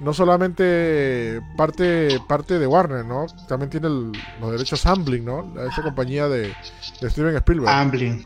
[0.00, 3.26] no solamente parte, parte de Warner, ¿no?
[3.48, 5.54] También tiene el- los derechos Amblin, ¿no?
[5.68, 6.54] Esa compañía de,
[7.00, 7.68] de Steven Spielberg.
[7.68, 8.24] Amblin.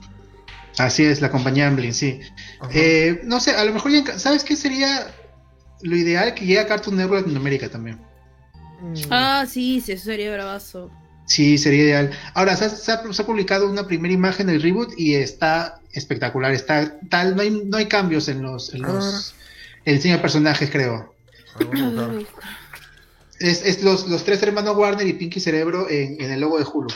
[0.79, 2.21] Así es, la compañía Amblin, sí.
[2.73, 5.09] Eh, no sé, a lo mejor, ya ¿sabes qué sería
[5.83, 6.33] lo ideal?
[6.35, 7.99] Que llegue a Cartoon Network Latinoamérica también.
[8.81, 10.91] Mm, Ah, sí, sí, eso sería bravazo.
[11.31, 12.11] Sí, sería ideal.
[12.35, 15.81] Ahora, se ha, se ha- se ha publicado una primera imagen del reboot y está
[15.93, 16.51] espectacular.
[16.53, 19.35] Está tal, no hay, no hay cambios en los, en los
[19.85, 21.15] el diseño de personajes, creo.
[21.57, 22.11] ah.
[23.39, 26.65] Es, es los, los tres hermanos Warner y Pinky Cerebro en, en el logo de
[26.65, 26.89] Hulu.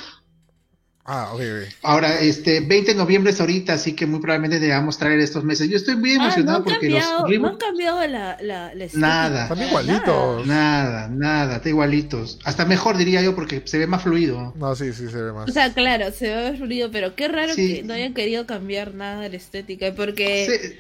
[1.07, 1.75] Ah, ok, ok.
[1.83, 5.69] Ahora, este 20 de noviembre es ahorita, así que muy probablemente debamos traer estos meses.
[5.69, 8.75] Yo estoy muy Ah, no emocionado porque cambiado, los no reboot han cambiado la, la,
[8.75, 8.99] la estética.
[9.07, 9.43] Nada.
[9.43, 10.47] Están igualitos.
[10.47, 12.39] Nada, nada, está igualitos.
[12.45, 14.55] Hasta mejor diría yo porque se ve más fluido.
[14.57, 15.51] No, sí, sí se ve más.
[15.51, 17.75] O sea, claro, se ve fluido, pero qué raro Sí.
[17.77, 20.79] que no hayan querido cambiar nada de la estética, porque Sí.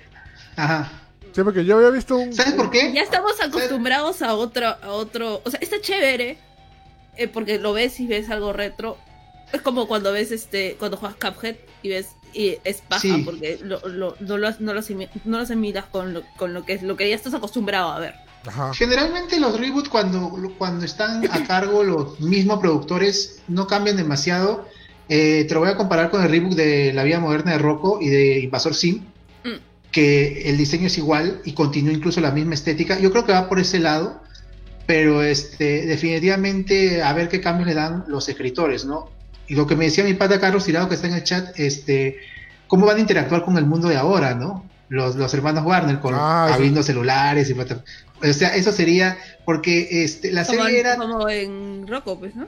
[0.56, 0.90] Ajá.
[1.32, 2.32] Sí, porque yo había visto un.
[2.32, 2.92] ¿Sabes por qué?
[2.94, 6.38] ya estamos acostumbrados a otro, a otro, o sea, está chévere,
[7.18, 8.96] eh, porque lo ves y ves algo retro.
[9.54, 13.22] Es como cuando ves este, cuando juegas Cuphead y ves y es paja Sí.
[13.24, 16.64] porque lo, lo- no lo, no lo, asimi- no lo asimilas con lo, con lo
[16.64, 18.14] que es lo que ya estás acostumbrado a ver.
[18.46, 18.74] Ajá.
[18.74, 24.68] Generalmente los reboots cuando, cuando están a cargo los mismos productores no cambian demasiado.
[25.08, 27.98] Eh, te lo voy a comparar con el reboot de La vida moderna de Rocco
[28.00, 29.02] y de Invasor Sim,
[29.44, 29.58] Mm.
[29.92, 32.98] que el diseño es igual y continúa incluso la misma estética.
[32.98, 34.20] Yo creo que va por ese lado,
[34.86, 39.10] pero este, definitivamente a ver qué cambios le dan los escritores, ¿no?
[39.48, 42.18] Y lo que me decía mi pata Carlos Tirado que está en el chat, este,
[42.66, 44.64] cómo van a interactuar con el mundo de ahora, ¿no?
[44.88, 46.54] Los, los hermanos Warner, con Ah, sí.
[46.54, 47.82] habiendo celulares y plata-
[48.22, 52.46] o sea, eso sería porque este, la Como, serie era como en Rocco, pues, ¿no?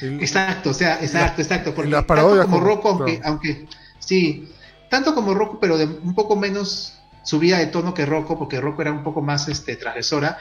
[0.00, 3.28] Exacto, o sea, exacto, exacto, porque tanto como como- Rocco, aunque, claro.
[3.30, 3.66] aunque
[3.98, 4.48] sí,
[4.90, 6.94] tanto como Rocco, pero de un poco menos
[7.24, 10.38] subida de tono que Rocco, porque Rocco era un poco más este transgresora,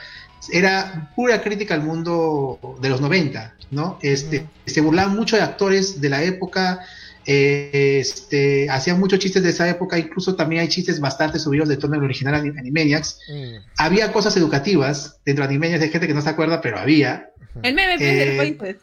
[0.51, 3.97] era pura crítica al mundo de los 90, ¿no?
[4.01, 6.81] Este, se burlaban mucho de actores de la época,
[7.25, 11.77] eh, este, hacían muchos chistes de esa época, incluso también hay chistes bastante subidos de
[11.77, 13.19] tono del original Anim- Animaniacs.
[13.27, 17.31] Mm, Había cosas educativas dentro de Animaniacs de gente que no se acuerda, pero había.
[17.63, 18.75] El meme Eh, del país, pues.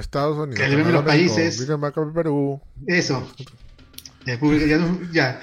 [0.00, 0.58] Estados Unidos.
[0.58, 1.68] Que le ven los países.
[1.68, 2.60] México, Perú.
[2.86, 3.30] Eso.
[4.38, 5.40] Público, ya, no, ya.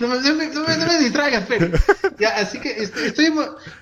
[0.00, 1.70] no, me- no me, no me- no me distraigas, pero.
[2.18, 3.32] Ya, así que estoy,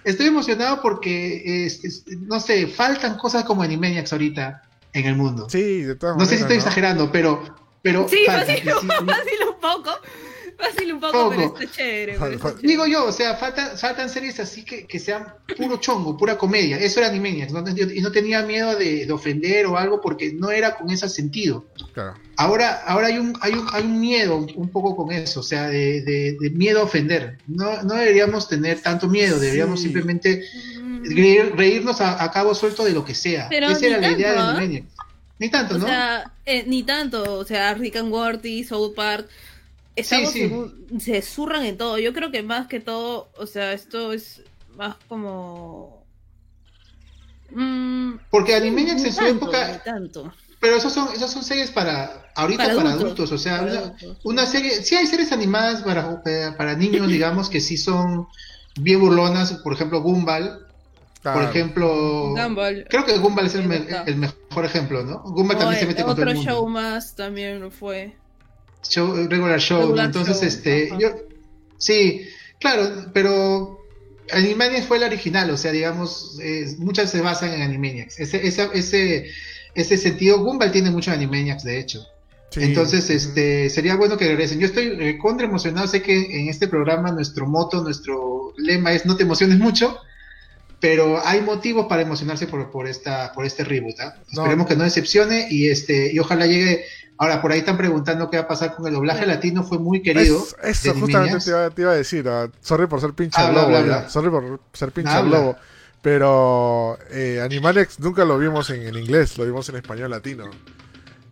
[0.05, 5.48] estoy emocionado porque, es- es- no sé, faltan cosas como Animaniacs ahorita en el mundo.
[5.48, 7.42] Sí, de todas no sé si estoy exagerando, pero.
[7.82, 9.90] pero Sí, fácil, Y sí, fácil un poco.
[10.59, 11.30] Fácil un poco, Poco.
[11.30, 12.16] pero está chévere.
[12.18, 12.68] pero está chévere.
[12.68, 15.26] Digo yo, o sea, faltan, faltan series así que, que sean
[15.56, 16.78] puro chongo, pura comedia.
[16.78, 17.64] Eso era Animaniacs, ¿no?
[17.68, 21.64] y no tenía miedo de, de ofender o algo porque no era con ese sentido.
[21.94, 22.14] Claro.
[22.36, 25.68] Ahora, ahora hay un, hay un, hay un miedo un, poco con eso, o sea,
[25.68, 27.39] de, de- de miedo a ofender.
[27.47, 29.85] No, no deberíamos tener tanto miedo, deberíamos Sí.
[29.85, 30.43] simplemente
[31.02, 33.47] reír- reírnos a, a cabo suelto de lo que sea.
[33.48, 34.51] Pero Esa era la idea de ¿ah?
[34.51, 34.89] Animaniacs.
[35.40, 35.86] Ni tanto, O ¿no?
[35.86, 37.39] sea, eh, ni tanto.
[37.39, 39.28] O sea, Rick and Morty, South Park.
[40.00, 40.44] Estamos Sí, sí.
[40.44, 41.98] en un- se zurran en todo.
[41.98, 44.42] Yo creo que más que todo, o sea, esto es
[44.76, 46.04] más como.
[47.50, 50.32] Mm, Porque Animaniacs ni en su tanto, época, tanto.
[50.60, 53.78] pero esos son, esos son series para, ahorita Para para, adultos, adultos, o sea, una,
[53.78, 54.18] adultos.
[54.24, 56.22] una serie, sí hay series animadas para,
[56.56, 58.26] para niños, digamos, que sí son
[58.78, 60.66] bien burlonas, por ejemplo, Gumball,
[61.22, 62.86] por ejemplo, Gumball.
[62.90, 65.22] creo que Gumball es el, me- el mejor ejemplo, ¿no?
[65.22, 66.50] Gumball No, también se mete con todo otro el mundo.
[66.52, 68.14] show más también fue.
[68.82, 70.98] Show- regular show, entonces show, este, ajá.
[70.98, 71.09] yo,
[71.78, 72.26] sí,
[72.60, 73.84] claro, pero
[74.32, 78.70] Animaniacs fue el original, o sea, digamos, eh, muchas se basan en Animaniacs, ese, esa-
[78.72, 79.26] ese,
[79.74, 82.06] ese sentido, Gumball tiene mucho Animaniacs, de hecho,
[82.50, 82.60] Sí.
[82.62, 84.59] entonces, este, sería bueno que regresen.
[84.59, 89.05] Yo estoy eh, contra emocionado, sé que en este programa nuestro moto, nuestro lema es
[89.05, 89.98] no te emociones mucho,
[90.80, 94.14] pero hay motivos para emocionarse por, por esta, por este reboot, ¿ah?
[94.32, 94.42] No.
[94.42, 96.84] Esperemos que no decepcione y este, y ojalá llegue.
[97.19, 99.35] Ahora, por ahí están preguntando qué va a pasar con el doblaje Claro.
[99.35, 100.39] latino, fue muy querido.
[100.62, 102.28] Es- eso justamente te iba, te iba a decir.
[102.28, 103.77] ah, sorry por ser pinche Habla, lobo.
[103.77, 104.09] habla, ya, habla.
[104.09, 105.57] Sorry por ser pinche lobo.
[106.01, 110.45] Pero eh, Animaniacs nunca lo vimos en, en inglés, lo vimos en español latino.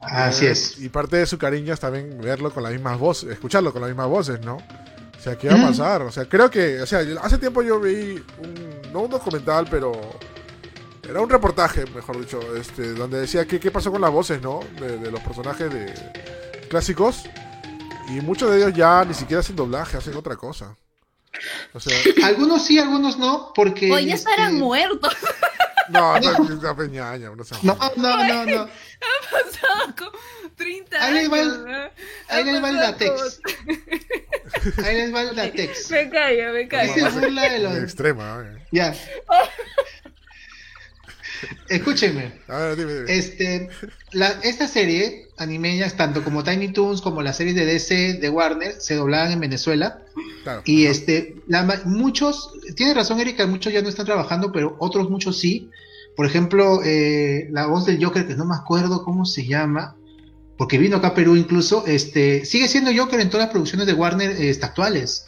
[0.00, 0.78] Así Eh, es.
[0.80, 3.90] Y parte de su cariño es también verlo con las mismas voces, escucharlo con las
[3.90, 4.56] mismas voces, ¿no?
[4.56, 6.02] O sea, ¿qué va a pasar?
[6.02, 9.92] O sea, creo que, o sea, hace tiempo yo vi un, no un documental, pero
[11.08, 14.60] era un reportaje, mejor dicho, este, donde decía que qué pasó con las voces, ¿no?
[14.80, 15.94] De, de los personajes de
[16.68, 17.24] clásicos.
[18.08, 20.76] Y muchos de ellos ya ni siquiera hacen doblaje, hacen otra cosa.
[21.72, 23.90] O sea, Algunos sí, algunos no, porque.
[23.92, 25.14] Oye, ya este, estarán muertos.
[25.90, 28.68] no, no, no, peñaña, no No, no, no, no.
[29.30, 30.10] pasado como
[30.56, 31.90] 30 Ahí les va el- años.
[32.28, 33.40] Ahí Ha les va el latex.
[33.44, 35.90] como- Ahí les va el latex.
[35.90, 36.92] Me callo, me callo.
[36.92, 37.76] Ese es burla de los.
[37.76, 38.44] extrema.
[38.46, 38.66] eh.
[38.72, 38.94] Ya.
[41.68, 42.32] Escúchenme.
[42.48, 43.12] A ver, dime, dime.
[43.12, 43.68] Este,
[44.12, 48.74] la, esta serie, Animeñas, tanto como Tiny Toons como las series de DC de Warner,
[48.80, 50.02] se doblaban en Venezuela.
[50.42, 50.62] Claro.
[50.64, 55.38] Y este, la muchos, tiene razón Erika, muchos ya no están trabajando, pero otros muchos
[55.38, 55.70] sí.
[56.16, 59.96] Por ejemplo, eh, la voz del Joker, que no me acuerdo cómo se llama,
[60.56, 63.92] porque vino acá a Perú incluso, este, sigue siendo Joker en todas las producciones de
[63.92, 65.26] Warner este, actuales.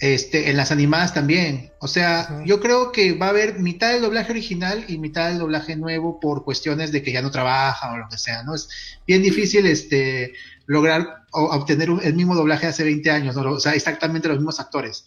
[0.00, 1.72] Este, en las animadas también.
[1.80, 5.38] O sea, yo creo que va a haber mitad del doblaje original y mitad del
[5.38, 8.54] doblaje nuevo por cuestiones de que ya no trabaja o lo que sea, ¿no?
[8.54, 8.68] Es
[9.06, 10.34] bien difícil este
[10.66, 13.50] lograr o- obtener un- el mismo doblaje de hace 20 años, ¿no?
[13.50, 15.04] O sea, exactamente los mismos actores.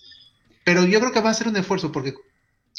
[0.65, 2.13] Pero yo creo que va a ser un esfuerzo porque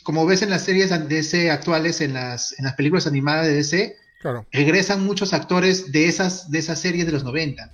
[0.02, 3.54] como ves en las series de DC actuales, en las, en las películas animadas de
[3.54, 4.46] DC, Claro.
[4.52, 7.72] regresan muchos actores de esas, de esas series de los 90.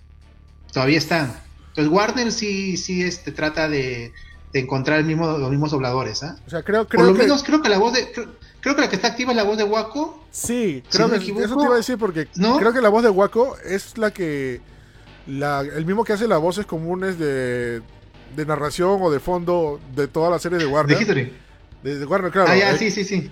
[0.73, 1.43] Todavía están.
[1.69, 4.13] Entonces Warner sí, sí este, trata de,
[4.53, 6.23] de encontrar el mismo, los mismos dobladores.
[6.23, 6.37] ¿ah?
[6.47, 7.19] O sea, creo, Por creo lo que...
[7.23, 8.11] menos creo que la voz de...
[8.13, 8.27] Creo,
[8.61, 10.25] creo que la que está activa es la voz de Waco.
[10.31, 12.59] Sí, Si creo no que equivoco, eso te iba a decir porque ¿no?
[12.59, 14.61] creo que la voz de Waco es la que
[15.27, 17.83] la, el mismo que hace las voces comunes de,
[18.35, 21.01] de narración o de fondo de todas las series de De Warner.
[21.01, 21.33] History.
[21.83, 22.49] De, de Warner, claro.
[22.51, 23.31] ah, ya, Eh, sí, sí, sí.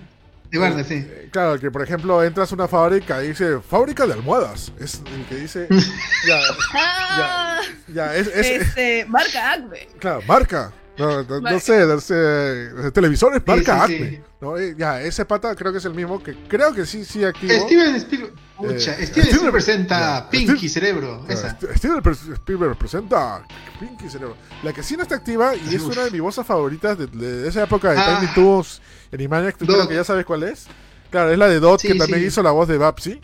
[0.51, 0.95] De Warner, sí.
[0.95, 4.71] eh, Claro, que por ejemplo entras a una fábrica y dice fábrica de almohadas.
[4.79, 5.67] Es el que dice.
[6.29, 6.39] ya,
[6.75, 9.89] Ah, ya, es, es- este, marca Acme.
[9.99, 10.73] claro, marca.
[10.99, 14.03] No, no, no sé, no sé, televisores marca sí, sí.
[14.05, 14.23] Acme.
[14.41, 14.57] ¿no?
[14.57, 17.53] Eh, Ya, ese pata creo que es el mismo que creo que sí, sí activo.
[17.67, 18.33] Steven Spielberg.
[18.57, 21.25] Pucha, Eh, Steven Spielberg presenta Pinky Steve- Cerebro.
[21.29, 21.51] Esa.
[21.77, 22.03] Steven
[22.35, 23.45] Spielberg presenta
[23.79, 24.37] Pinky Cerebro.
[24.63, 27.49] La que sí no está activa y es una de mis voces favoritas de, de
[27.49, 28.19] esa época de Ah.
[28.21, 28.81] Tiny Toons,
[29.13, 30.67] Animaniacs, tú creo que ya sabes cuál es.
[31.11, 33.21] Claro, es la de Dot Sí, que también hizo la voz de Babsy.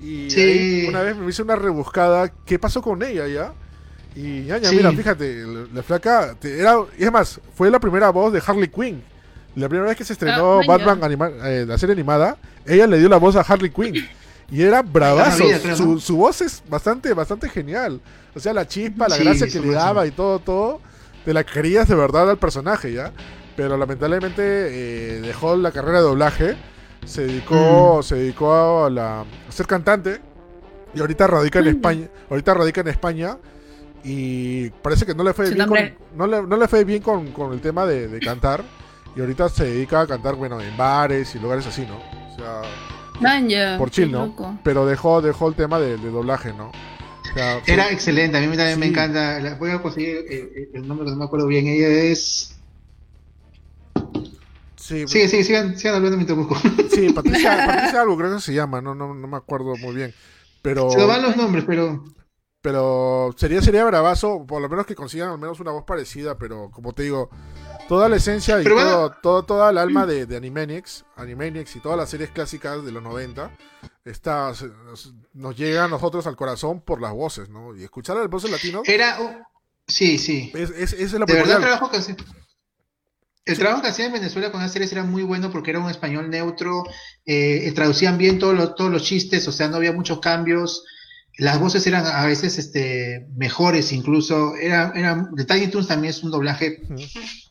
[0.00, 0.40] Y Sí.
[0.40, 3.52] ahí una vez me hice una rebuscada, ¿qué pasó con ella ya?
[4.16, 4.76] Y ñaña, Sí.
[4.76, 8.42] mira, fíjate, la, la flaca te- era, y es más, fue la primera voz de
[8.44, 9.02] Harley Quinn.
[9.54, 10.64] La primera vez que se estrenó Ah.
[10.66, 14.08] Batman anima- eh, la serie animada, ella le dio la voz a Harley Quinn.
[14.50, 15.44] Y era bravazo.
[15.44, 16.00] vida, creo, su, ¿no?
[16.00, 18.00] su voz es bastante, bastante genial.
[18.34, 20.08] O sea, la chispa, la Sí, gracia que le daba sí.
[20.08, 20.80] y todo, todo.
[21.24, 23.12] Te la querías de verdad al personaje, ¿ya?
[23.56, 26.56] Pero lamentablemente eh, dejó la carrera de doblaje.
[27.04, 28.02] Se dedicó, Mm.
[28.02, 30.20] se dedicó a, la, a ser cantante.
[30.94, 31.66] Y ahorita radica en.
[31.68, 32.08] España.
[32.30, 33.36] Ahorita radica en España.
[34.08, 35.78] Y parece que no le fue bien, con,
[36.16, 38.62] no le, no le fue bien con, con el tema de, de cantar.
[39.16, 41.96] Y ahorita se dedica a cantar, bueno, en bares y lugares así, ¿no?
[41.96, 42.62] O sea,
[43.20, 43.78] Manja.
[43.78, 44.26] por chill, ¿no?
[44.26, 44.58] loco.
[44.62, 46.70] Pero dejó, dejó el tema de, de doblaje, ¿no?
[47.34, 49.40] sea, Era excelente, a mí también me encanta.
[49.40, 51.66] la- voy a conseguir eh, eh, el nombre que no me acuerdo bien.
[51.66, 52.56] Ella es.
[54.76, 56.56] sí, Sí, sí, sigan, sigan hablando mientras busco.
[56.90, 60.14] sí, Patricia, Patricia algo creo que se llama, no, no, no me acuerdo muy bien.
[60.62, 62.04] Pero, Se nos van los nombres, pero.
[62.66, 66.68] Pero sería, sería bravazo, por lo menos que consigan al menos una voz parecida, pero
[66.72, 67.30] como te digo,
[67.88, 69.12] toda la esencia y todo, bueno.
[69.22, 73.04] todo, toda el alma de, de Animaniacs, Animaniacs y todas las series clásicas de los
[73.04, 73.56] 90
[74.04, 74.52] está,
[74.84, 77.76] nos, nos llega a nosotros al corazón por las voces, ¿no?
[77.76, 79.16] Y escuchar las voces latinos Era.
[79.20, 79.30] oh,
[79.86, 80.50] sí, sí.
[80.52, 82.16] es, es, es lo De verdad, el trabajo que hacía.
[83.44, 85.88] El trabajo que hacía en Venezuela con las series era muy bueno porque era un
[85.88, 86.82] español neutro,
[87.26, 90.82] eh, traducían bien todos los, todos los chistes, o sea, no había muchos cambios.
[91.38, 94.54] Las voces eran a veces este, mejores, incluso.
[94.56, 96.82] Era, era, de Tiny Toons también es un doblaje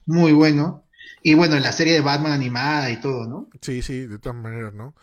[0.05, 0.83] muy bueno.
[1.21, 3.49] Y bueno, en la serie de Batman animada y todo, ¿no?
[3.61, 4.95] Sí, sí, de todas maneras, ¿no?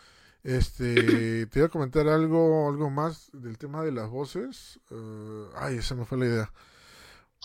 [0.43, 4.79] Este, te iba a comentar algo, algo más del tema de las voces.
[4.91, 6.53] Eh, ay, esa me fue la idea.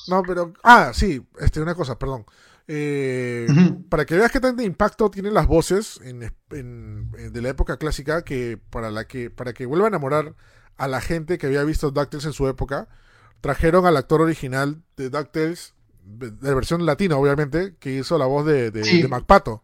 [0.09, 2.25] No, pero, ah, sí, este, una cosa, perdón.
[2.67, 3.47] Eh,
[3.89, 7.79] para que veas qué tanto impacto tienen las voces en, en- en- de la época
[7.79, 10.35] clásica, que para la que, para que vuelva a enamorar
[10.79, 12.89] a la gente que había visto DuckTales en su época,
[13.41, 15.75] trajeron al actor original de DuckTales,
[16.05, 19.03] de versión latina, obviamente, que hizo la voz de, de, Sí.
[19.03, 19.63] de MacPato.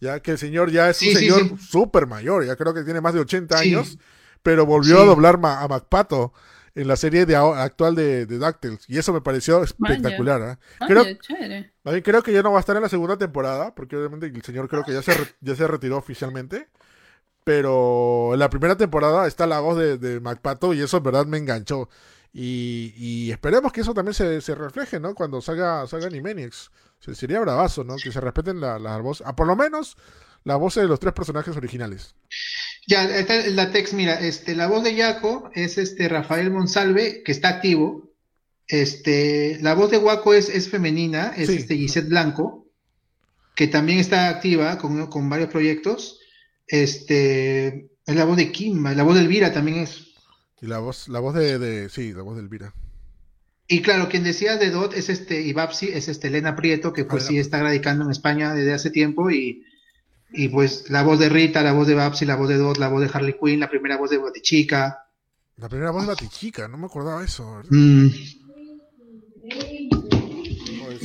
[0.00, 2.82] Ya que el señor ya es Sí, un sí, señor súper mayor, ya creo que
[2.82, 3.68] tiene más de 80 Sí.
[3.74, 3.98] años,
[4.42, 6.32] pero volvió a doblar ma- a MacPato
[6.74, 8.84] en la serie de actual de, de DuckTales.
[8.88, 10.58] Y eso me pareció espectacular.
[10.80, 10.86] ¿eh?
[10.86, 11.04] Creo,
[12.02, 14.68] creo que ya no va a estar en la segunda temporada, porque obviamente el señor
[14.68, 16.68] creo que ya se, re- ya se retiró oficialmente.
[17.46, 21.26] Pero en la primera temporada está la voz de, de MacPato y eso en verdad
[21.26, 21.88] me enganchó.
[22.32, 25.14] Y, y esperemos que eso también se, se refleje, ¿no?
[25.14, 26.72] Cuando salga, salga Animaniacs.
[26.98, 27.94] Se- sería bravazo, ¿no?
[28.02, 29.96] Que se respeten la- las voces, ah, por lo menos
[30.42, 32.16] las voces de los tres personajes originales.
[32.88, 37.48] Ya, la text, mira, este, la voz de Yaco es este Rafael Monsalve, que está
[37.50, 38.10] activo.
[38.66, 41.56] Este, la voz de Waco es, es femenina, es Sí.
[41.58, 42.66] este Gisette Blanco,
[43.54, 46.15] que también está activa con, con varios proyectos.
[46.66, 50.06] Este, es la voz de Kim, la voz de Elvira también es.
[50.60, 52.72] Y la voz, la voz de, de- sí, la voz de Elvira.
[53.68, 57.04] Y claro, quien decía de Dot es este, y Babsi es este Elena Prieto, que
[57.04, 59.64] pues sí está radicando en España desde hace tiempo, y,
[60.32, 62.88] y pues la voz de Rita, la voz de Babsi, la voz de Dot, la
[62.88, 65.04] voz de Harley Quinn, la primera voz de Batichica.
[65.56, 67.60] La primera voz de Batichica, no me acordaba eso.
[67.70, 68.06] Mm,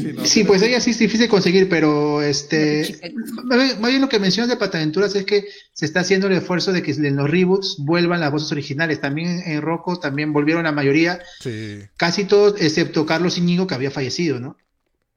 [0.02, 3.00] sí, no, Sí, pues ella sí es difícil de conseguir, pero este,
[3.46, 6.82] más bien- lo que mencionas de Pataventuras es que se está haciendo el esfuerzo de
[6.84, 9.02] que en los reboots vuelvan las voces originales.
[9.02, 13.92] También en Rocco también volvieron la mayoría, Sí, casi todos, excepto Carlos Íñigo que había
[13.92, 14.58] fallecido, ¿no?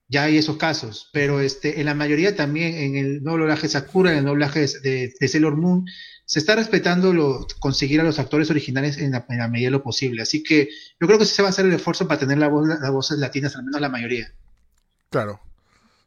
[0.09, 3.69] Ya hay esos casos, pero este, en la mayoría también en el nuevo doblaje de
[3.70, 5.86] Sakura, en el doblaje de, de Sailor Moon,
[6.27, 9.73] se está respetando lo, conseguir a los actores originales en la, en la medida de
[9.73, 10.23] lo posible.
[10.23, 10.69] Así que
[11.01, 12.90] yo creo que sí se va a hacer el esfuerzo para tener la voz, las
[12.90, 14.31] voces latinas, al menos la mayoría.
[15.14, 15.40] Claro.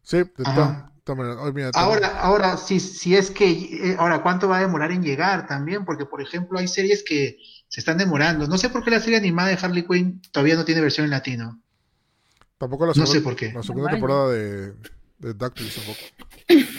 [0.03, 1.53] Sí, de todas maneras.
[1.53, 5.47] Mira, Ahora, ahora, si, si es que, eh, ahora, ¿cuánto va a demorar en llegar
[5.47, 5.85] también?
[5.85, 7.37] Porque, por ejemplo, hay series que
[7.69, 8.45] se están demorando.
[8.47, 11.11] No sé por qué la serie animada de Harley Quinn todavía no tiene versión en
[11.11, 11.61] latino.
[12.57, 13.53] Tampoco la No segunda, sé por qué.
[13.53, 14.73] La segunda temporada de,
[15.19, 15.99] de DuckTales tampoco.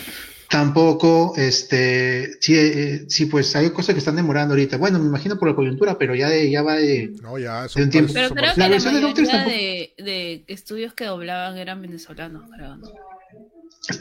[0.49, 4.79] Tampoco, este, sí, eh, sí, pues hay cosas que están demorando ahorita.
[4.79, 7.83] Bueno, me imagino por la coyuntura, pero ya de, ya va de, No, ya, De
[7.83, 8.13] un tiempo.
[8.15, 11.59] Pero eso creo que La la, versión de Doctors mayoría de, de estudios que doblaban
[11.59, 12.77] eran venezolanos, creo.
[12.77, 12.89] ¿no?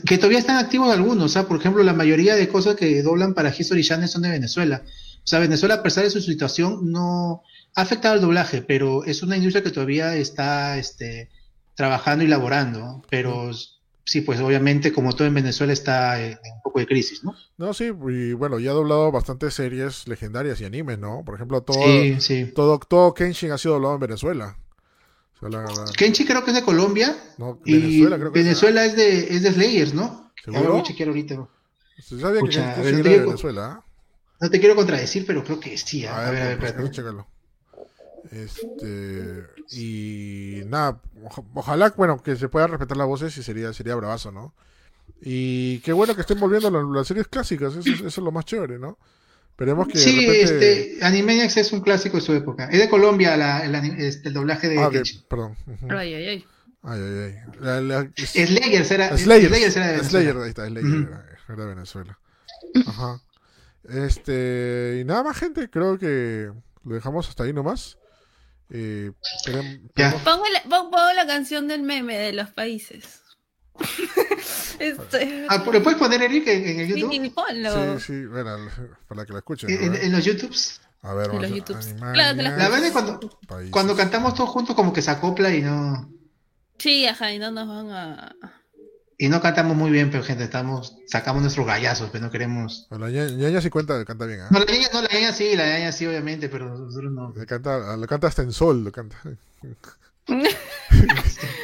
[0.05, 1.47] que todavía están activos algunos, ¿ah?
[1.47, 4.81] Por ejemplo, la mayoría de cosas que doblan para History Channel son de Venezuela.
[4.85, 7.43] O sea, Venezuela, a pesar de su situación, no
[7.75, 11.29] ha afectado el doblaje, pero es una industria que todavía está este,
[11.75, 13.03] trabajando y laborando.
[13.09, 13.51] Pero
[14.07, 17.35] sí, pues obviamente, como todo en Venezuela, está en, un poco de crisis, ¿no?
[17.57, 21.23] No, sí, y bueno, ya ha doblado bastantes series legendarias y animes, ¿no?
[21.25, 22.51] Por ejemplo, todo, Sí, sí.
[22.55, 24.57] todo, todo Kenshin ha sido doblado en Venezuela.
[25.35, 28.39] O sea, la- la- Kenchi creo que es de Colombia no, y Venezuela creo que
[28.39, 30.31] Venezuela es de, es de Slayers, ¿no?
[30.43, 30.59] ¿Seguro?
[30.61, 31.47] Ahora voy a chequear ahorita.
[31.99, 33.65] ¿Se sabía que a Kenshin ver, no era te de digo- Venezuela?
[33.65, 33.83] ¿ah?
[34.39, 36.05] No te quiero contradecir, pero creo que sí.
[36.05, 36.27] ¿ah?
[36.27, 37.23] A ver, a ver, pues, espérate.
[38.31, 43.95] Este, y nada, oja- ojalá, bueno, que se pueda respetar las voces y sería, sería
[43.95, 44.53] bravazo, ¿no?
[45.21, 48.31] Y qué bueno que estén volviendo las, las series clásicas, eso, es- eso es lo
[48.31, 48.97] más chévere, ¿no?
[49.51, 50.43] Esperemos que de Sí, repente...
[50.93, 52.69] este, Animaniacs es un clásico de su época.
[52.69, 54.91] Es de Colombia la- el, este, el doblaje de Ah,
[55.27, 55.55] perdón.
[55.89, 56.45] Ay, ay, ay.
[56.83, 57.35] Ay, ay, ay.
[57.59, 59.47] La- la- es- Slayers era, Slayers.
[59.47, 60.09] Slayers era de Venezuela.
[60.09, 62.19] Slayer, ahí está, Slayer era, era de Venezuela.
[62.85, 63.21] Ajá.
[63.89, 66.51] Este, y nada más, gente, creo que
[66.83, 67.97] lo dejamos hasta ahí nomás.
[68.69, 69.11] Eh,
[69.95, 70.11] Ya.
[70.23, 73.21] Pongo la, pon- pongo la canción del meme de los países.
[74.79, 77.33] Este, Ah, ¿Lo puedes poner, Eric, en, en el sí, YouTube?
[77.33, 77.99] ponlo.
[77.99, 78.57] Sí, sí, bueno,
[79.07, 79.69] para que la escuchen.
[79.71, 80.81] En, los YouTubes.
[81.01, 83.71] A ver, vamos los a- Claro, La verdad es cuando, países.
[83.71, 86.11] cuando cantamos todos juntos como que se acopla y no...
[86.77, 88.35] Sí, ajá, y no nos van a.
[89.19, 92.85] Y no cantamos muy bien, pero gente, estamos, sacamos nuestros gallazos, pero no queremos...
[92.91, 94.47] Bueno, La ña- ñaña sí cuenta, canta bien, ¿ah?
[94.51, 97.33] No, la niña, no, la niña sí, la niña sí, obviamente, pero nosotros no.
[97.35, 99.17] Le canta, lo canta hasta en sol, lo canta.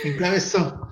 [0.03, 0.89] En clave eso.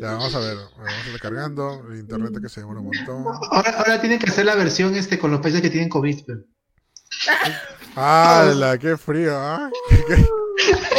[0.00, 3.24] Ya, vamos a ver, vamos a ir cargando, el internet que se demora un montón.
[3.50, 6.24] Ahora, ahora tienen que hacer la versión este con los países que tienen COVID.
[6.26, 6.40] pero-
[7.96, 9.36] ¡Hala, qué frío!
[9.36, 9.70] ¿ah?
[9.88, 10.26] ¿Qué,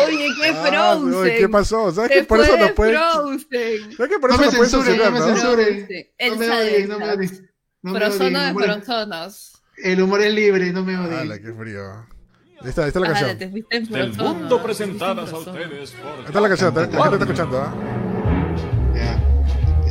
[0.05, 0.65] Oye, qué ah,
[0.97, 1.37] Frozen.
[1.37, 1.91] ¿Qué pasó?
[1.91, 2.91] ¿Sabes que por eso no puede...
[2.97, 3.95] Frozen.
[3.97, 5.25] ¿Sabes que por No eso me no puede censuren, censurar, no me no?
[5.37, 5.85] censuren.
[5.85, 6.29] Frozen.
[6.29, 7.49] No me odien, no me odien.
[7.81, 9.31] No me odien, Frozono el de
[9.81, 11.43] el humor es libre, no me ¡Hala, odien.
[11.43, 11.81] qué frío!
[12.61, 13.37] Ahí está, ahí está la Ah, canción.
[13.37, 16.99] te fuiste en Del mundo presentadas a ustedes por Ahí está la canción, la gente
[17.13, 17.73] está escuchando, ¿ah?
[17.73, 18.08] Ya.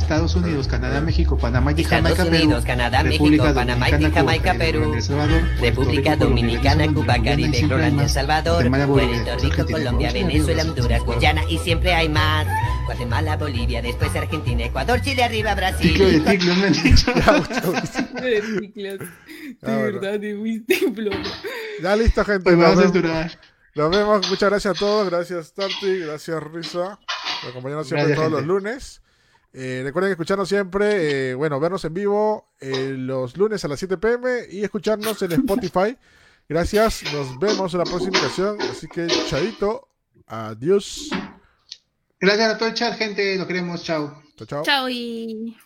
[0.09, 2.45] Estados Unidos, Canadá, México, Panamá y Estados Jamaica, Perú.
[2.45, 4.93] Unidos, Canadá, República México, Panamá y Dominicana, Jamaica, Cuba, Perú.
[4.95, 8.09] El Salvador, Puerto República Rico, Dominicana, Venezuela, Cuba, Caribe, Groenlandia.
[8.09, 12.47] Salvador, Puerto Rico, Argentina, Colombia, Venezuela, Brasil, Honduras, Guyana y siempre hay más.
[12.85, 16.25] Guatemala, Bolivia, después Argentina, Ecuador, Chile, arriba, Ticlo de Brasil.
[16.25, 17.13] ticlo, me han dicho.
[18.19, 18.99] De.
[19.61, 20.79] Ah, verdad, fuiste.
[21.83, 22.43] Ya listo, gente.
[22.45, 23.39] Pues Nos a vemos, censurar.
[23.75, 24.27] nos vemos.
[24.27, 25.07] Muchas gracias a todos.
[25.07, 25.99] Gracias, Tarty.
[25.99, 26.99] Gracias, Risa.
[27.41, 29.01] Por acompañarnos siempre Gracias, todos los lunes.
[29.51, 33.97] Eh, recuerden escucharnos siempre, eh, bueno, vernos en vivo eh, los lunes a las 7
[33.97, 35.97] pm y escucharnos en Spotify.
[36.47, 38.61] Gracias, nos vemos en la próxima ocasión.
[38.61, 39.87] Así que, chadito,
[40.27, 41.09] adiós.
[42.19, 43.37] Gracias a todo el chat, gente.
[43.37, 43.83] Lo queremos.
[43.83, 44.21] Chao.
[44.35, 44.63] Chao, chao.
[44.63, 45.57] Chao y.